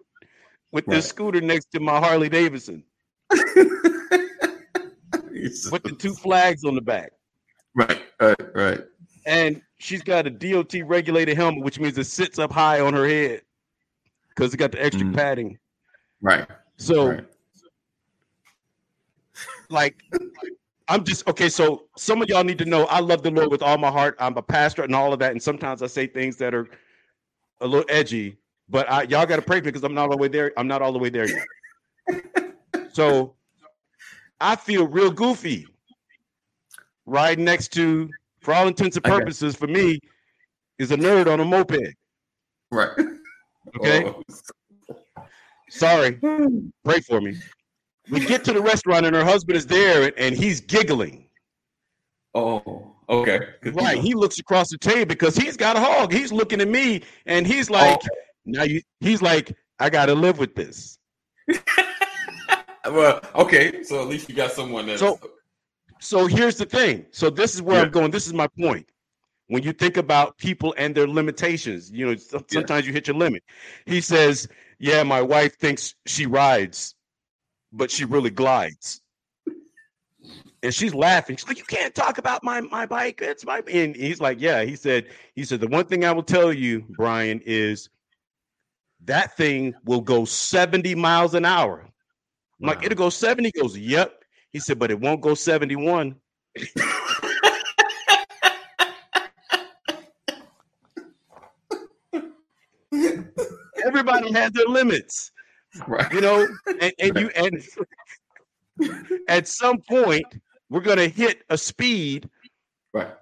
with 0.76 0.84
this 0.84 1.06
Right. 1.06 1.08
scooter 1.08 1.40
next 1.40 1.72
to 1.72 1.80
my 1.80 1.98
Harley 1.98 2.28
Davidson 2.28 2.84
with 3.30 3.46
the 5.82 5.96
two 5.98 6.12
flags 6.12 6.64
on 6.64 6.74
the 6.74 6.82
back. 6.82 7.12
right. 7.74 8.02
Right. 8.20 8.36
Right. 8.54 8.80
and 9.24 9.62
she's 9.78 10.02
got 10.02 10.26
a 10.26 10.30
DOT 10.30 10.74
regulated 10.84 11.34
helmet, 11.36 11.64
which 11.64 11.80
means 11.80 11.96
it 11.96 12.04
sits 12.04 12.38
up 12.38 12.52
high 12.52 12.80
on 12.80 12.92
her 12.92 13.08
head 13.08 13.40
because 14.28 14.52
it 14.52 14.58
got 14.58 14.72
the 14.72 14.84
extra 14.84 15.06
Mm. 15.06 15.14
padding. 15.14 15.58
Right. 16.20 16.46
So, 16.76 17.08
Right. 17.08 17.24
like, 19.70 19.96
I'm 20.88 21.04
just 21.04 21.26
okay. 21.26 21.48
So, 21.48 21.88
some 21.96 22.20
of 22.20 22.28
y'all 22.28 22.44
need 22.44 22.58
to 22.58 22.66
know 22.66 22.84
I 22.84 23.00
love 23.00 23.22
the 23.22 23.30
Lord 23.30 23.50
with 23.50 23.62
all 23.62 23.78
my 23.78 23.90
heart. 23.90 24.14
I'm 24.20 24.36
a 24.36 24.42
pastor 24.42 24.82
and 24.82 24.94
all 24.94 25.14
of 25.14 25.18
that, 25.20 25.32
and 25.32 25.42
sometimes 25.42 25.82
I 25.82 25.86
say 25.86 26.06
things 26.06 26.36
that 26.36 26.54
are 26.54 26.68
a 27.62 27.66
little 27.66 27.86
edgy, 27.88 28.36
but 28.68 28.90
I, 28.90 29.02
y'all 29.02 29.26
got 29.26 29.36
to 29.36 29.42
pray 29.42 29.58
for 29.58 29.64
me 29.64 29.70
because 29.70 29.84
I'm 29.84 29.94
not 29.94 30.04
all 30.04 30.10
the 30.10 30.16
way 30.16 30.28
there. 30.28 30.52
I'm 30.56 30.68
not 30.68 30.82
all 30.82 30.92
the 30.92 30.98
way 30.98 31.08
there 31.08 31.28
yet. 31.28 32.54
so, 32.92 33.34
I 34.40 34.56
feel 34.56 34.86
real 34.86 35.10
goofy 35.10 35.66
riding 37.06 37.44
next 37.44 37.72
to, 37.74 38.10
for 38.40 38.52
all 38.52 38.68
intents 38.68 38.96
and 38.96 39.04
purposes, 39.04 39.56
for 39.56 39.66
me, 39.66 40.00
is 40.78 40.90
a 40.90 40.96
nerd 40.96 41.26
on 41.32 41.40
a 41.40 41.44
moped. 41.44 41.94
Right. 42.70 42.90
Okay. 43.78 44.04
Oh. 44.04 44.22
Sorry. 45.70 46.12
Pray 46.84 47.00
for 47.00 47.20
me. 47.20 47.36
We 48.10 48.20
get 48.20 48.44
to 48.44 48.52
the 48.52 48.60
restaurant 48.60 49.06
and 49.06 49.14
her 49.16 49.24
husband 49.24 49.56
is 49.56 49.66
there 49.66 50.04
and, 50.04 50.12
and 50.16 50.36
he's 50.36 50.60
giggling. 50.60 51.28
Oh. 52.34 52.92
Okay. 53.08 53.40
Right. 53.64 53.98
He 53.98 54.14
looks 54.14 54.38
across 54.38 54.70
the 54.70 54.78
table 54.78 55.06
because 55.06 55.36
he's 55.36 55.56
got 55.56 55.76
a 55.76 55.80
hog. 55.80 56.12
He's 56.12 56.32
looking 56.32 56.60
at 56.60 56.68
me 56.68 57.02
and 57.26 57.46
he's 57.46 57.70
like, 57.70 58.00
Oh. 58.02 58.08
Now 58.46 58.62
you 58.62 58.80
he's 59.00 59.20
like, 59.20 59.54
I 59.78 59.90
gotta 59.90 60.14
live 60.14 60.38
with 60.38 60.54
this. 60.54 60.98
well, 62.86 63.20
okay. 63.34 63.82
So 63.82 64.00
at 64.00 64.08
least 64.08 64.28
you 64.28 64.34
got 64.34 64.52
someone 64.52 64.86
that's 64.86 65.00
So- 65.00 65.18
So 65.98 66.26
here's 66.26 66.56
the 66.56 66.66
thing. 66.66 67.06
So 67.10 67.30
this 67.30 67.54
is 67.54 67.62
where 67.62 67.76
Yeah. 67.78 67.82
I'm 67.82 67.90
going. 67.90 68.10
This 68.10 68.26
is 68.26 68.32
my 68.34 68.46
point. 68.48 68.86
When 69.48 69.62
you 69.62 69.72
think 69.72 69.96
about 69.96 70.36
people 70.38 70.74
and 70.76 70.94
their 70.94 71.06
limitations, 71.06 71.90
you 71.90 72.06
know, 72.06 72.16
some- 72.16 72.40
Yeah. 72.50 72.60
sometimes 72.60 72.86
you 72.86 72.92
hit 72.92 73.06
your 73.06 73.16
limit. 73.16 73.42
He 73.86 74.00
says, 74.00 74.48
Yeah, 74.78 75.02
my 75.02 75.22
wife 75.22 75.56
thinks 75.58 75.94
she 76.06 76.26
rides, 76.26 76.94
but 77.72 77.90
she 77.90 78.04
really 78.04 78.30
glides. 78.30 79.00
And 80.62 80.74
she's 80.74 80.94
laughing. 80.94 81.36
She's 81.36 81.46
like, 81.48 81.58
You 81.58 81.64
can't 81.64 81.94
talk 81.94 82.18
about 82.18 82.42
my 82.42 82.60
my 82.60 82.86
bike. 82.86 83.20
It's 83.22 83.44
my 83.44 83.62
and 83.70 83.94
he's 83.96 84.20
like, 84.20 84.40
Yeah. 84.40 84.62
He 84.64 84.76
said, 84.76 85.06
he 85.34 85.44
said, 85.44 85.60
the 85.60 85.68
one 85.68 85.86
thing 85.86 86.04
I 86.04 86.12
will 86.12 86.22
tell 86.24 86.52
you, 86.52 86.84
Brian, 86.96 87.40
is 87.46 87.88
that 89.04 89.36
thing 89.36 89.74
will 89.84 90.00
go 90.00 90.24
70 90.24 90.94
miles 90.94 91.34
an 91.34 91.44
hour. 91.44 91.86
I'm 92.60 92.68
like, 92.68 92.84
it'll 92.84 92.96
go 92.96 93.10
70. 93.10 93.50
He 93.54 93.60
goes, 93.60 93.76
Yep. 93.76 94.24
He 94.52 94.58
said, 94.58 94.78
but 94.78 94.90
it 94.90 94.98
won't 94.98 95.20
go 95.20 95.34
71. 95.34 96.16
Everybody 103.84 104.32
has 104.32 104.50
their 104.52 104.66
limits, 104.66 105.32
Right. 105.86 106.10
you 106.12 106.20
know, 106.20 106.46
and, 106.80 106.92
and 106.98 107.18
you 107.18 107.28
and 107.36 107.62
at 109.28 109.46
some 109.46 109.78
point 109.88 110.24
we're 110.70 110.80
gonna 110.80 111.08
hit 111.08 111.42
a 111.50 111.58
speed 111.58 112.28
Right. 112.94 113.14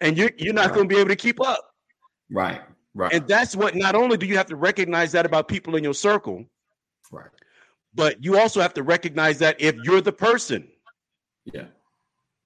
and 0.00 0.16
you're 0.18 0.30
you're 0.38 0.54
not 0.54 0.74
gonna 0.74 0.86
be 0.88 0.96
able 0.98 1.08
to 1.10 1.16
keep 1.16 1.40
up. 1.40 1.60
Right. 2.30 2.60
Right. 2.98 3.12
And 3.12 3.28
that's 3.28 3.54
what 3.54 3.76
not 3.76 3.94
only 3.94 4.16
do 4.16 4.26
you 4.26 4.36
have 4.36 4.46
to 4.46 4.56
recognize 4.56 5.12
that 5.12 5.24
about 5.24 5.46
people 5.46 5.76
in 5.76 5.84
your 5.84 5.94
circle, 5.94 6.44
right. 7.12 7.30
but 7.94 8.22
you 8.24 8.36
also 8.36 8.60
have 8.60 8.74
to 8.74 8.82
recognize 8.82 9.38
that 9.38 9.60
if 9.60 9.76
you're 9.84 10.00
the 10.00 10.10
person, 10.12 10.66
Yeah. 11.44 11.66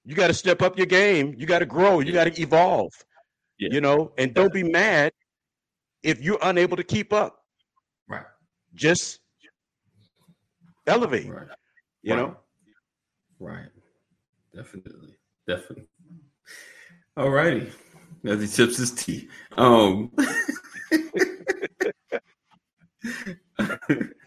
you 0.05 0.13
got 0.13 0.27
to 0.27 0.33
step 0.35 0.61
up 0.61 0.77
your 0.77 0.85
game, 0.85 1.33
you 1.39 1.47
got 1.47 1.59
to 1.59 1.65
grow, 1.65 2.01
you 2.01 2.13
got 2.13 2.25
to 2.25 2.39
evolve. 2.39 2.91
Yeah. 3.57 3.69
You 3.71 3.81
know, 3.81 4.11
and 4.19 4.31
don't 4.35 4.53
be 4.53 4.61
mad 4.61 5.11
if 6.03 6.21
you're 6.21 6.37
unable 6.43 6.77
to 6.77 6.83
keep 6.83 7.13
up. 7.13 7.43
Right. 8.07 8.25
Just 8.75 9.21
elevate, 10.85 11.29
Right. 11.29 11.47
you 12.03 12.13
right. 12.13 12.19
know. 12.19 12.37
Right. 13.39 13.69
Definitely. 14.55 15.15
Definitely. 15.47 15.87
All 17.17 17.31
righty. 17.31 17.71
As 18.25 18.39
he 18.39 18.47
sips 18.47 18.77
his 18.77 18.91
tea. 18.91 19.27
Um 19.57 20.11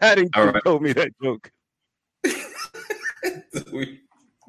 Paddington 0.00 0.30
All 0.34 0.52
right. 0.52 0.62
told 0.64 0.82
me 0.82 0.92
that 0.92 1.10
joke. 1.22 1.50
we 3.72 4.00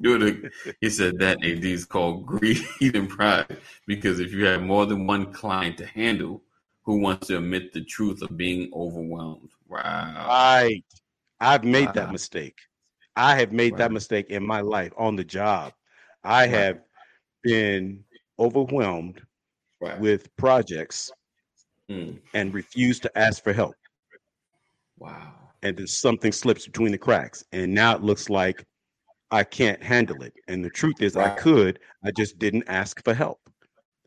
do 0.01 0.21
it. 0.25 0.51
He 0.81 0.89
said 0.89 1.17
that 1.19 1.37
AD 1.43 1.63
is 1.65 1.85
called 1.85 2.25
greed 2.25 2.59
and 2.81 3.09
pride 3.09 3.57
because 3.85 4.19
if 4.19 4.33
you 4.33 4.45
have 4.45 4.61
more 4.63 4.85
than 4.85 5.07
one 5.07 5.31
client 5.31 5.77
to 5.77 5.85
handle, 5.85 6.43
who 6.83 6.99
wants 6.99 7.27
to 7.27 7.37
admit 7.37 7.73
the 7.73 7.83
truth 7.83 8.21
of 8.21 8.35
being 8.37 8.69
overwhelmed? 8.73 9.49
Wow. 9.67 10.27
Right. 10.27 10.83
I've 11.39 11.63
made 11.63 11.93
that 11.93 12.11
mistake. 12.11 12.59
I 13.15 13.35
have 13.35 13.51
made 13.51 13.77
that 13.77 13.91
mistake 13.91 14.29
in 14.29 14.45
my 14.45 14.61
life 14.61 14.93
on 14.97 15.15
the 15.15 15.23
job. 15.23 15.73
I 16.23 16.43
Right. 16.43 16.49
have 16.49 16.79
been 17.43 18.03
overwhelmed 18.39 19.21
Right. 19.79 19.99
with 19.99 20.35
projects 20.37 21.11
Mm. 21.89 22.21
and 22.33 22.53
refuse 22.53 22.99
to 23.01 23.17
ask 23.17 23.43
for 23.43 23.53
help. 23.53 23.75
Wow. 24.97 25.33
And 25.63 25.77
then 25.77 25.87
something 25.87 26.31
slips 26.31 26.65
between 26.65 26.91
the 26.91 26.97
cracks. 26.97 27.43
And 27.51 27.73
now 27.73 27.95
it 27.95 28.01
looks 28.03 28.29
like 28.29 28.65
I 29.31 29.43
can't 29.43 29.81
handle 29.83 30.21
it. 30.23 30.33
And 30.47 30.63
the 30.63 30.69
truth 30.69 31.01
is, 31.01 31.15
I 31.17 31.29
could, 31.29 31.79
I 32.03 32.11
just 32.11 32.39
didn't 32.39 32.63
ask 32.67 33.03
for 33.03 33.13
help. 33.13 33.39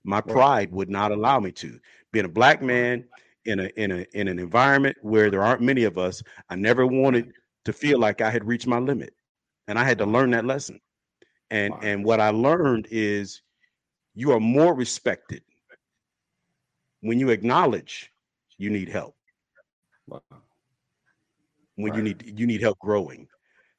My 0.04 0.20
pride 0.20 0.72
would 0.72 0.90
not 0.90 1.12
allow 1.12 1.40
me 1.40 1.52
to. 1.52 1.78
Being 2.12 2.24
a 2.26 2.28
black 2.30 2.62
man 2.62 3.08
in 3.44 3.60
a 3.60 3.70
in 3.76 3.90
a 3.92 4.06
in 4.14 4.28
an 4.28 4.38
environment 4.38 4.96
where 5.02 5.30
there 5.30 5.42
aren't 5.42 5.62
many 5.62 5.84
of 5.84 5.98
us, 5.98 6.22
I 6.48 6.56
never 6.56 6.86
wanted 6.86 7.32
to 7.64 7.72
feel 7.72 7.98
like 7.98 8.20
I 8.20 8.30
had 8.30 8.46
reached 8.46 8.66
my 8.66 8.78
limit. 8.78 9.14
And 9.68 9.78
I 9.78 9.84
had 9.84 9.98
to 9.98 10.06
learn 10.06 10.30
that 10.30 10.44
lesson. 10.44 10.80
And 11.50 11.74
Wow. 11.74 11.80
and 11.82 12.04
what 12.04 12.20
I 12.20 12.30
learned 12.30 12.88
is 12.90 13.42
you 14.14 14.32
are 14.32 14.40
more 14.40 14.74
respected 14.74 15.42
when 17.00 17.18
you 17.18 17.30
acknowledge 17.30 18.12
you 18.58 18.70
need 18.70 18.88
help. 18.88 19.14
Wow. 20.06 20.20
when 21.76 21.94
you 21.94 22.02
need 22.02 22.38
you 22.38 22.46
need 22.46 22.60
help 22.60 22.78
growing 22.78 23.28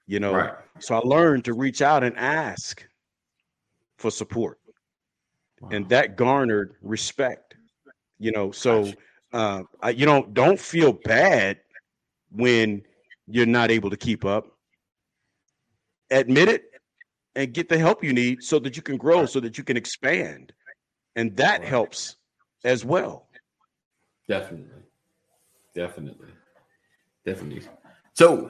you 0.07 0.19
know? 0.19 0.33
Right. 0.33 0.53
so 0.79 0.95
i 0.95 0.99
learned 0.99 1.45
to 1.45 1.53
reach 1.53 1.81
out 1.81 2.03
and 2.03 2.17
ask 2.17 2.85
for 3.97 4.09
support. 4.09 4.59
And 5.71 5.87
that 5.89 6.15
garnered 6.17 6.75
respect 6.81 7.55
you 8.19 8.31
know? 8.31 8.51
So 8.51 8.83
Gotcha. 8.85 8.97
uh 9.33 9.63
I, 9.81 9.89
you 9.91 10.05
know 10.05 10.25
don't 10.33 10.59
feel 10.59 10.93
bad 10.93 11.59
when 12.31 12.83
you're 13.27 13.45
not 13.45 13.71
able 13.71 13.89
to 13.89 13.97
keep 13.97 14.25
up. 14.25 14.47
Admit 16.09 16.49
it 16.49 16.63
and 17.35 17.53
get 17.53 17.69
the 17.69 17.77
help 17.77 18.03
you 18.03 18.13
need 18.13 18.43
so 18.43 18.59
that 18.59 18.75
you 18.75 18.81
can 18.81 18.97
grow 18.97 19.25
so 19.25 19.39
that 19.39 19.57
you 19.57 19.63
can 19.63 19.77
expand. 19.77 20.53
And 21.15 21.35
that 21.37 21.59
Right. 21.59 21.69
helps 21.69 22.15
as 22.63 22.85
well 22.85 23.27
Definitely. 24.31 24.83
Definitely. 25.75 26.29
Definitely. 27.25 27.67
So, 28.13 28.49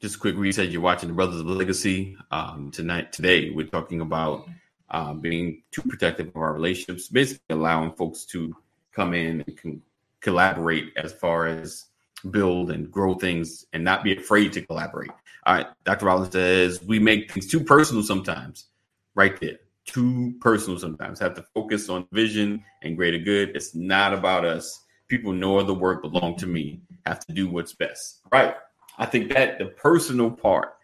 just 0.00 0.16
a 0.16 0.18
quick 0.18 0.36
reset. 0.36 0.70
You're 0.70 0.82
watching 0.82 1.08
the 1.08 1.14
Brothers 1.14 1.40
of 1.40 1.46
Legacy. 1.46 2.16
Um, 2.32 2.72
tonight, 2.72 3.12
today, 3.12 3.50
we're 3.50 3.68
talking 3.68 4.00
about 4.00 4.48
um, 4.90 5.20
being 5.20 5.62
too 5.70 5.82
protective 5.82 6.26
of 6.26 6.36
our 6.36 6.52
relationships, 6.52 7.06
basically 7.08 7.44
allowing 7.50 7.92
folks 7.92 8.24
to 8.26 8.56
come 8.90 9.14
in 9.14 9.44
and 9.46 9.56
can 9.56 9.82
collaborate 10.20 10.92
as 10.96 11.12
far 11.12 11.46
as 11.46 11.84
build 12.30 12.72
and 12.72 12.90
grow 12.90 13.14
things 13.14 13.66
and 13.72 13.84
not 13.84 14.02
be 14.02 14.16
afraid 14.16 14.52
to 14.54 14.62
collaborate. 14.62 15.12
All 15.46 15.54
right. 15.54 15.66
Dr. 15.84 16.06
Rollins 16.06 16.32
says 16.32 16.82
we 16.82 16.98
make 16.98 17.30
things 17.30 17.46
too 17.46 17.60
personal 17.60 18.02
sometimes. 18.02 18.66
Right 19.14 19.38
there. 19.40 19.58
Too 19.86 20.34
personal 20.40 20.78
sometimes. 20.78 21.18
Have 21.18 21.34
to 21.34 21.44
focus 21.54 21.88
on 21.88 22.06
vision 22.12 22.64
and 22.82 22.96
greater 22.96 23.18
good. 23.18 23.56
It's 23.56 23.74
not 23.74 24.14
about 24.14 24.44
us. 24.44 24.84
People 25.08 25.32
know 25.32 25.62
the 25.62 25.74
work 25.74 26.02
belong 26.02 26.36
to 26.36 26.46
me. 26.46 26.80
Have 27.06 27.24
to 27.26 27.32
do 27.32 27.48
what's 27.48 27.72
best. 27.72 28.20
Right. 28.30 28.54
I 28.98 29.06
think 29.06 29.32
that 29.32 29.58
the 29.58 29.66
personal 29.66 30.30
part. 30.30 30.74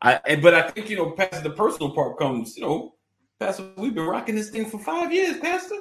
I 0.00 0.36
but 0.36 0.54
i 0.54 0.62
think 0.70 0.88
you 0.88 0.96
know 0.96 1.10
pastor 1.10 1.40
the 1.40 1.50
personal 1.50 1.90
part 1.90 2.18
comes 2.18 2.56
you 2.56 2.62
know 2.62 2.94
pastor 3.40 3.68
we've 3.76 3.96
been 3.96 4.06
rocking 4.06 4.36
this 4.36 4.50
thing 4.50 4.66
for 4.66 4.78
five 4.78 5.12
years 5.12 5.38
pastor. 5.38 5.76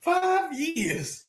Five 0.00 0.52
years. 0.58 1.24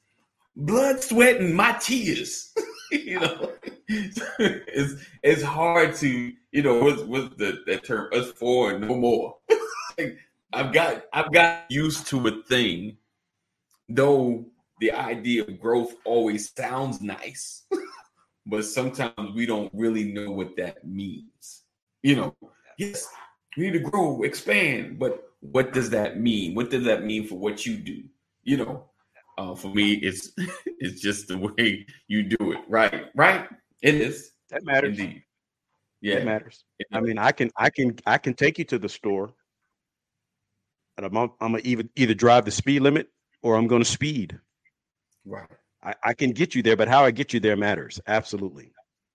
Blood 0.55 1.03
sweat 1.03 1.37
and 1.37 1.55
my 1.55 1.73
tears. 1.73 2.53
You 2.89 3.19
know 3.19 3.51
it's 3.89 5.03
it's 5.21 5.43
hard 5.43 5.93
to 5.95 6.31
you 6.51 6.63
know 6.63 6.79
what's 6.79 7.01
what's 7.01 7.35
the 7.35 7.61
that 7.65 7.83
term 7.83 8.07
us 8.13 8.31
for 8.31 8.71
and 8.71 8.87
no 8.87 8.95
more 8.95 9.35
Like, 9.97 10.17
i've 10.53 10.71
got 10.71 11.03
i've 11.11 11.31
got 11.33 11.65
used 11.69 12.07
to 12.07 12.25
a 12.27 12.43
thing 12.43 12.97
though 13.89 14.45
the 14.79 14.91
idea 14.91 15.43
of 15.43 15.59
growth 15.59 15.95
always 16.05 16.51
sounds 16.55 17.01
nice, 17.01 17.63
but 18.45 18.63
sometimes 18.65 19.33
we 19.35 19.45
don't 19.45 19.71
really 19.73 20.11
know 20.11 20.31
what 20.31 20.55
that 20.57 20.85
means. 20.85 21.63
You 22.03 22.15
know, 22.15 22.35
yes, 22.77 23.07
we 23.55 23.63
need 23.63 23.73
to 23.73 23.79
grow, 23.79 24.23
expand, 24.23 24.99
but 24.99 25.23
what 25.39 25.73
does 25.73 25.89
that 25.91 26.19
mean? 26.19 26.55
What 26.55 26.69
does 26.69 26.83
that 26.85 27.03
mean 27.03 27.27
for 27.27 27.35
what 27.35 27.65
you 27.65 27.77
do? 27.77 28.03
You 28.43 28.57
know, 28.57 28.85
uh, 29.37 29.55
for 29.55 29.73
me, 29.73 29.93
it's 29.93 30.31
it's 30.65 31.01
just 31.01 31.27
the 31.27 31.37
way 31.37 31.85
you 32.07 32.23
do 32.23 32.51
it. 32.51 32.59
Right, 32.67 33.05
right. 33.15 33.47
It 33.81 33.95
is 33.95 34.31
that 34.49 34.63
matters 34.63 34.97
indeed. 34.97 35.23
Yeah, 36.01 36.17
it 36.17 36.25
matters 36.25 36.63
it 36.77 36.87
matters. 36.91 37.03
I 37.03 37.07
mean, 37.07 37.17
I 37.17 37.31
can, 37.31 37.49
I 37.57 37.69
can, 37.71 37.97
I 38.05 38.17
can 38.19 38.35
take 38.35 38.59
you 38.59 38.65
to 38.65 38.77
the 38.77 38.89
store, 38.89 39.33
and 40.97 41.05
I'm, 41.05 41.15
I'm 41.15 41.51
gonna 41.51 41.61
either 41.63 41.83
either 41.95 42.13
drive 42.13 42.45
the 42.45 42.51
speed 42.51 42.81
limit 42.81 43.09
or 43.43 43.55
I'm 43.55 43.67
gonna 43.67 43.85
speed. 43.85 44.39
right, 45.25 45.47
I, 45.83 45.93
I 46.03 46.13
can 46.13 46.31
get 46.31 46.55
you 46.55 46.63
there, 46.63 46.75
but 46.75 46.87
how 46.87 47.03
I 47.05 47.11
get 47.11 47.33
you 47.33 47.39
there 47.39 47.55
matters. 47.55 47.99
Absolutely, 48.07 48.71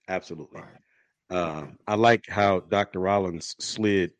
absolutely. 0.08 0.60
right. 0.60 1.36
Um, 1.36 1.78
I 1.86 1.94
like 1.94 2.26
how 2.28 2.60
Dr. 2.60 3.00
Rollins 3.00 3.56
slid 3.58 4.12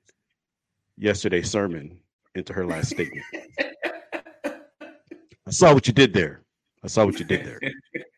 yesterday's 0.97 1.51
sermon 1.51 1.99
into 2.35 2.53
her 2.53 2.65
last 2.65 2.91
statement. 2.91 3.25
I 4.45 5.51
saw 5.51 5.75
what 5.75 5.87
you 5.87 5.93
did 5.93 6.15
there. 6.15 6.43
I 6.83 6.87
saw 6.87 7.05
what 7.05 7.19
you 7.19 7.25
did 7.25 7.45
there. 7.45 7.61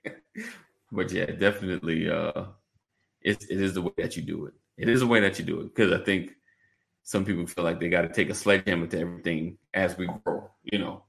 but 0.92 1.10
yeah, 1.10 1.26
definitely, 1.26 2.08
uh, 2.08 2.44
it, 3.20 3.44
it 3.50 3.60
is 3.60 3.74
the 3.74 3.82
way 3.82 3.92
that 3.98 4.16
you 4.16 4.22
do 4.22 4.46
it. 4.46 4.54
It 4.76 4.88
is 4.88 5.00
the 5.00 5.06
way 5.06 5.20
that 5.20 5.38
you 5.38 5.44
do 5.44 5.60
it 5.60 5.74
because 5.74 5.92
I 5.92 6.04
think 6.04 6.32
some 7.04 7.24
people 7.24 7.46
feel 7.46 7.64
like 7.64 7.78
they 7.78 7.90
got 7.90 8.02
to 8.02 8.08
take 8.08 8.30
a 8.30 8.34
sledgehammer 8.34 8.86
to 8.88 8.98
everything 8.98 9.58
as 9.74 9.96
we 9.96 10.08
grow, 10.24 10.50
you 10.64 10.78
know, 10.78 11.04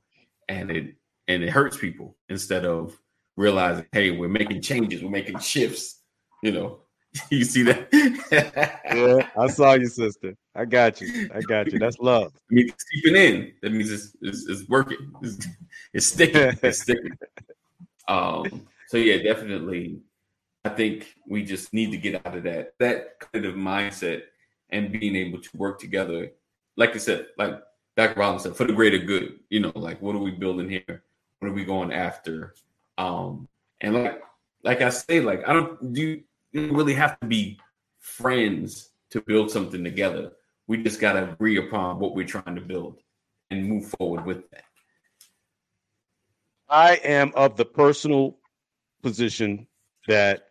and 0.47 0.69
it 0.69 0.95
and 1.27 1.41
it 1.41 1.49
hurts 1.49 1.77
people 1.77 2.15
instead 2.29 2.65
of 2.65 2.95
realizing, 3.37 3.85
hey, 3.91 4.11
we're 4.11 4.27
making 4.27 4.61
changes, 4.61 5.01
we're 5.01 5.09
making 5.09 5.39
shifts, 5.39 6.01
you 6.43 6.51
know. 6.51 6.79
You 7.31 7.45
see 7.45 7.63
that? 7.63 7.87
Yeah, 8.29 9.25
I 9.37 9.47
saw 9.57 9.75
you, 9.75 9.87
sister. 9.87 10.35
I 10.53 10.65
got 10.65 10.99
you. 10.99 11.29
I 11.33 11.39
got 11.39 11.71
you. 11.71 11.79
That's 11.79 11.97
love. 11.99 12.33
I 12.35 12.53
mean, 12.53 12.67
it's 12.67 12.83
keeping 12.83 13.15
in. 13.15 13.53
That 13.61 13.71
means 13.71 13.89
it's 13.89 14.17
it's, 14.21 14.45
it's 14.49 14.67
working. 14.67 15.13
It's, 15.21 15.47
it's 15.93 16.07
sticking. 16.07 16.59
It's 16.61 16.81
sticking. 16.81 17.17
Um. 18.07 18.67
So 18.89 18.97
yeah, 18.97 19.23
definitely. 19.23 20.01
I 20.65 20.69
think 20.69 21.15
we 21.25 21.43
just 21.43 21.73
need 21.73 21.91
to 21.91 21.97
get 21.97 22.23
out 22.23 22.35
of 22.35 22.43
that 22.43 22.73
that 22.79 23.19
kind 23.19 23.45
of 23.45 23.55
mindset 23.55 24.23
and 24.75 24.91
being 24.91 25.15
able 25.15 25.39
to 25.39 25.49
work 25.57 25.79
together. 25.79 26.31
Like 26.75 26.95
I 26.95 26.97
said, 26.97 27.27
like 27.37 27.61
Dr. 27.95 28.19
Rollins 28.19 28.43
said, 28.43 28.55
for 28.55 28.65
the 28.65 28.73
greater 28.73 28.97
good. 28.97 29.39
You 29.49 29.61
know, 29.61 29.71
like 29.73 30.01
what 30.01 30.15
are 30.15 30.19
we 30.19 30.31
building 30.31 30.69
here? 30.69 31.03
What 31.39 31.49
are 31.49 31.53
we 31.53 31.65
going 31.65 31.91
after? 31.91 32.53
Um. 32.97 33.47
And 33.81 33.93
like 33.93 34.21
like 34.63 34.81
I 34.81 34.89
say, 34.89 35.21
like 35.21 35.47
I 35.47 35.53
don't 35.53 35.93
do 35.93 36.01
you 36.01 36.67
don't 36.67 36.75
really 36.75 36.93
have 36.93 37.19
to 37.19 37.27
be 37.27 37.59
friends 37.99 38.89
to 39.11 39.21
build 39.21 39.49
something 39.49 39.83
together. 39.83 40.33
We 40.67 40.83
just 40.83 40.99
got 40.99 41.13
to 41.13 41.31
agree 41.31 41.57
upon 41.57 41.99
what 41.99 42.15
we're 42.15 42.25
trying 42.25 42.55
to 42.55 42.61
build 42.61 42.99
and 43.51 43.67
move 43.67 43.87
forward 43.97 44.25
with 44.25 44.49
that. 44.51 44.63
I 46.67 46.95
am 47.03 47.31
of 47.35 47.55
the 47.55 47.65
personal 47.65 48.37
position 49.03 49.67
that 50.07 50.49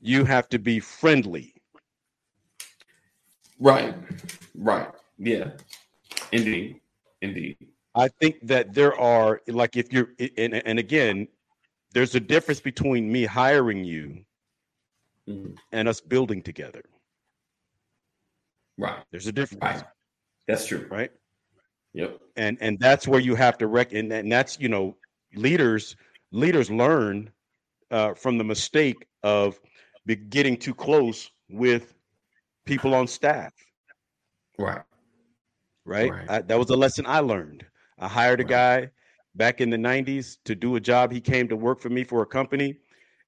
you 0.00 0.24
have 0.24 0.48
to 0.50 0.58
be 0.58 0.80
friendly. 0.80 1.54
Right. 3.58 3.94
Right. 4.54 4.88
Yeah. 5.18 5.50
Indeed. 6.32 6.80
Indeed. 7.22 7.56
I 7.94 8.08
think 8.08 8.36
that 8.46 8.72
there 8.72 8.98
are 8.98 9.42
like 9.48 9.76
if 9.76 9.92
you're 9.92 10.10
and, 10.38 10.54
and 10.54 10.78
again, 10.78 11.28
there's 11.92 12.14
a 12.14 12.20
difference 12.20 12.60
between 12.60 13.10
me 13.10 13.24
hiring 13.24 13.84
you 13.84 14.24
Mhm. 15.28 15.56
and 15.72 15.86
us 15.88 16.00
building 16.00 16.40
together. 16.42 16.82
Right. 18.78 19.04
There's 19.10 19.26
a 19.26 19.32
difference, 19.32 19.62
Right. 19.62 19.84
That's 20.48 20.66
true. 20.66 20.86
right? 20.90 21.10
Yep. 21.92 22.18
And 22.36 22.56
and 22.60 22.78
that's 22.80 23.06
where 23.06 23.20
you 23.20 23.34
have 23.34 23.58
to 23.58 23.66
rec 23.66 23.92
and, 23.92 24.10
and 24.12 24.32
that's 24.32 24.58
you 24.58 24.68
know 24.68 24.96
leaders 25.34 25.96
leaders 26.32 26.70
learn 26.70 27.30
uh, 27.90 28.14
from 28.14 28.38
the 28.38 28.44
mistake 28.44 29.06
of 29.22 29.60
getting 30.16 30.56
too 30.56 30.74
close 30.74 31.30
with 31.48 31.94
people 32.66 32.94
on 32.94 33.06
staff. 33.06 33.52
Right. 34.58 34.82
right? 35.84 36.12
Right. 36.12 36.30
I, 36.30 36.40
that 36.42 36.58
was 36.58 36.70
a 36.70 36.76
lesson 36.76 37.04
I 37.06 37.20
learned. 37.20 37.64
I 37.98 38.08
hired 38.08 38.40
a 38.40 38.44
Right. 38.44 38.50
guy 38.82 38.90
back 39.34 39.60
in 39.60 39.70
the 39.70 39.76
90s 39.76 40.38
to 40.44 40.54
do 40.54 40.76
a 40.76 40.80
job. 40.80 41.12
He 41.12 41.20
came 41.20 41.48
to 41.48 41.56
work 41.56 41.80
for 41.80 41.88
me 41.90 42.04
for 42.04 42.22
a 42.22 42.26
company 42.26 42.76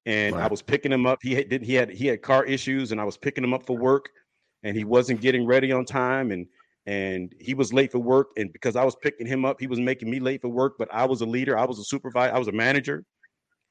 and 0.07 0.35
I 0.37 0.49
was 0.49 0.63
picking 0.63 0.93
him 0.93 1.07
up. 1.07 1.19
He 1.23 1.35
had, 1.35 1.49
did 1.49 1.63
he 1.63 1.75
had 1.75 1.91
he 1.91 2.07
had 2.07 2.23
car 2.23 2.45
issues 2.45 2.93
and 2.93 3.01
I 3.01 3.05
was 3.05 3.17
picking 3.17 3.45
him 3.45 3.55
up 3.55 3.67
for 3.67 3.77
work 3.77 4.11
and 4.63 4.77
he 4.77 4.85
wasn't 4.85 5.21
getting 5.21 5.47
ready 5.47 5.73
on 5.73 5.85
time 5.85 6.33
and 6.33 6.47
and 6.87 7.33
he 7.39 7.55
was 7.55 7.73
late 7.73 7.93
for 7.93 8.01
work 8.01 8.29
and 8.37 8.53
because 8.53 8.75
I 8.77 8.85
was 8.85 8.97
picking 8.97 9.27
him 9.27 9.45
up, 9.45 9.61
he 9.61 9.69
was 9.69 9.79
making 9.79 10.11
me 10.11 10.19
late 10.19 10.43
for 10.43 10.49
work, 10.49 10.75
but 10.79 10.89
I 10.93 11.05
was 11.07 11.21
a 11.21 11.27
leader, 11.27 11.57
I 11.57 11.65
was 11.65 11.79
a 11.79 11.85
supervisor, 11.85 12.35
I 12.35 12.39
was 12.39 12.49
a 12.49 12.53
manager 12.53 13.05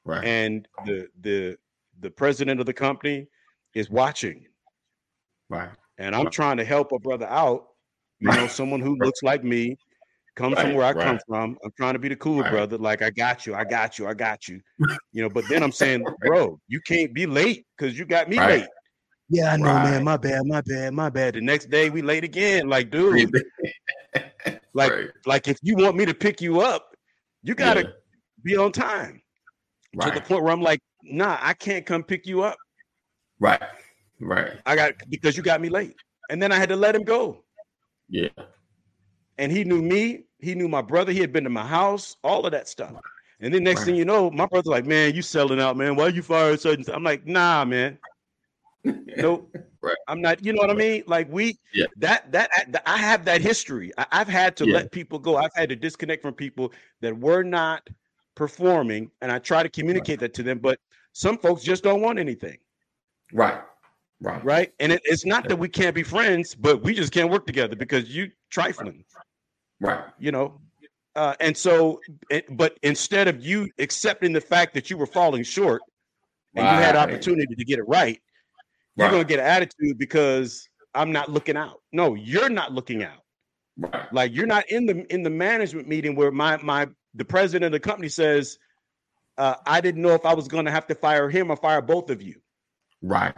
Right. 0.04 0.24
and 0.24 0.66
the 0.86 1.08
the 1.20 1.56
the 2.00 2.10
president 2.10 2.60
of 2.60 2.66
the 2.66 2.72
company 2.72 3.26
is 3.74 3.90
watching 3.90 4.46
right. 5.48 5.70
and 5.98 6.14
I'm 6.14 6.24
Right. 6.24 6.32
trying 6.32 6.56
to 6.58 6.64
help 6.64 6.92
a 6.92 6.98
brother 6.98 7.26
out. 7.26 7.66
You 8.18 8.30
know, 8.32 8.46
someone 8.46 8.80
who 8.80 8.96
looks 8.96 9.22
like 9.22 9.42
me, 9.42 9.76
comes 10.36 10.58
from 10.60 10.74
where 10.74 10.84
I 10.84 10.92
come 10.92 11.18
from. 11.26 11.58
I'm 11.64 11.70
trying 11.76 11.94
to 11.94 11.98
be 11.98 12.08
the 12.08 12.16
cool 12.16 12.40
Right. 12.42 12.50
brother. 12.50 12.78
Like 12.78 13.02
I 13.02 13.10
got 13.10 13.46
you, 13.46 13.54
I 13.54 13.64
got 13.64 13.98
you, 13.98 14.06
I 14.06 14.14
got 14.14 14.48
you. 14.48 14.60
You 15.14 15.20
know, 15.20 15.28
but 15.28 15.46
then 15.46 15.62
I'm 15.62 15.72
saying, 15.72 16.06
bro, 16.20 16.58
you 16.68 16.80
can't 16.86 17.12
be 17.12 17.26
late 17.26 17.66
because 17.76 17.98
you 17.98 18.06
got 18.06 18.30
me 18.30 18.38
Right. 18.38 18.60
late. 18.60 18.68
Yeah, 19.28 19.52
I 19.52 19.56
know, 19.58 19.74
Right. 19.74 19.82
man. 19.82 20.04
My 20.04 20.16
bad, 20.16 20.46
my 20.46 20.62
bad, 20.62 20.94
my 20.94 21.10
bad. 21.10 21.34
The 21.34 21.42
next 21.42 21.68
day 21.68 21.90
we 21.90 22.00
late 22.00 22.24
again. 22.24 22.66
Like, 22.66 22.90
dude, 22.90 23.30
like, 24.72 24.90
right. 24.90 25.10
like 25.26 25.48
if 25.48 25.58
you 25.60 25.76
want 25.76 25.96
me 25.96 26.06
to 26.06 26.14
pick 26.14 26.40
you 26.40 26.62
up, 26.62 26.94
you 27.42 27.54
gotta 27.54 27.80
Yeah. 27.80 27.90
be 28.42 28.56
on 28.56 28.72
time 28.72 29.20
to 30.00 30.10
the 30.10 30.20
point 30.22 30.42
where 30.44 30.52
I'm 30.52 30.62
like, 30.62 30.80
nah, 31.02 31.38
I 31.40 31.54
can't 31.54 31.84
come 31.86 32.02
pick 32.02 32.26
you 32.26 32.42
up. 32.42 32.56
Right. 33.40 33.62
Right. 34.20 34.52
I 34.66 34.76
got 34.76 34.92
because 35.10 35.36
you 35.36 35.42
got 35.42 35.60
me 35.60 35.68
late. 35.68 35.96
And 36.30 36.40
then 36.40 36.52
I 36.52 36.56
had 36.56 36.68
to 36.70 36.76
let 36.76 36.94
him 36.94 37.02
go. 37.02 37.44
Yeah. 38.08 38.28
and 39.38 39.50
he 39.50 39.64
knew 39.64 39.82
me. 39.82 40.24
He 40.38 40.54
knew 40.54 40.68
my 40.68 40.82
brother. 40.82 41.12
He 41.12 41.18
had 41.20 41.32
been 41.32 41.44
to 41.44 41.50
my 41.50 41.66
house, 41.66 42.16
all 42.22 42.44
of 42.44 42.52
that 42.52 42.68
stuff. 42.68 42.92
And 43.40 43.52
then 43.52 43.64
next 43.64 43.80
Right. 43.80 43.86
thing 43.86 43.96
you 43.96 44.04
know, 44.04 44.30
my 44.30 44.46
brother's 44.46 44.66
like, 44.66 44.86
"Man, 44.86 45.14
you 45.14 45.22
selling 45.22 45.60
out, 45.60 45.76
man? 45.76 45.96
Why 45.96 46.08
you 46.08 46.22
fired 46.22 46.60
such?" 46.60 46.76
and 46.76 46.86
such?" 46.86 46.94
I'm 46.94 47.02
like, 47.02 47.26
"Nah, 47.26 47.64
man. 47.64 47.98
Nope. 48.84 49.54
Right. 49.84 49.96
I'm 50.06 50.20
not. 50.20 50.44
You 50.44 50.52
know 50.52 50.60
what 50.60 50.70
I 50.70 50.74
mean? 50.74 51.02
Like 51.08 51.28
we, 51.28 51.58
Yeah. 51.74 51.86
that 51.96 52.30
that 52.30 52.48
I 52.86 52.96
have 52.98 53.24
that 53.24 53.40
history. 53.40 53.90
I, 53.98 54.06
I've 54.12 54.28
had 54.28 54.56
to 54.58 54.64
Yeah. 54.64 54.74
let 54.74 54.92
people 54.92 55.18
go. 55.18 55.36
I've 55.36 55.50
had 55.56 55.68
to 55.70 55.74
disconnect 55.76 56.22
from 56.22 56.34
people 56.34 56.72
that 57.00 57.18
were 57.18 57.42
not 57.42 57.90
performing, 58.34 59.10
and 59.20 59.30
I 59.30 59.38
try 59.38 59.62
to 59.62 59.68
communicate 59.68 60.20
that 60.20 60.34
to 60.34 60.42
them. 60.42 60.58
But 60.58 60.78
some 61.12 61.38
folks 61.38 61.62
just 61.62 61.82
don't 61.82 62.00
want 62.00 62.18
anything, 62.18 62.58
Right. 63.32 63.60
Right. 64.20 64.44
right? 64.44 64.72
And 64.80 64.92
it, 64.92 65.00
it's 65.04 65.26
not 65.26 65.48
that 65.48 65.56
we 65.56 65.68
can't 65.68 65.94
be 65.94 66.02
friends, 66.02 66.54
but 66.54 66.82
we 66.82 66.94
just 66.94 67.12
can't 67.12 67.30
work 67.30 67.46
together 67.46 67.74
because 67.76 68.14
you 68.14 68.30
trifling. 68.50 69.04
Right. 69.80 70.04
you 70.18 70.30
know 70.30 70.60
uh, 71.16 71.34
and 71.40 71.56
so 71.56 72.00
it, 72.30 72.56
but 72.56 72.78
instead 72.82 73.26
of 73.26 73.44
you 73.44 73.68
accepting 73.80 74.32
the 74.32 74.40
fact 74.40 74.72
that 74.74 74.88
you 74.90 74.96
were 74.96 75.06
falling 75.06 75.42
short 75.42 75.82
and 76.54 76.64
you 76.64 76.72
had 76.84 76.94
opportunity 76.94 77.52
to 77.56 77.64
get 77.64 77.80
it 77.80 77.88
right 77.88 78.20
you're 78.96 79.06
Right. 79.06 79.10
going 79.10 79.24
to 79.24 79.28
get 79.28 79.40
an 79.40 79.46
attitude 79.46 79.98
because 79.98 80.68
i'm 80.94 81.10
not 81.10 81.30
looking 81.30 81.56
out 81.56 81.80
no 81.92 82.14
you're 82.14 82.48
not 82.48 82.72
looking 82.72 83.02
out 83.02 83.18
Right. 83.76 84.12
like 84.12 84.32
you're 84.32 84.46
not 84.46 84.70
in 84.70 84.86
the 84.86 85.04
in 85.12 85.24
the 85.24 85.30
management 85.30 85.88
meeting 85.88 86.14
where 86.14 86.30
my 86.30 86.58
my 86.62 86.86
the 87.14 87.24
president 87.24 87.64
of 87.66 87.72
the 87.72 87.80
company 87.80 88.08
says 88.08 88.58
uh, 89.38 89.56
i 89.66 89.80
didn't 89.80 90.02
know 90.02 90.14
if 90.14 90.24
i 90.24 90.34
was 90.34 90.48
going 90.48 90.64
to 90.64 90.70
have 90.70 90.86
to 90.86 90.94
fire 90.94 91.28
him 91.28 91.50
or 91.50 91.56
fire 91.56 91.82
both 91.82 92.10
of 92.10 92.22
you 92.22 92.40
Right. 93.04 93.34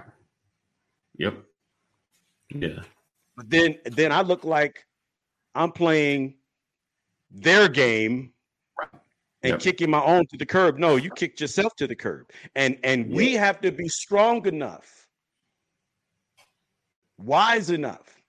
Yep. 1.16 1.34
Yeah. 2.54 2.80
but 3.36 3.48
then 3.48 3.78
then 3.84 4.12
i 4.12 4.20
look 4.22 4.44
like 4.44 4.84
i'm 5.54 5.72
playing 5.72 6.34
their 7.30 7.68
game 7.68 8.32
and 9.42 9.52
Yep. 9.52 9.60
kicking 9.60 9.90
my 9.90 10.02
own 10.02 10.26
to 10.28 10.36
the 10.36 10.46
curb 10.46 10.78
no 10.78 10.96
you 10.96 11.10
kicked 11.10 11.40
yourself 11.40 11.74
to 11.76 11.86
the 11.86 11.96
curb 11.96 12.30
and 12.54 12.78
and 12.84 13.10
we 13.10 13.32
have 13.34 13.60
to 13.62 13.70
be 13.72 13.88
strong 13.88 14.46
enough 14.46 15.08
wise 17.18 17.70
enough 17.70 18.20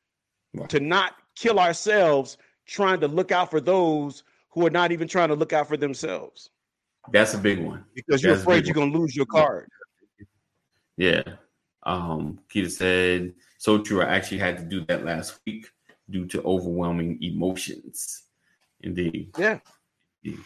Right. 0.53 0.69
to 0.69 0.79
not 0.79 1.15
kill 1.35 1.59
ourselves 1.59 2.37
trying 2.65 3.01
to 3.01 3.07
look 3.09 3.31
out 3.33 3.51
for 3.51 3.59
those 3.59 4.23
who 4.55 4.65
are 4.65 4.71
not 4.71 4.91
even 4.91 5.07
trying 5.07 5.27
to 5.29 5.35
look 5.35 5.53
out 5.53 5.67
for 5.67 5.77
themselves 5.77 6.49
That's 7.11 7.33
a 7.35 7.37
big 7.37 7.59
one. 7.59 7.83
because 7.93 8.23
you're 8.23 8.31
That's 8.33 8.41
afraid 8.43 8.65
you're 8.65 8.73
going 8.73 8.91
to 8.91 8.97
lose 8.97 9.15
your 9.15 9.27
card 9.27 9.67
Yeah. 10.97 11.21
Um, 11.83 12.39
Keita 12.51 12.71
said, 12.71 13.33
so 13.59 13.77
true. 13.79 14.01
I 14.01 14.15
actually 14.15 14.39
had 14.39 14.57
to 14.57 14.63
do 14.63 14.83
that 14.85 15.05
last 15.05 15.39
week 15.45 15.67
due 16.09 16.25
to 16.27 16.41
overwhelming 16.41 17.21
emotions. 17.21 18.23
Indeed. 18.81 19.31
yeah 19.37 19.59
Yeah. 20.23 20.37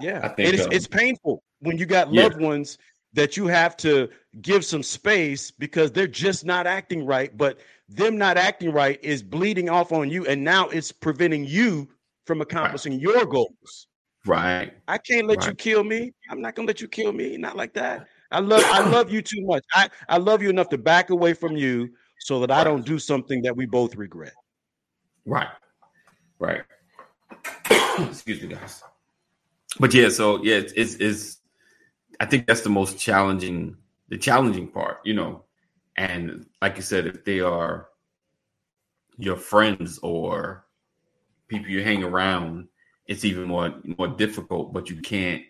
yeah 0.00 0.20
I 0.22 0.28
think, 0.28 0.48
it 0.48 0.54
is 0.54 0.64
um, 0.66 0.72
it's 0.72 0.86
painful 0.86 1.42
when 1.60 1.76
you 1.76 1.86
got 1.86 2.10
Yeah. 2.12 2.22
loved 2.22 2.40
ones 2.40 2.78
that 3.14 3.36
you 3.36 3.46
have 3.46 3.76
to 3.78 4.08
give 4.42 4.64
some 4.64 4.82
space 4.82 5.50
because 5.50 5.90
they're 5.92 6.06
just 6.06 6.44
not 6.44 6.66
acting 6.66 7.04
right 7.04 7.36
but 7.36 7.58
them 7.88 8.16
not 8.18 8.36
acting 8.36 8.70
right 8.70 8.98
is 9.02 9.22
bleeding 9.22 9.68
off 9.70 9.92
on 9.92 10.08
you 10.10 10.24
and 10.26 10.42
now 10.44 10.68
it's 10.68 10.92
preventing 10.92 11.44
you 11.44 11.88
from 12.28 12.40
accomplishing 12.40 13.00
your 13.00 13.24
goals 13.24 13.88
Right. 14.24 14.72
i 14.86 14.98
can't 14.98 15.26
let 15.26 15.46
you 15.46 15.54
kill 15.54 15.82
me 15.82 16.12
i'm 16.30 16.40
not 16.40 16.54
gonna 16.54 16.68
let 16.68 16.80
you 16.80 16.86
kill 16.88 17.12
me 17.12 17.36
not 17.36 17.56
like 17.56 17.74
that 17.74 18.06
i 18.30 18.38
love 18.38 18.62
i 18.66 18.88
love 18.96 19.10
you 19.10 19.22
too 19.22 19.44
much 19.44 19.64
i 19.74 19.88
i 20.08 20.16
love 20.18 20.42
you 20.42 20.50
enough 20.50 20.68
to 20.68 20.78
back 20.78 21.10
away 21.10 21.34
from 21.34 21.56
you 21.56 21.88
so 22.20 22.38
that 22.38 22.50
i 22.50 22.62
don't 22.62 22.84
do 22.84 22.98
something 22.98 23.42
that 23.42 23.56
we 23.56 23.66
both 23.66 23.96
regret 23.96 24.34
Right. 25.28 25.48
Right. 26.38 26.62
Excuse 28.08 28.42
me, 28.42 28.48
guys. 28.48 28.82
But 29.78 29.92
yeah, 29.92 30.08
so 30.08 30.42
yeah, 30.42 30.56
it's, 30.56 30.72
it's 30.72 30.94
it's 30.94 31.38
I 32.18 32.24
think 32.24 32.46
that's 32.46 32.62
the 32.62 32.70
most 32.70 32.98
challenging 32.98 33.76
the 34.08 34.16
challenging 34.16 34.68
part, 34.68 35.00
you 35.04 35.12
know. 35.14 35.44
And 35.96 36.46
like 36.62 36.76
you 36.76 36.82
said, 36.82 37.06
if 37.06 37.24
they 37.24 37.40
are 37.40 37.88
your 39.18 39.36
friends 39.36 39.98
or 40.02 40.64
people 41.48 41.70
you 41.70 41.82
hang 41.82 42.04
around, 42.04 42.68
it's 43.06 43.24
even 43.24 43.44
more 43.44 43.74
more 43.98 44.08
difficult, 44.08 44.72
but 44.72 44.90
you 44.90 45.00
can't, 45.00 45.42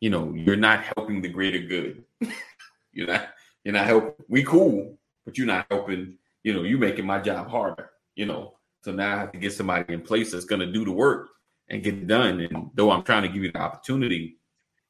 you 0.00 0.10
know, 0.10 0.32
you're 0.34 0.56
not 0.56 0.84
helping 0.96 1.20
the 1.20 1.28
greater 1.28 1.58
good. 1.58 2.04
you're 2.92 3.08
not 3.08 3.28
you're 3.64 3.74
not 3.74 3.86
helping 3.86 4.12
we 4.28 4.42
cool, 4.42 4.98
but 5.24 5.36
you're 5.36 5.46
not 5.46 5.66
helping, 5.70 6.16
you 6.42 6.54
know, 6.54 6.62
you're 6.62 6.78
making 6.78 7.06
my 7.06 7.18
job 7.18 7.48
harder, 7.48 7.90
you 8.14 8.26
know. 8.26 8.54
So 8.82 8.92
now 8.92 9.14
I 9.14 9.18
have 9.20 9.32
to 9.32 9.38
get 9.38 9.52
somebody 9.52 9.92
in 9.92 10.02
place 10.02 10.32
that's 10.32 10.44
going 10.44 10.60
to 10.60 10.70
do 10.70 10.84
the 10.84 10.92
work 10.92 11.30
and 11.68 11.82
get 11.82 11.94
it 11.94 12.06
done. 12.06 12.40
And 12.40 12.70
though 12.74 12.90
I'm 12.90 13.02
trying 13.02 13.22
to 13.22 13.28
give 13.28 13.42
you 13.42 13.50
the 13.50 13.58
opportunity, 13.58 14.36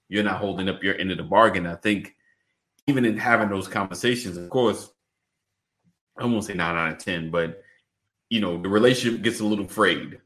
you're 0.09 0.25
not 0.25 0.41
holding 0.41 0.69
up 0.69 0.83
your 0.83 0.97
end 0.97 1.13
of 1.13 1.19
the 1.19 1.23
bargain. 1.23 1.67
I 1.67 1.77
think 1.77 2.15
even 2.87 3.05
in 3.05 3.17
having 3.17 3.49
those 3.49 3.69
conversations, 3.69 4.37
of 4.37 4.51
course, 4.51 4.91
I 6.19 6.25
won't 6.25 6.45
say 6.45 6.55
nine 6.55 6.77
out 6.77 6.93
of 6.93 6.99
10, 6.99 7.31
but 7.31 7.63
you 8.31 8.41
know, 8.41 8.61
the 8.61 8.69
relationship 8.69 9.23
gets 9.23 9.41
a 9.41 9.45
little 9.45 9.69
frayed. 9.69 10.21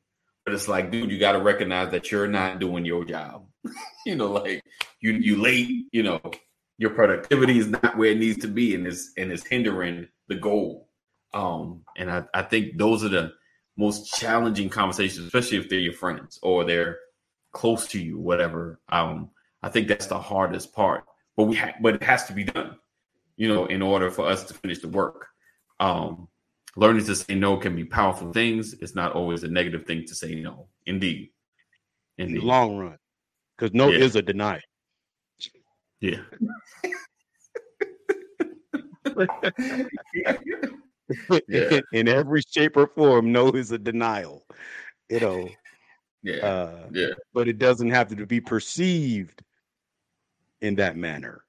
But 0.49 0.55
it's 0.55 0.67
like, 0.67 0.91
dude, 0.91 1.11
you 1.11 1.19
got 1.19 1.33
to 1.33 1.43
recognize 1.43 1.91
that 1.91 2.11
you're 2.11 2.27
not 2.27 2.59
doing 2.59 2.87
your 2.87 3.05
job. 3.05 3.45
you 4.07 4.17
know, 4.17 4.33
like 4.33 4.65
you 4.99 5.13
you 5.13 5.37
late, 5.37 5.69
you 5.93 6.03
know, 6.03 6.23
your 6.79 6.89
productivity 6.89 7.59
is 7.59 7.69
not 7.69 7.99
where 7.99 8.13
it 8.13 8.19
needs 8.19 8.39
to 8.39 8.49
be 8.49 8.75
and 8.75 8.87
is 8.87 9.13
and 9.19 9.31
is 9.31 9.47
hindering 9.47 10.09
the 10.29 10.37
goal. 10.37 10.89
Um, 11.35 11.83
and 11.99 12.11
I, 12.11 12.25
I 12.33 12.41
think 12.41 12.79
those 12.79 13.05
are 13.05 13.11
the 13.11 13.35
most 13.77 14.15
challenging 14.15 14.71
conversations, 14.71 15.27
especially 15.27 15.59
if 15.59 15.69
they're 15.69 15.81
your 15.81 15.93
friends 15.93 16.39
or 16.43 16.65
they're 16.65 16.97
close 17.53 17.87
to 17.89 18.01
you, 18.01 18.19
whatever. 18.19 18.81
Um, 18.89 19.29
I 19.63 19.69
think 19.69 19.87
that's 19.87 20.07
the 20.07 20.19
hardest 20.19 20.73
part. 20.73 21.05
But 21.37 21.45
we 21.45 21.57
ha- 21.57 21.77
but 21.83 21.97
it 21.97 22.03
has 22.05 22.25
to 22.29 22.33
be 22.33 22.45
done, 22.45 22.79
you 23.37 23.49
know, 23.49 23.67
in 23.67 23.83
order 23.83 24.11
for 24.11 24.27
us 24.27 24.45
to 24.45 24.55
finish 24.55 24.79
the 24.79 24.89
work. 24.89 25.27
Um, 25.79 26.29
learning 26.79 27.05
to 27.05 27.15
say 27.17 27.35
no 27.35 27.57
can 27.57 27.75
be 27.75 27.85
powerful 27.85 28.33
things. 28.33 28.75
It's 28.75 28.95
not 28.95 29.13
always 29.13 29.43
a 29.43 29.49
negative 29.49 29.85
thing 29.85 30.05
to 30.07 30.15
say 30.15 30.35
no. 30.37 30.69
Indeed. 30.87 31.31
in 32.19 32.29
the 32.29 32.35
Indeed. 32.35 32.47
long 32.47 32.77
run. 32.77 32.99
Because 33.57 33.75
no 33.75 33.91
Yeah. 33.91 33.99
is 34.05 34.17
a 34.17 34.23
denial. 34.23 34.61
Yeah. 36.01 36.21
Yeah. 41.41 41.83
in 41.93 42.09
every 42.09 42.43
shape 42.43 42.77
or 42.77 42.87
form, 42.89 43.33
no 43.33 43.51
is 43.51 43.73
a 43.73 43.79
denial. 43.79 44.45
You 45.09 45.21
know, 45.21 45.49
yeah. 46.23 46.37
uh, 46.47 46.87
yeah. 46.93 47.15
but 47.33 47.49
it 47.49 47.59
doesn't 47.59 47.91
have 47.91 48.09
to 48.15 48.27
be 48.27 48.41
perceived 48.41 49.43
in 50.61 50.75
that 50.77 50.97
manner. 50.97 51.43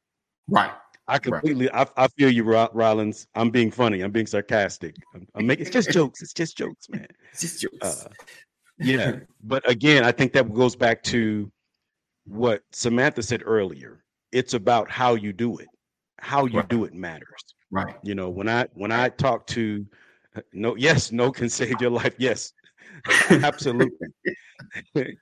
Right. 0.47 0.71
I 1.10 1.18
completely, 1.20 1.72
I, 1.72 1.86
I 1.97 2.07
feel 2.10 2.30
you, 2.30 2.43
Ro- 2.43 2.70
Rollins. 2.74 3.28
I'm 3.36 3.49
being 3.49 3.72
funny. 3.72 4.01
I'm 4.01 4.12
being 4.12 4.28
sarcastic. 4.28 4.95
I'm, 5.14 5.28
I'm 5.36 5.47
making 5.47 5.66
it's 5.66 5.74
just 5.74 5.91
jokes. 5.91 6.22
It's 6.22 6.34
just 6.34 6.57
jokes, 6.57 6.88
man. 6.89 7.07
It's 7.32 7.41
just 7.41 7.62
jokes. 7.62 8.05
Uh, 8.05 8.10
yeah, 8.78 9.18
but 9.43 9.70
again, 9.70 10.05
I 10.05 10.12
think 10.12 10.32
that 10.34 10.53
goes 10.53 10.76
back 10.76 11.03
to 11.03 11.51
what 12.26 12.64
Samantha 12.72 13.24
said 13.24 13.43
earlier. 13.45 14.03
It's 14.32 14.53
about 14.53 14.89
how 14.89 15.16
you 15.16 15.34
do 15.34 15.57
it. 15.57 15.68
How 16.20 16.45
you 16.45 16.60
Right. 16.60 16.70
do 16.70 16.84
it 16.86 16.93
matters. 16.93 17.43
right. 17.72 17.95
You 18.03 18.16
know, 18.16 18.30
when 18.30 18.47
I 18.47 18.68
when 18.74 18.91
I 18.91 19.10
talk 19.10 19.47
to 19.47 19.86
no, 20.53 20.76
yes, 20.76 21.12
no 21.12 21.32
can 21.32 21.49
save 21.60 21.82
your 21.82 21.89
life. 21.91 22.14
Yes, 22.18 22.53
absolutely. 23.30 24.07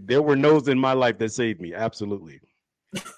there 0.00 0.22
were 0.22 0.36
no's 0.36 0.68
in 0.68 0.78
my 0.78 0.92
life 0.92 1.18
that 1.18 1.32
saved 1.32 1.60
me. 1.60 1.74
Absolutely. 1.74 2.40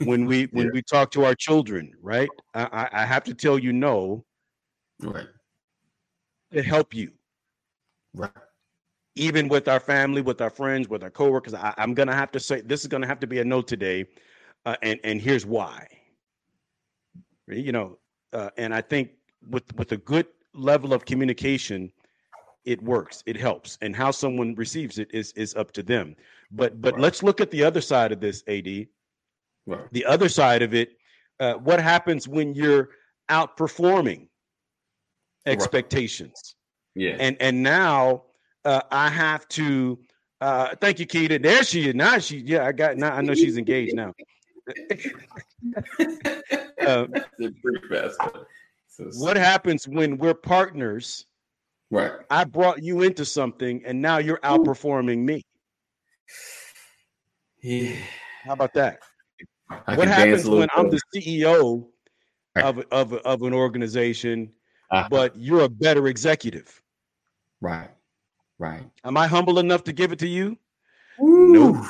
When 0.05 0.27
we 0.27 0.45
when 0.47 0.67
Yeah. 0.67 0.73
we 0.73 0.83
talk 0.83 1.11
to 1.13 1.25
our 1.25 1.35
children, 1.35 1.93
right? 2.03 2.31
I, 2.55 2.89
I 2.93 3.05
have 3.07 3.25
to 3.25 3.35
tell 3.35 3.59
you 3.59 3.73
no 3.73 4.25
Right. 5.01 5.29
to 6.53 6.63
help 6.63 6.95
you. 6.95 7.13
Right. 8.15 8.33
even 9.15 9.49
with 9.49 9.69
our 9.69 9.79
family, 9.81 10.21
with 10.23 10.41
our 10.41 10.51
friends, 10.51 10.89
with 10.89 11.03
our 11.03 11.11
coworkers, 11.11 11.55
I, 11.55 11.75
I'm 11.77 11.95
gonna 11.95 12.15
have 12.15 12.33
to 12.33 12.41
say 12.41 12.61
this 12.61 12.81
is 12.81 12.89
gonna 12.89 13.07
have 13.07 13.21
to 13.21 13.27
be 13.27 13.39
a 13.41 13.45
no 13.45 13.61
today, 13.63 14.07
uh, 14.67 14.77
and 14.83 14.99
and 15.05 15.21
here's 15.21 15.47
why. 15.47 15.87
You 17.47 17.73
know, 17.73 17.99
uh, 18.33 18.51
and 18.57 18.75
I 18.75 18.81
think 18.81 19.11
with 19.49 19.73
with 19.77 19.93
a 19.93 19.97
good 19.99 20.27
level 20.55 20.93
of 20.93 21.05
communication, 21.05 21.93
it 22.65 22.83
works, 22.83 23.23
it 23.27 23.37
helps, 23.37 23.79
and 23.83 23.95
how 23.95 24.11
someone 24.11 24.55
receives 24.55 24.99
it 24.99 25.09
is 25.13 25.33
is 25.33 25.55
up 25.55 25.73
to 25.73 25.83
them. 25.83 26.17
But 26.51 26.81
but 26.81 26.95
Right. 26.95 27.03
let's 27.03 27.23
look 27.23 27.41
at 27.41 27.51
the 27.51 27.63
other 27.65 27.81
side 27.81 28.13
of 28.13 28.21
this, 28.21 28.43
Ad. 28.49 28.89
Right. 29.67 29.91
The 29.93 30.05
other 30.05 30.29
side 30.29 30.63
of 30.63 30.75
it, 30.75 30.91
uh, 31.39 31.55
what 31.55 31.81
happens 31.81 32.29
when 32.29 32.55
you're 32.55 32.91
outperforming 33.31 34.29
Right. 35.47 35.53
expectations? 35.55 36.55
Yeah. 36.95 37.17
and 37.21 37.37
and 37.41 37.63
now 37.63 38.25
uh, 38.65 38.83
I 38.91 39.09
have 39.09 39.47
to 39.51 39.99
uh, 40.41 40.75
thank 40.81 40.99
you, 40.99 41.07
Keita. 41.07 41.41
There 41.43 41.63
she 41.63 41.89
is. 41.89 41.95
Now 41.95 42.19
she, 42.19 42.39
yeah, 42.39 42.67
I 42.67 42.73
got. 42.73 42.97
Now 42.97 43.15
I 43.15 43.21
know 43.21 43.35
she's 43.35 43.59
engaged 43.59 43.95
now. 43.95 44.13
uh. 46.87 47.07
What 49.19 49.37
happens 49.37 49.87
when 49.87 50.19
we're 50.19 50.35
partners? 50.35 51.27
Right. 51.91 52.13
I 52.31 52.45
brought 52.45 52.83
you 52.83 53.03
into 53.03 53.25
something, 53.25 53.83
and 53.85 54.01
now 54.01 54.19
you're 54.19 54.39
outperforming 54.39 55.19
me. 55.19 55.43
Yeah. 57.63 57.97
How 58.45 58.53
about 58.53 58.75
that? 58.75 59.01
I 59.71 59.95
what 59.95 60.09
happens 60.09 60.49
when 60.49 60.69
I'm 60.77 60.91
the 60.91 61.01
CEO 61.15 61.87
of 62.57 62.79
of 62.91 63.13
of 63.15 63.43
an 63.43 63.55
organization, 63.55 64.53
Uh-huh. 64.91 65.09
but 65.11 65.37
you're 65.37 65.61
a 65.65 65.69
better 65.69 66.09
executive? 66.09 66.83
Right. 67.61 67.91
Right. 68.59 68.85
Am 69.05 69.17
I 69.17 69.27
humble 69.27 69.59
enough 69.59 69.85
to 69.85 69.93
give 69.93 70.13
it 70.13 70.19
to 70.21 70.29
you? 70.29 70.59
No. 71.19 71.87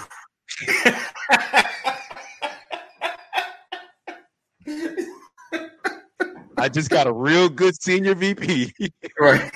I 6.58 6.68
just 6.68 6.90
got 6.90 7.06
a 7.06 7.12
real 7.12 7.48
good 7.48 7.80
senior 7.80 8.14
VP. 8.14 8.72
right. 9.20 9.50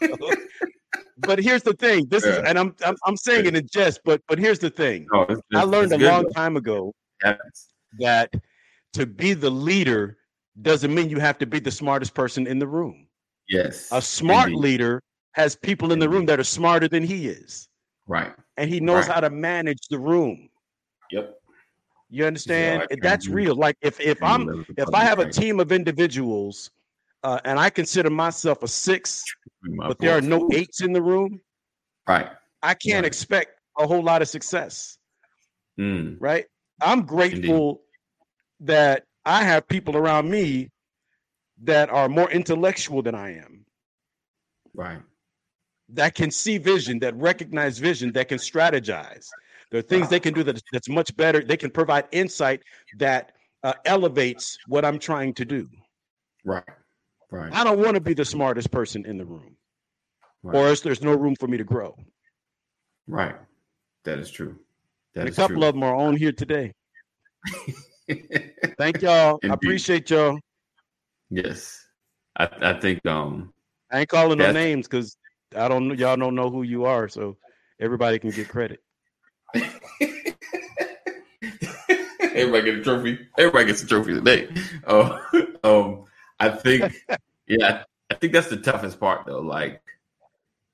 but 1.18 1.38
here's 1.40 1.62
the 1.64 1.72
thing. 1.74 2.06
This 2.08 2.24
is, 2.24 2.38
and 2.38 2.58
I'm, 2.58 2.74
I'm 2.84 2.94
I'm 3.04 3.16
saying 3.16 3.46
it 3.46 3.56
in 3.56 3.66
jest, 3.72 4.00
but 4.04 4.20
but 4.28 4.38
here's 4.38 4.60
the 4.60 4.70
thing. 4.70 5.06
No, 5.12 5.22
it's, 5.22 5.40
I 5.54 5.64
learned 5.64 5.92
a 5.92 5.98
long 5.98 6.24
though. 6.24 6.28
time 6.30 6.56
ago 6.56 6.94
Happens. 7.24 7.68
that 7.98 8.32
to 8.92 9.06
be 9.06 9.32
the 9.34 9.50
leader 9.50 10.18
doesn't 10.62 10.94
mean 10.94 11.08
you 11.10 11.18
have 11.18 11.38
to 11.38 11.46
be 11.46 11.58
the 11.58 11.70
smartest 11.70 12.14
person 12.14 12.46
in 12.46 12.58
the 12.58 12.66
room. 12.66 13.06
Yes. 13.48 13.88
A 13.92 14.00
smart 14.00 14.48
Indeed. 14.50 14.60
leader 14.60 15.02
has 15.32 15.56
people 15.56 15.92
in 15.92 15.98
the 15.98 16.08
room 16.08 16.26
that 16.26 16.38
are 16.38 16.44
smarter 16.44 16.86
than 16.88 17.02
he 17.02 17.26
is, 17.28 17.68
Right. 18.06 18.32
and 18.56 18.70
he 18.70 18.78
knows 18.80 19.06
Right. 19.08 19.14
how 19.14 19.20
to 19.20 19.30
manage 19.30 19.88
the 19.90 19.98
room. 19.98 20.48
Yep. 21.10 21.40
You 22.10 22.24
understand? 22.26 22.86
And 22.90 23.02
That's 23.02 23.26
can- 23.26 23.34
real. 23.34 23.54
Like 23.56 23.76
if 23.80 23.98
if 24.00 24.22
I'm 24.22 24.64
if 24.76 24.88
I 24.94 25.02
have 25.04 25.18
a 25.18 25.28
team 25.30 25.58
of 25.58 25.72
individuals, 25.72 26.70
uh, 27.24 27.40
and 27.44 27.58
I 27.58 27.70
consider 27.70 28.10
myself 28.10 28.62
a 28.62 28.68
six, 28.68 29.24
My 29.62 29.88
but 29.88 29.98
there 29.98 30.16
are 30.16 30.20
no 30.20 30.48
eights 30.52 30.80
in 30.82 30.92
the 30.92 31.02
room, 31.02 31.40
Right. 32.06 32.30
I 32.62 32.74
can't 32.74 33.02
Right. 33.02 33.06
expect 33.06 33.58
a 33.78 33.86
whole 33.86 34.02
lot 34.02 34.22
of 34.22 34.28
success. 34.28 34.98
Mm. 35.80 36.18
right? 36.20 36.46
I'm 36.80 37.02
grateful 37.02 37.82
that 38.60 39.04
I 39.24 39.44
have 39.44 39.68
people 39.68 39.96
around 39.96 40.30
me 40.30 40.70
that 41.62 41.90
are 41.90 42.08
more 42.08 42.30
intellectual 42.30 43.02
than 43.02 43.14
I 43.14 43.36
am, 43.38 43.64
Right. 44.74 45.00
that 45.90 46.14
can 46.14 46.30
see 46.30 46.58
vision, 46.58 46.98
that 47.00 47.14
recognize 47.16 47.78
vision, 47.78 48.12
that 48.12 48.28
can 48.28 48.38
strategize. 48.38 49.28
There 49.70 49.78
are 49.78 49.82
things 49.82 50.08
they 50.08 50.20
can 50.20 50.34
do 50.34 50.42
that, 50.44 50.60
that's 50.72 50.88
much 50.88 51.16
better. 51.16 51.40
They 51.40 51.56
can 51.56 51.70
provide 51.70 52.06
insight 52.12 52.62
that 52.98 53.32
uh, 53.62 53.74
elevates 53.84 54.58
what 54.68 54.84
I'm 54.84 54.98
trying 54.98 55.34
to 55.34 55.44
do. 55.44 55.68
Right. 56.44 56.64
Right. 57.30 57.52
I 57.52 57.64
don't 57.64 57.78
want 57.80 57.94
to 57.94 58.00
be 58.00 58.14
the 58.14 58.24
smartest 58.24 58.70
person 58.70 59.06
in 59.06 59.16
the 59.16 59.24
room, 59.24 59.56
Right. 60.42 60.56
or 60.58 60.68
else 60.68 60.80
there's 60.80 61.02
no 61.02 61.14
room 61.14 61.34
for 61.36 61.48
me 61.48 61.56
to 61.56 61.64
grow. 61.64 61.96
right. 63.06 63.36
That 64.04 64.18
is 64.18 64.30
true. 64.30 64.58
A 65.16 65.30
couple 65.30 65.56
true. 65.56 65.64
of 65.64 65.74
them 65.74 65.82
are 65.82 65.94
on 65.94 66.16
here 66.16 66.32
today. 66.32 66.72
Thank 68.78 69.02
y'all. 69.02 69.38
I 69.44 69.48
appreciate 69.48 70.10
y'all. 70.10 70.38
yes. 71.30 71.80
I, 72.36 72.48
I 72.60 72.80
think 72.80 73.06
um 73.06 73.52
I 73.92 74.00
ain't 74.00 74.08
calling 74.08 74.38
no 74.38 74.50
names 74.50 74.88
because 74.88 75.16
I 75.56 75.68
don't 75.68 75.88
know 75.88 75.94
y'all 75.94 76.16
don't 76.16 76.34
know 76.34 76.50
who 76.50 76.62
you 76.62 76.84
are, 76.84 77.08
so 77.08 77.36
everybody 77.80 78.18
can 78.18 78.30
get 78.30 78.48
credit. 78.48 78.80
Everybody 82.34 82.64
get 82.64 82.78
a 82.80 82.82
trophy. 82.82 83.18
Everybody 83.38 83.66
gets 83.66 83.82
a 83.84 83.86
trophy 83.86 84.14
today. 84.14 84.48
Uh, 84.84 85.20
um, 85.64 86.04
I 86.40 86.48
think, 86.48 86.92
yeah, 87.46 87.84
I 88.10 88.14
think 88.14 88.32
that's 88.32 88.48
the 88.48 88.56
toughest 88.56 88.98
part 88.98 89.24
though. 89.26 89.40
Like, 89.40 89.80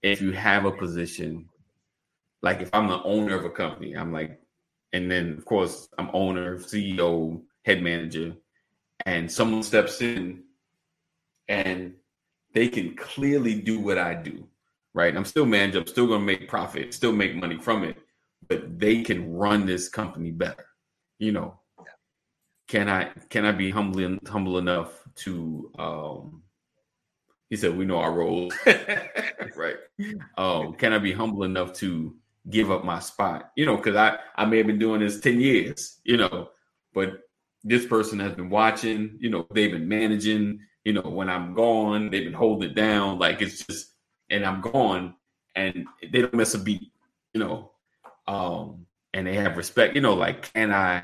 if 0.03 0.23
you 0.23 0.33
have 0.33 0.65
a 0.65 0.73
position, 0.73 1.50
like 2.43 2.61
if 2.61 2.71
I'm 2.73 2.89
the 2.89 3.03
owner 3.03 3.37
of 3.37 3.45
a 3.45 3.51
company, 3.51 3.97
I'm 3.97 4.13
like, 4.13 4.41
and 4.93 5.11
then 5.11 5.37
of 5.39 5.45
course 5.45 5.89
I'm 5.99 6.11
owner, 6.13 6.59
CEO, 6.59 7.43
head 7.65 7.83
manager, 7.83 8.35
and 9.07 9.31
someone 9.31 9.63
steps 9.63 10.01
in, 10.01 10.43
and 11.49 11.95
they 12.55 12.69
can 12.69 12.97
clearly 12.97 13.61
do 13.61 13.81
what 13.81 13.99
I 13.99 14.15
do, 14.15 14.47
right? 14.95 15.17
I'm 15.17 15.25
still 15.25 15.47
manager. 15.47 15.81
I'm 15.81 15.87
still 15.87 16.09
to 16.09 16.19
make 16.19 16.49
profit, 16.49 16.95
still 16.95 17.13
make 17.13 17.37
money 17.37 17.59
from 17.59 17.85
it, 17.85 17.97
but 18.49 18.79
they 18.79 19.03
can 19.03 19.33
run 19.33 19.67
this 19.67 19.89
company 19.89 20.31
better 20.31 20.67
you 21.21 21.31
know 21.31 21.61
can 22.67 22.89
i 22.89 23.11
can 23.29 23.45
i 23.45 23.53
be 23.53 23.71
humble 23.71 24.19
humble 24.27 24.59
enough 24.59 25.05
to 25.15 25.71
um 25.79 26.43
he 27.49 27.57
said 27.57 27.77
we 27.77 27.85
know 27.85 27.99
our 27.99 28.13
roles 28.13 28.53
right 29.57 29.77
um 30.37 30.73
can 30.75 30.93
i 30.93 30.99
be 30.99 31.13
humble 31.13 31.45
enough 31.45 31.73
to 31.73 32.17
give 32.49 32.71
up 32.71 32.85
my 32.85 32.99
spot 32.99 33.51
you 33.57 33.67
know 33.67 33.77
because 33.77 33.97
i 33.97 34.17
i 34.37 34.45
may 34.45 34.59
have 34.59 34.67
been 34.67 34.79
doing 34.79 35.01
this 35.01 35.21
10 35.21 35.41
years 35.41 36.01
you 36.05 36.17
know 36.17 36.49
but 36.95 37.21
this 37.63 37.85
person 37.85 38.19
has 38.19 38.33
been 38.33 38.49
watching 38.49 39.17
you 39.21 39.29
know 39.29 39.47
they've 39.53 39.73
been 39.73 39.89
managing 39.89 40.59
you 40.85 40.93
know 40.93 41.03
when 41.03 41.29
i'm 41.29 41.53
gone 41.53 42.11
they've 42.11 42.25
been 42.25 42.33
holding 42.33 42.71
it 42.71 42.75
down 42.75 43.19
like 43.19 43.43
it's 43.43 43.65
just 43.67 43.95
and 44.31 44.45
i'm 44.45 44.61
gone 44.61 45.15
and 45.55 45.87
they 46.11 46.23
don't 46.23 46.35
miss 46.35 46.55
a 46.55 46.59
beat 46.59 46.91
you 47.35 47.41
know 47.41 47.73
um 48.27 48.87
and 49.13 49.27
they 49.27 49.35
have 49.35 49.57
respect 49.57 49.95
you 49.95 50.01
know 50.01 50.15
like 50.15 50.51
can 50.55 50.73
i 50.73 51.03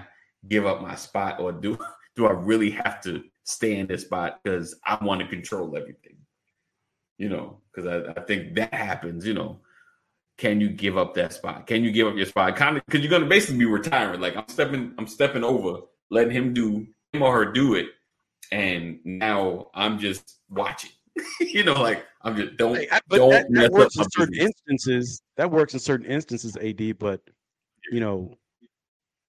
give 0.48 0.64
up 0.64 0.80
my 0.80 0.94
spot 0.94 1.38
or 1.38 1.52
do 1.52 1.78
do 2.16 2.26
i 2.26 2.30
really 2.30 2.70
have 2.70 3.00
to 3.02 3.22
stay 3.44 3.76
in 3.76 3.86
this 3.86 4.02
spot 4.02 4.40
because 4.42 4.74
i 4.86 4.96
want 5.04 5.20
to 5.20 5.28
control 5.28 5.76
everything 5.76 6.16
you 7.18 7.28
know 7.28 7.60
because 7.72 7.86
I, 7.86 8.18
I 8.18 8.24
think 8.24 8.54
that 8.54 8.72
happens 8.72 9.26
you 9.26 9.34
know 9.34 9.60
can 10.38 10.60
you 10.60 10.68
give 10.68 10.98
up 10.98 11.14
that 11.14 11.32
spot 11.32 11.66
can 11.66 11.82
you 11.82 11.90
give 11.90 12.06
up 12.06 12.14
your 12.16 12.26
spot 12.26 12.54
kind 12.56 12.76
of 12.76 12.84
because 12.86 13.00
you're 13.00 13.10
going 13.10 13.22
to 13.22 13.28
basically 13.28 13.58
be 13.58 13.64
retiring 13.64 14.20
like 14.20 14.36
i'm 14.36 14.48
stepping 14.48 14.92
i'm 14.98 15.06
stepping 15.06 15.42
over 15.44 15.80
letting 16.10 16.30
him 16.32 16.52
do 16.52 16.86
him 17.12 17.22
or 17.22 17.32
her 17.32 17.52
do 17.52 17.74
it 17.74 17.86
and 18.52 18.98
now 19.04 19.68
i'm 19.74 19.98
just 19.98 20.40
watching 20.50 20.90
you 21.40 21.64
know 21.64 21.80
like 21.80 22.04
i'm 22.22 22.36
just 22.36 22.56
don't 22.56 22.76
Hey, 22.76 22.88
I- 22.92 23.00
but 23.08 23.16
don't 23.16 23.30
that, 23.30 23.46
that 23.52 23.72
works 23.72 23.96
in 23.96 24.04
certain 24.10 24.32
business. 24.34 24.52
instances. 24.68 25.22
That 25.36 25.50
works 25.50 25.72
in 25.74 25.80
certain 25.80 26.06
instances, 26.06 26.56
AD. 26.56 26.98
But 26.98 27.20
you 27.90 28.00
know, 28.00 28.34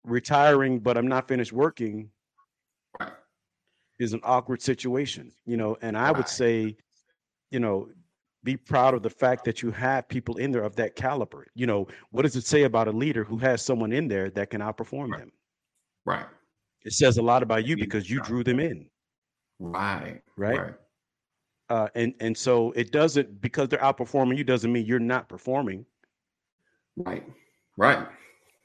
retiring, 0.04 0.80
but 0.80 0.98
I'm 0.98 1.08
not 1.08 1.28
finished 1.28 1.54
working 1.54 2.10
Right. 3.00 3.12
is 4.00 4.14
an 4.14 4.20
awkward 4.24 4.62
situation, 4.62 5.32
you 5.46 5.58
know. 5.58 5.78
And 5.82 5.98
I 5.98 6.12
would 6.12 6.28
say, 6.28 6.76
you 7.52 7.60
know, 7.60 7.90
be 8.48 8.56
proud 8.56 8.94
of 8.94 9.04
the 9.04 9.10
fact 9.10 9.44
that 9.44 9.62
you 9.62 9.72
have 9.72 10.08
people 10.08 10.38
in 10.38 10.52
there 10.54 10.64
of 10.64 10.74
that 10.78 10.96
caliber. 10.96 11.46
You 11.54 11.68
know, 11.68 11.86
what 12.12 12.22
does 12.22 12.38
it 12.38 12.46
say 12.46 12.64
about 12.64 12.88
a 12.88 12.92
leader 12.92 13.26
who 13.26 13.38
has 13.40 13.62
someone 13.62 13.92
in 13.92 14.08
there 14.08 14.30
that 14.32 14.50
can 14.52 14.62
outperform 14.62 15.12
Right. 15.12 15.20
them? 15.20 15.32
Right. 16.06 16.26
It 16.86 16.94
says 16.94 17.18
a 17.18 17.22
lot 17.22 17.44
about 17.44 17.66
you 17.66 17.76
because 17.76 18.10
you 18.10 18.22
drew 18.22 18.46
them 18.46 18.62
in, 18.62 18.90
Right. 19.60 20.22
Right. 20.38 20.60
Right. 20.62 20.74
uh, 21.70 21.90
and 21.96 22.14
and 22.22 22.38
so 22.38 22.72
it 22.72 22.94
doesn't 22.94 23.42
because 23.42 23.68
they're 23.68 23.80
outperforming 23.80 24.38
you 24.38 24.46
doesn't 24.46 24.72
mean 24.72 24.86
you're 24.86 25.00
not 25.16 25.28
performing. 25.28 25.86
Right. 26.96 27.26
Right. 27.76 28.08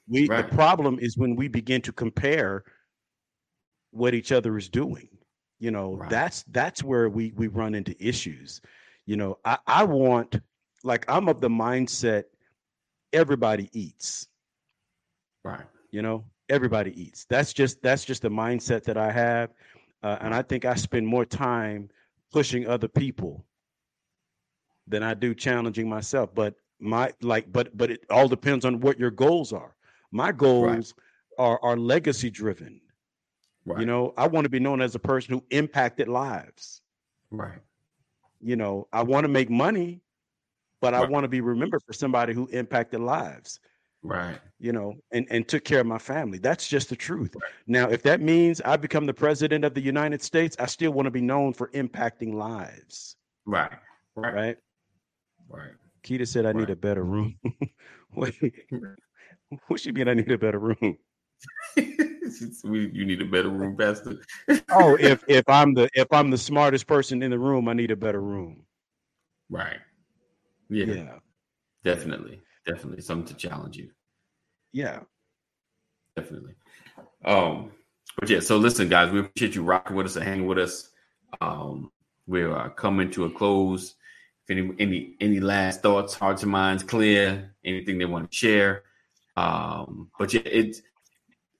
We 0.06 0.28
Right. 0.28 0.48
the 0.48 0.54
problem 0.54 1.00
is 1.00 1.18
when 1.18 1.34
we 1.34 1.48
begin 1.48 1.82
to 1.82 1.92
compare 1.92 2.62
what 3.90 4.14
each 4.14 4.30
other 4.30 4.56
is 4.56 4.68
doing. 4.68 5.08
You 5.58 5.72
know, 5.72 6.00
that's 6.08 6.44
that's 6.44 6.84
where 6.84 7.08
we 7.08 7.32
we 7.34 7.48
run 7.48 7.74
into 7.74 7.94
issues. 7.98 8.60
You 9.06 9.16
know, 9.16 9.38
I, 9.44 9.58
I 9.66 9.84
want 9.84 10.40
like 10.84 11.04
I'm 11.08 11.28
of 11.28 11.40
the 11.40 11.48
mindset 11.48 12.24
everybody 13.12 13.68
eats, 13.72 14.28
Right. 15.44 15.64
you 15.90 16.02
know, 16.02 16.24
everybody 16.48 17.00
eats. 17.00 17.24
That's 17.28 17.52
just 17.52 17.82
that's 17.82 18.04
just 18.04 18.22
the 18.22 18.30
mindset 18.30 18.84
that 18.84 18.96
I 18.96 19.10
have. 19.10 19.50
Uh, 20.02 20.18
and 20.20 20.34
I 20.34 20.42
think 20.42 20.64
I 20.64 20.74
spend 20.74 21.06
more 21.06 21.24
time 21.24 21.88
pushing 22.32 22.66
other 22.66 22.88
people 22.88 23.44
than 24.86 25.02
I 25.02 25.14
do 25.14 25.34
challenging 25.34 25.88
myself. 25.88 26.34
But 26.34 26.54
my 26.80 27.12
like, 27.22 27.52
but 27.52 27.76
but 27.76 27.90
it 27.90 28.00
all 28.10 28.28
depends 28.28 28.64
on 28.64 28.80
what 28.80 28.98
your 28.98 29.10
goals 29.10 29.52
are. 29.52 29.74
My 30.10 30.32
goals 30.32 30.94
are 31.38 31.58
are 31.62 31.76
legacy 31.76 32.30
driven. 32.30 32.80
Right. 33.64 33.80
You 33.80 33.86
know, 33.86 34.12
I 34.16 34.26
want 34.26 34.44
to 34.44 34.50
be 34.50 34.58
known 34.58 34.80
as 34.80 34.94
a 34.96 34.98
person 34.98 35.34
who 35.34 35.44
impacted 35.50 36.08
lives. 36.08 36.82
Right. 37.30 37.60
You 38.42 38.56
know, 38.56 38.88
I 38.92 39.02
want 39.02 39.24
to 39.24 39.28
make 39.28 39.48
money, 39.48 40.02
but 40.80 40.94
I 40.94 41.04
want 41.06 41.24
to 41.24 41.28
be 41.28 41.40
remembered 41.40 41.82
for 41.86 41.92
somebody 41.92 42.34
who 42.34 42.46
impacted 42.48 43.00
lives. 43.00 43.60
Right. 44.02 44.38
You 44.58 44.72
know, 44.72 44.94
and 45.12 45.26
and 45.30 45.46
took 45.46 45.64
care 45.64 45.80
of 45.80 45.86
my 45.86 45.98
family. 45.98 46.38
That's 46.38 46.68
just 46.68 46.88
the 46.88 46.96
truth. 46.96 47.34
Now, 47.68 47.88
if 47.88 48.02
that 48.02 48.20
means 48.20 48.60
I 48.62 48.76
become 48.76 49.06
the 49.06 49.14
president 49.14 49.64
of 49.64 49.74
the 49.74 49.80
United 49.80 50.22
States, 50.22 50.56
I 50.58 50.66
still 50.66 50.92
want 50.92 51.06
to 51.06 51.10
be 51.10 51.20
known 51.20 51.52
for 51.52 51.68
impacting 51.68 52.34
lives. 52.34 53.16
Right. 53.46 53.70
Right. 54.16 54.34
Right? 54.34 54.56
Right. 55.48 55.70
Keita 56.02 56.26
said 56.26 56.46
I 56.46 56.52
need 56.52 56.70
a 56.70 56.76
better 56.76 57.04
room. 57.04 57.36
Wait, 58.16 58.34
what 59.68 59.80
she 59.80 59.92
mean? 59.92 60.08
I 60.08 60.14
need 60.14 60.30
a 60.32 60.38
better 60.38 60.58
room. 60.58 60.98
we, 62.64 62.90
you 62.92 63.04
need 63.04 63.20
a 63.22 63.26
better 63.26 63.48
room, 63.48 63.76
Pastor. 63.76 64.18
Oh, 64.70 64.96
if 64.98 65.22
if 65.28 65.48
I'm 65.48 65.74
the 65.74 65.88
if 65.94 66.08
I'm 66.12 66.30
the 66.30 66.38
smartest 66.38 66.86
person 66.86 67.22
in 67.22 67.30
the 67.30 67.38
room, 67.38 67.68
I 67.68 67.72
need 67.74 67.90
a 67.90 67.96
better 67.96 68.20
room. 68.20 68.64
Right. 69.50 69.78
Yeah, 70.70 70.86
Yeah, 70.86 71.18
Definitely. 71.84 72.40
Definitely. 72.66 73.02
Something 73.02 73.26
to 73.26 73.34
challenge 73.34 73.76
you. 73.76 73.90
yeah. 74.72 75.00
Definitely. 76.16 76.54
Um, 77.24 77.72
but 78.18 78.28
yeah, 78.28 78.40
so 78.40 78.58
listen, 78.58 78.88
guys, 78.88 79.10
we 79.10 79.20
appreciate 79.20 79.54
you 79.54 79.62
rocking 79.62 79.96
with 79.96 80.06
us 80.06 80.16
and 80.16 80.24
hanging 80.24 80.46
with 80.46 80.58
us. 80.58 80.90
Um, 81.40 81.90
we're 82.26 82.54
uh, 82.54 82.68
coming 82.70 83.10
to 83.12 83.24
a 83.24 83.30
close. 83.30 83.94
If 84.46 84.56
any 84.56 84.74
any 84.78 85.16
any 85.20 85.40
last 85.40 85.82
thoughts, 85.82 86.14
hearts 86.14 86.42
and 86.42 86.52
minds 86.52 86.82
clear, 86.82 87.54
anything 87.64 87.98
they 87.98 88.04
want 88.04 88.30
to 88.30 88.36
share. 88.36 88.82
Um, 89.36 90.10
but 90.18 90.34
yeah, 90.34 90.42
it's 90.44 90.82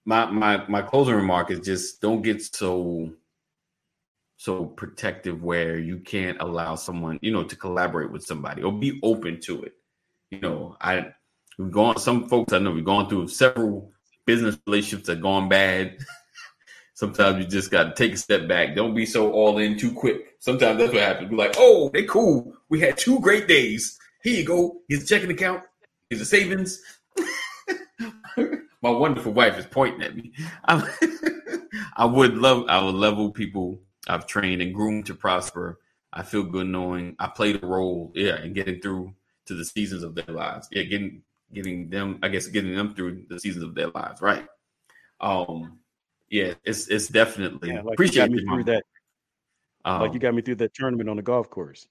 my 0.04 0.26
my 0.26 0.66
my 0.68 0.82
closing 0.82 1.14
remark 1.14 1.50
is 1.50 1.60
just 1.60 2.00
don't 2.00 2.22
get 2.22 2.42
so 2.42 3.12
so 4.36 4.64
protective 4.64 5.42
where 5.42 5.78
you 5.78 5.98
can't 6.00 6.40
allow 6.40 6.74
someone, 6.74 7.18
you 7.22 7.30
know, 7.30 7.44
to 7.44 7.54
collaborate 7.54 8.10
with 8.10 8.24
somebody 8.24 8.62
or 8.62 8.72
be 8.72 8.98
open 9.04 9.40
to 9.40 9.62
it. 9.62 9.74
You 10.30 10.40
know, 10.40 10.76
I 10.80 11.12
we've 11.58 11.70
gone 11.70 11.98
some 11.98 12.28
folks 12.28 12.52
I 12.52 12.58
know 12.58 12.72
we've 12.72 12.84
gone 12.84 13.08
through 13.08 13.28
several 13.28 13.92
business 14.26 14.58
relationships 14.66 15.06
that 15.06 15.20
gone 15.20 15.48
bad. 15.48 15.96
Sometimes 16.94 17.44
you 17.44 17.50
just 17.50 17.70
got 17.70 17.84
to 17.84 17.94
take 17.94 18.14
a 18.14 18.16
step 18.16 18.46
back. 18.48 18.74
Don't 18.74 18.94
be 18.94 19.06
so 19.06 19.32
all 19.32 19.58
in 19.58 19.78
too 19.78 19.92
quick. 19.92 20.36
Sometimes 20.40 20.78
that's 20.78 20.92
what 20.92 21.02
happens. 21.02 21.30
Be 21.30 21.36
like, 21.36 21.54
oh, 21.56 21.90
they 21.92 22.04
cool. 22.04 22.52
We 22.68 22.80
had 22.80 22.98
two 22.98 23.18
great 23.20 23.48
days. 23.48 23.98
Here 24.22 24.40
you 24.40 24.46
go. 24.46 24.82
Here's 24.88 25.04
a 25.04 25.06
checking 25.06 25.30
account. 25.30 25.62
Here's 26.10 26.20
a 26.20 26.26
savings. 26.26 26.80
My 28.82 28.90
wonderful 28.90 29.32
wife 29.32 29.58
is 29.58 29.66
pointing 29.66 30.02
at 30.02 30.16
me. 30.16 30.32
I, 30.64 30.88
I 31.96 32.04
would 32.04 32.36
love, 32.36 32.66
I 32.68 32.82
would 32.82 32.94
level 32.94 33.30
people 33.30 33.80
I've 34.08 34.26
trained 34.26 34.60
and 34.62 34.74
groomed 34.74 35.06
to 35.06 35.14
prosper. 35.14 35.78
I 36.12 36.22
feel 36.22 36.42
good 36.42 36.66
knowing 36.66 37.16
I 37.18 37.28
played 37.28 37.62
a 37.62 37.66
role, 37.66 38.12
yeah, 38.14 38.42
in 38.42 38.52
getting 38.52 38.80
through 38.80 39.14
to 39.46 39.54
the 39.54 39.64
seasons 39.64 40.02
of 40.02 40.14
their 40.14 40.34
lives. 40.34 40.68
Yeah, 40.70 40.82
getting 40.82 41.22
getting 41.54 41.88
them, 41.90 42.18
I 42.22 42.28
guess, 42.28 42.48
getting 42.48 42.74
them 42.74 42.94
through 42.94 43.26
the 43.28 43.38
seasons 43.38 43.64
of 43.64 43.74
their 43.74 43.88
lives, 43.88 44.20
right? 44.20 44.46
Um, 45.20 45.80
yeah, 46.30 46.54
it's 46.64 46.88
it's 46.88 47.08
definitely 47.08 47.70
Yeah, 47.74 47.82
like 47.82 48.04
you 48.04 48.12
appreciate 48.12 48.12
got 48.12 48.30
me 48.30 48.40
through 48.40 48.64
that. 48.64 48.84
Um, 49.84 50.02
like 50.02 50.12
you 50.12 50.20
got 50.20 50.34
me 50.34 50.42
through 50.42 50.56
that 50.56 50.74
tournament 50.74 51.08
on 51.08 51.16
the 51.16 51.22
golf 51.22 51.48
course. 51.50 51.86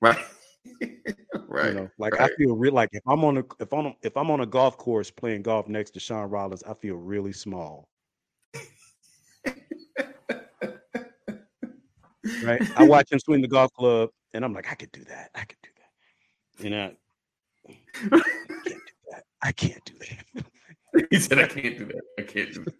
right, 0.00 0.18
right, 1.48 1.68
You 1.68 1.74
know, 1.74 1.90
like 1.98 2.14
I 2.20 2.28
feel 2.38 2.56
real. 2.56 2.72
Like 2.74 2.90
if 2.92 3.02
I'm 3.06 3.24
on 3.24 3.38
a 3.38 3.44
if 3.60 3.72
I'm 3.72 3.94
if 4.02 4.16
I'm 4.16 4.30
on 4.30 4.40
a 4.40 4.46
golf 4.46 4.76
course 4.76 5.10
playing 5.10 5.42
golf 5.42 5.68
next 5.68 5.92
to 5.92 6.00
Sean 6.00 6.28
Rollins, 6.30 6.62
I 6.62 6.74
feel 6.74 6.96
really 6.96 7.32
small. 7.32 7.88
Right? 12.42 12.62
I 12.76 12.84
watch 12.84 13.12
him 13.12 13.18
swing 13.18 13.42
the 13.42 13.48
golf 13.48 13.72
club, 13.72 14.10
and 14.32 14.44
I'm 14.44 14.52
like, 14.52 14.70
I 14.70 14.74
could 14.74 14.92
do 14.92 15.04
that. 15.04 15.30
I 15.34 15.40
could 15.44 15.58
do 15.62 15.70
that. 15.76 16.64
You 16.64 16.70
know, 16.70 16.92
I 18.14 18.22
can't 18.64 18.84
do 18.86 18.92
that. 19.10 19.24
I 19.42 19.52
can't 19.52 19.84
do 19.84 19.94
that. 19.98 20.44
he 21.10 21.18
said, 21.18 21.38
"I 21.38 21.46
can't 21.46 21.78
do 21.78 21.86
that. 21.86 22.02
I 22.18 22.22
can't 22.22 22.52
do 22.52 22.64
that." 22.64 22.74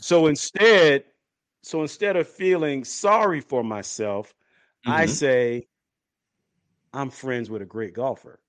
So 0.00 0.26
instead, 0.26 1.04
so 1.62 1.82
instead 1.82 2.16
of 2.16 2.28
feeling 2.28 2.84
sorry 2.84 3.40
for 3.40 3.62
myself, 3.64 4.34
I 4.86 5.06
Mhm. 5.06 5.08
say, 5.08 5.68
I'm 6.94 7.10
friends 7.10 7.50
with 7.50 7.60
a 7.60 7.66
great 7.66 7.92
golfer. 7.92 8.40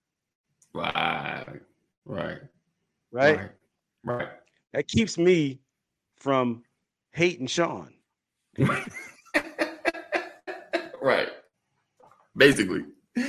Right, 0.74 1.44
right, 2.06 2.40
Right? 3.12 3.38
right, 3.38 3.50
right. 4.04 4.28
That 4.74 4.88
keeps 4.88 5.18
me 5.18 5.62
from 6.18 6.64
hating 7.14 7.48
Sean. 7.48 7.94
right. 11.02 11.30
Basically. 12.38 12.86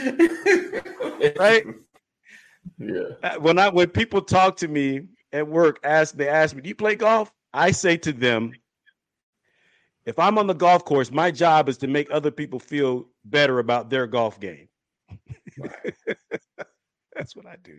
Right? 1.38 1.64
Yeah. 2.78 3.00
Uh, 3.22 3.36
When 3.38 3.58
I 3.58 3.68
when 3.70 3.88
people 3.88 4.20
talk 4.20 4.56
to 4.58 4.68
me 4.68 5.08
at 5.32 5.48
work, 5.48 5.78
ask 5.82 6.14
they 6.14 6.28
ask 6.28 6.54
me, 6.54 6.60
"Do 6.62 6.68
you 6.68 6.74
play 6.74 6.94
golf?" 6.94 7.32
I 7.54 7.70
say 7.70 7.96
to 7.98 8.12
them, 8.12 8.52
"If 10.04 10.18
I'm 10.18 10.36
on 10.38 10.46
the 10.46 10.54
golf 10.54 10.84
course, 10.84 11.10
my 11.10 11.30
job 11.30 11.68
is 11.70 11.78
to 11.78 11.86
make 11.86 12.08
other 12.10 12.30
people 12.30 12.58
feel 12.58 13.08
better 13.24 13.58
about 13.60 13.88
their 13.88 14.06
golf 14.06 14.38
game." 14.40 14.68
That's 17.14 17.34
what 17.34 17.46
I 17.46 17.56
do. 17.62 17.78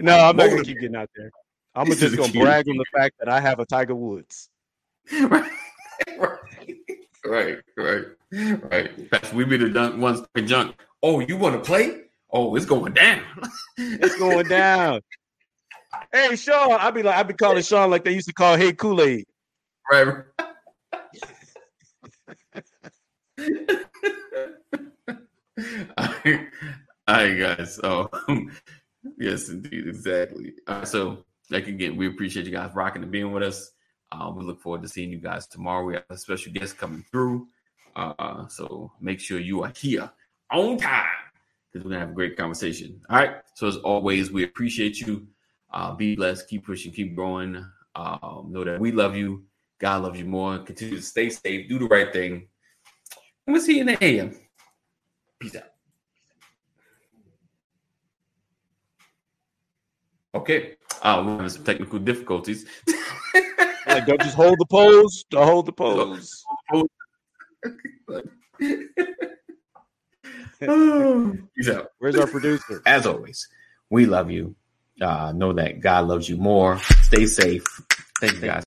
No, 0.00 0.18
I'm 0.18 0.36
not 0.36 0.50
gonna 0.50 0.64
keep 0.64 0.80
getting 0.80 0.96
out 0.96 1.10
there. 1.14 1.30
I'm 1.74 1.88
This 1.88 2.00
just 2.00 2.16
gonna 2.16 2.28
cute. 2.32 2.42
brag 2.44 2.68
on 2.68 2.76
the 2.76 2.84
fact 2.94 3.16
that 3.20 3.28
I 3.28 3.40
have 3.40 3.58
a 3.60 3.66
Tiger 3.66 3.94
Woods. 3.94 4.48
right. 5.20 5.50
Right. 7.24 7.58
Right. 7.76 8.04
Right. 8.32 9.10
Pastor, 9.10 9.36
we 9.36 9.44
be 9.44 9.56
the 9.56 9.68
done 9.70 10.00
ones 10.00 10.20
talking 10.20 10.46
junk. 10.46 10.76
Oh, 11.02 11.20
you 11.20 11.36
want 11.36 11.54
to 11.54 11.60
play? 11.60 12.02
Oh, 12.32 12.54
it's 12.56 12.66
going 12.66 12.92
down. 12.94 13.22
It's 13.78 14.16
going 14.18 14.48
down. 14.48 15.00
hey, 16.12 16.34
Sean, 16.36 16.72
I'd 16.72 16.94
be 16.94 17.02
like, 17.02 17.16
I'd 17.16 17.28
be 17.28 17.34
calling 17.34 17.62
Sean 17.62 17.90
like 17.90 18.04
they 18.04 18.14
used 18.14 18.28
to 18.28 18.32
call 18.34 18.56
Hey 18.56 18.72
Kool 18.72 19.02
Aid. 19.02 19.24
right. 19.90 20.24
All 25.98 26.08
right, 27.08 27.38
guys. 27.38 27.76
So, 27.76 28.10
yes, 29.18 29.48
indeed, 29.48 29.88
exactly. 29.88 30.54
So, 30.84 31.24
like 31.50 31.68
again, 31.68 31.96
we 31.96 32.08
appreciate 32.08 32.46
you 32.46 32.52
guys 32.52 32.74
rocking 32.74 33.02
and 33.02 33.12
being 33.12 33.32
with 33.32 33.42
us. 33.42 33.72
Uh, 34.12 34.32
we 34.34 34.44
look 34.44 34.60
forward 34.60 34.82
to 34.82 34.88
seeing 34.88 35.10
you 35.10 35.18
guys 35.18 35.46
tomorrow. 35.46 35.84
We 35.84 35.94
have 35.94 36.04
a 36.10 36.16
special 36.16 36.52
guest 36.52 36.78
coming 36.78 37.04
through. 37.10 37.48
Uh, 37.94 38.46
so 38.48 38.92
make 39.00 39.20
sure 39.20 39.38
you 39.38 39.62
are 39.62 39.72
here 39.74 40.10
on 40.50 40.76
time 40.76 41.06
because 41.72 41.84
we're 41.84 41.90
gonna 41.90 42.00
have 42.00 42.10
a 42.10 42.14
great 42.14 42.36
conversation. 42.36 43.00
All 43.08 43.16
right. 43.16 43.36
So 43.54 43.66
as 43.66 43.76
always, 43.78 44.30
we 44.30 44.44
appreciate 44.44 45.00
you. 45.00 45.26
Uh, 45.72 45.94
be 45.94 46.14
blessed. 46.14 46.48
Keep 46.48 46.66
pushing. 46.66 46.92
Keep 46.92 47.16
growing. 47.16 47.64
Um, 47.94 48.48
know 48.50 48.64
that 48.64 48.78
we 48.78 48.92
love 48.92 49.16
you. 49.16 49.44
God 49.80 50.02
loves 50.02 50.18
you 50.18 50.26
more. 50.26 50.58
Continue 50.58 50.96
to 50.96 51.02
stay 51.02 51.30
safe. 51.30 51.68
Do 51.68 51.78
the 51.78 51.86
right 51.86 52.12
thing. 52.12 52.48
And 53.46 53.54
we'll 53.54 53.62
see 53.62 53.76
you 53.76 53.80
in 53.80 53.86
the 53.86 54.04
AM. 54.04 54.34
Peace 55.38 55.56
out. 55.56 55.64
Okay. 60.34 60.76
Uh, 61.02 61.22
we're 61.24 61.32
having 61.32 61.48
some 61.48 61.64
technical 61.64 61.98
difficulties. 61.98 62.66
Like, 63.86 64.06
don't 64.06 64.20
just 64.20 64.34
hold 64.34 64.58
the 64.58 64.66
pose. 64.66 65.24
Don't 65.30 65.46
hold 65.46 65.66
the 65.66 65.72
pose. 65.72 66.44
Peace 71.56 71.68
out. 71.68 71.90
Where's 71.98 72.16
our 72.16 72.26
producer? 72.26 72.82
As 72.86 73.06
always, 73.06 73.48
we 73.90 74.06
love 74.06 74.30
you. 74.30 74.56
Uh, 75.00 75.32
know 75.32 75.52
that 75.52 75.80
God 75.80 76.08
loves 76.08 76.28
you 76.28 76.36
more. 76.36 76.78
Stay 77.02 77.26
safe. 77.26 77.64
Thank 78.20 78.34
you 78.34 78.40
guys. 78.40 78.64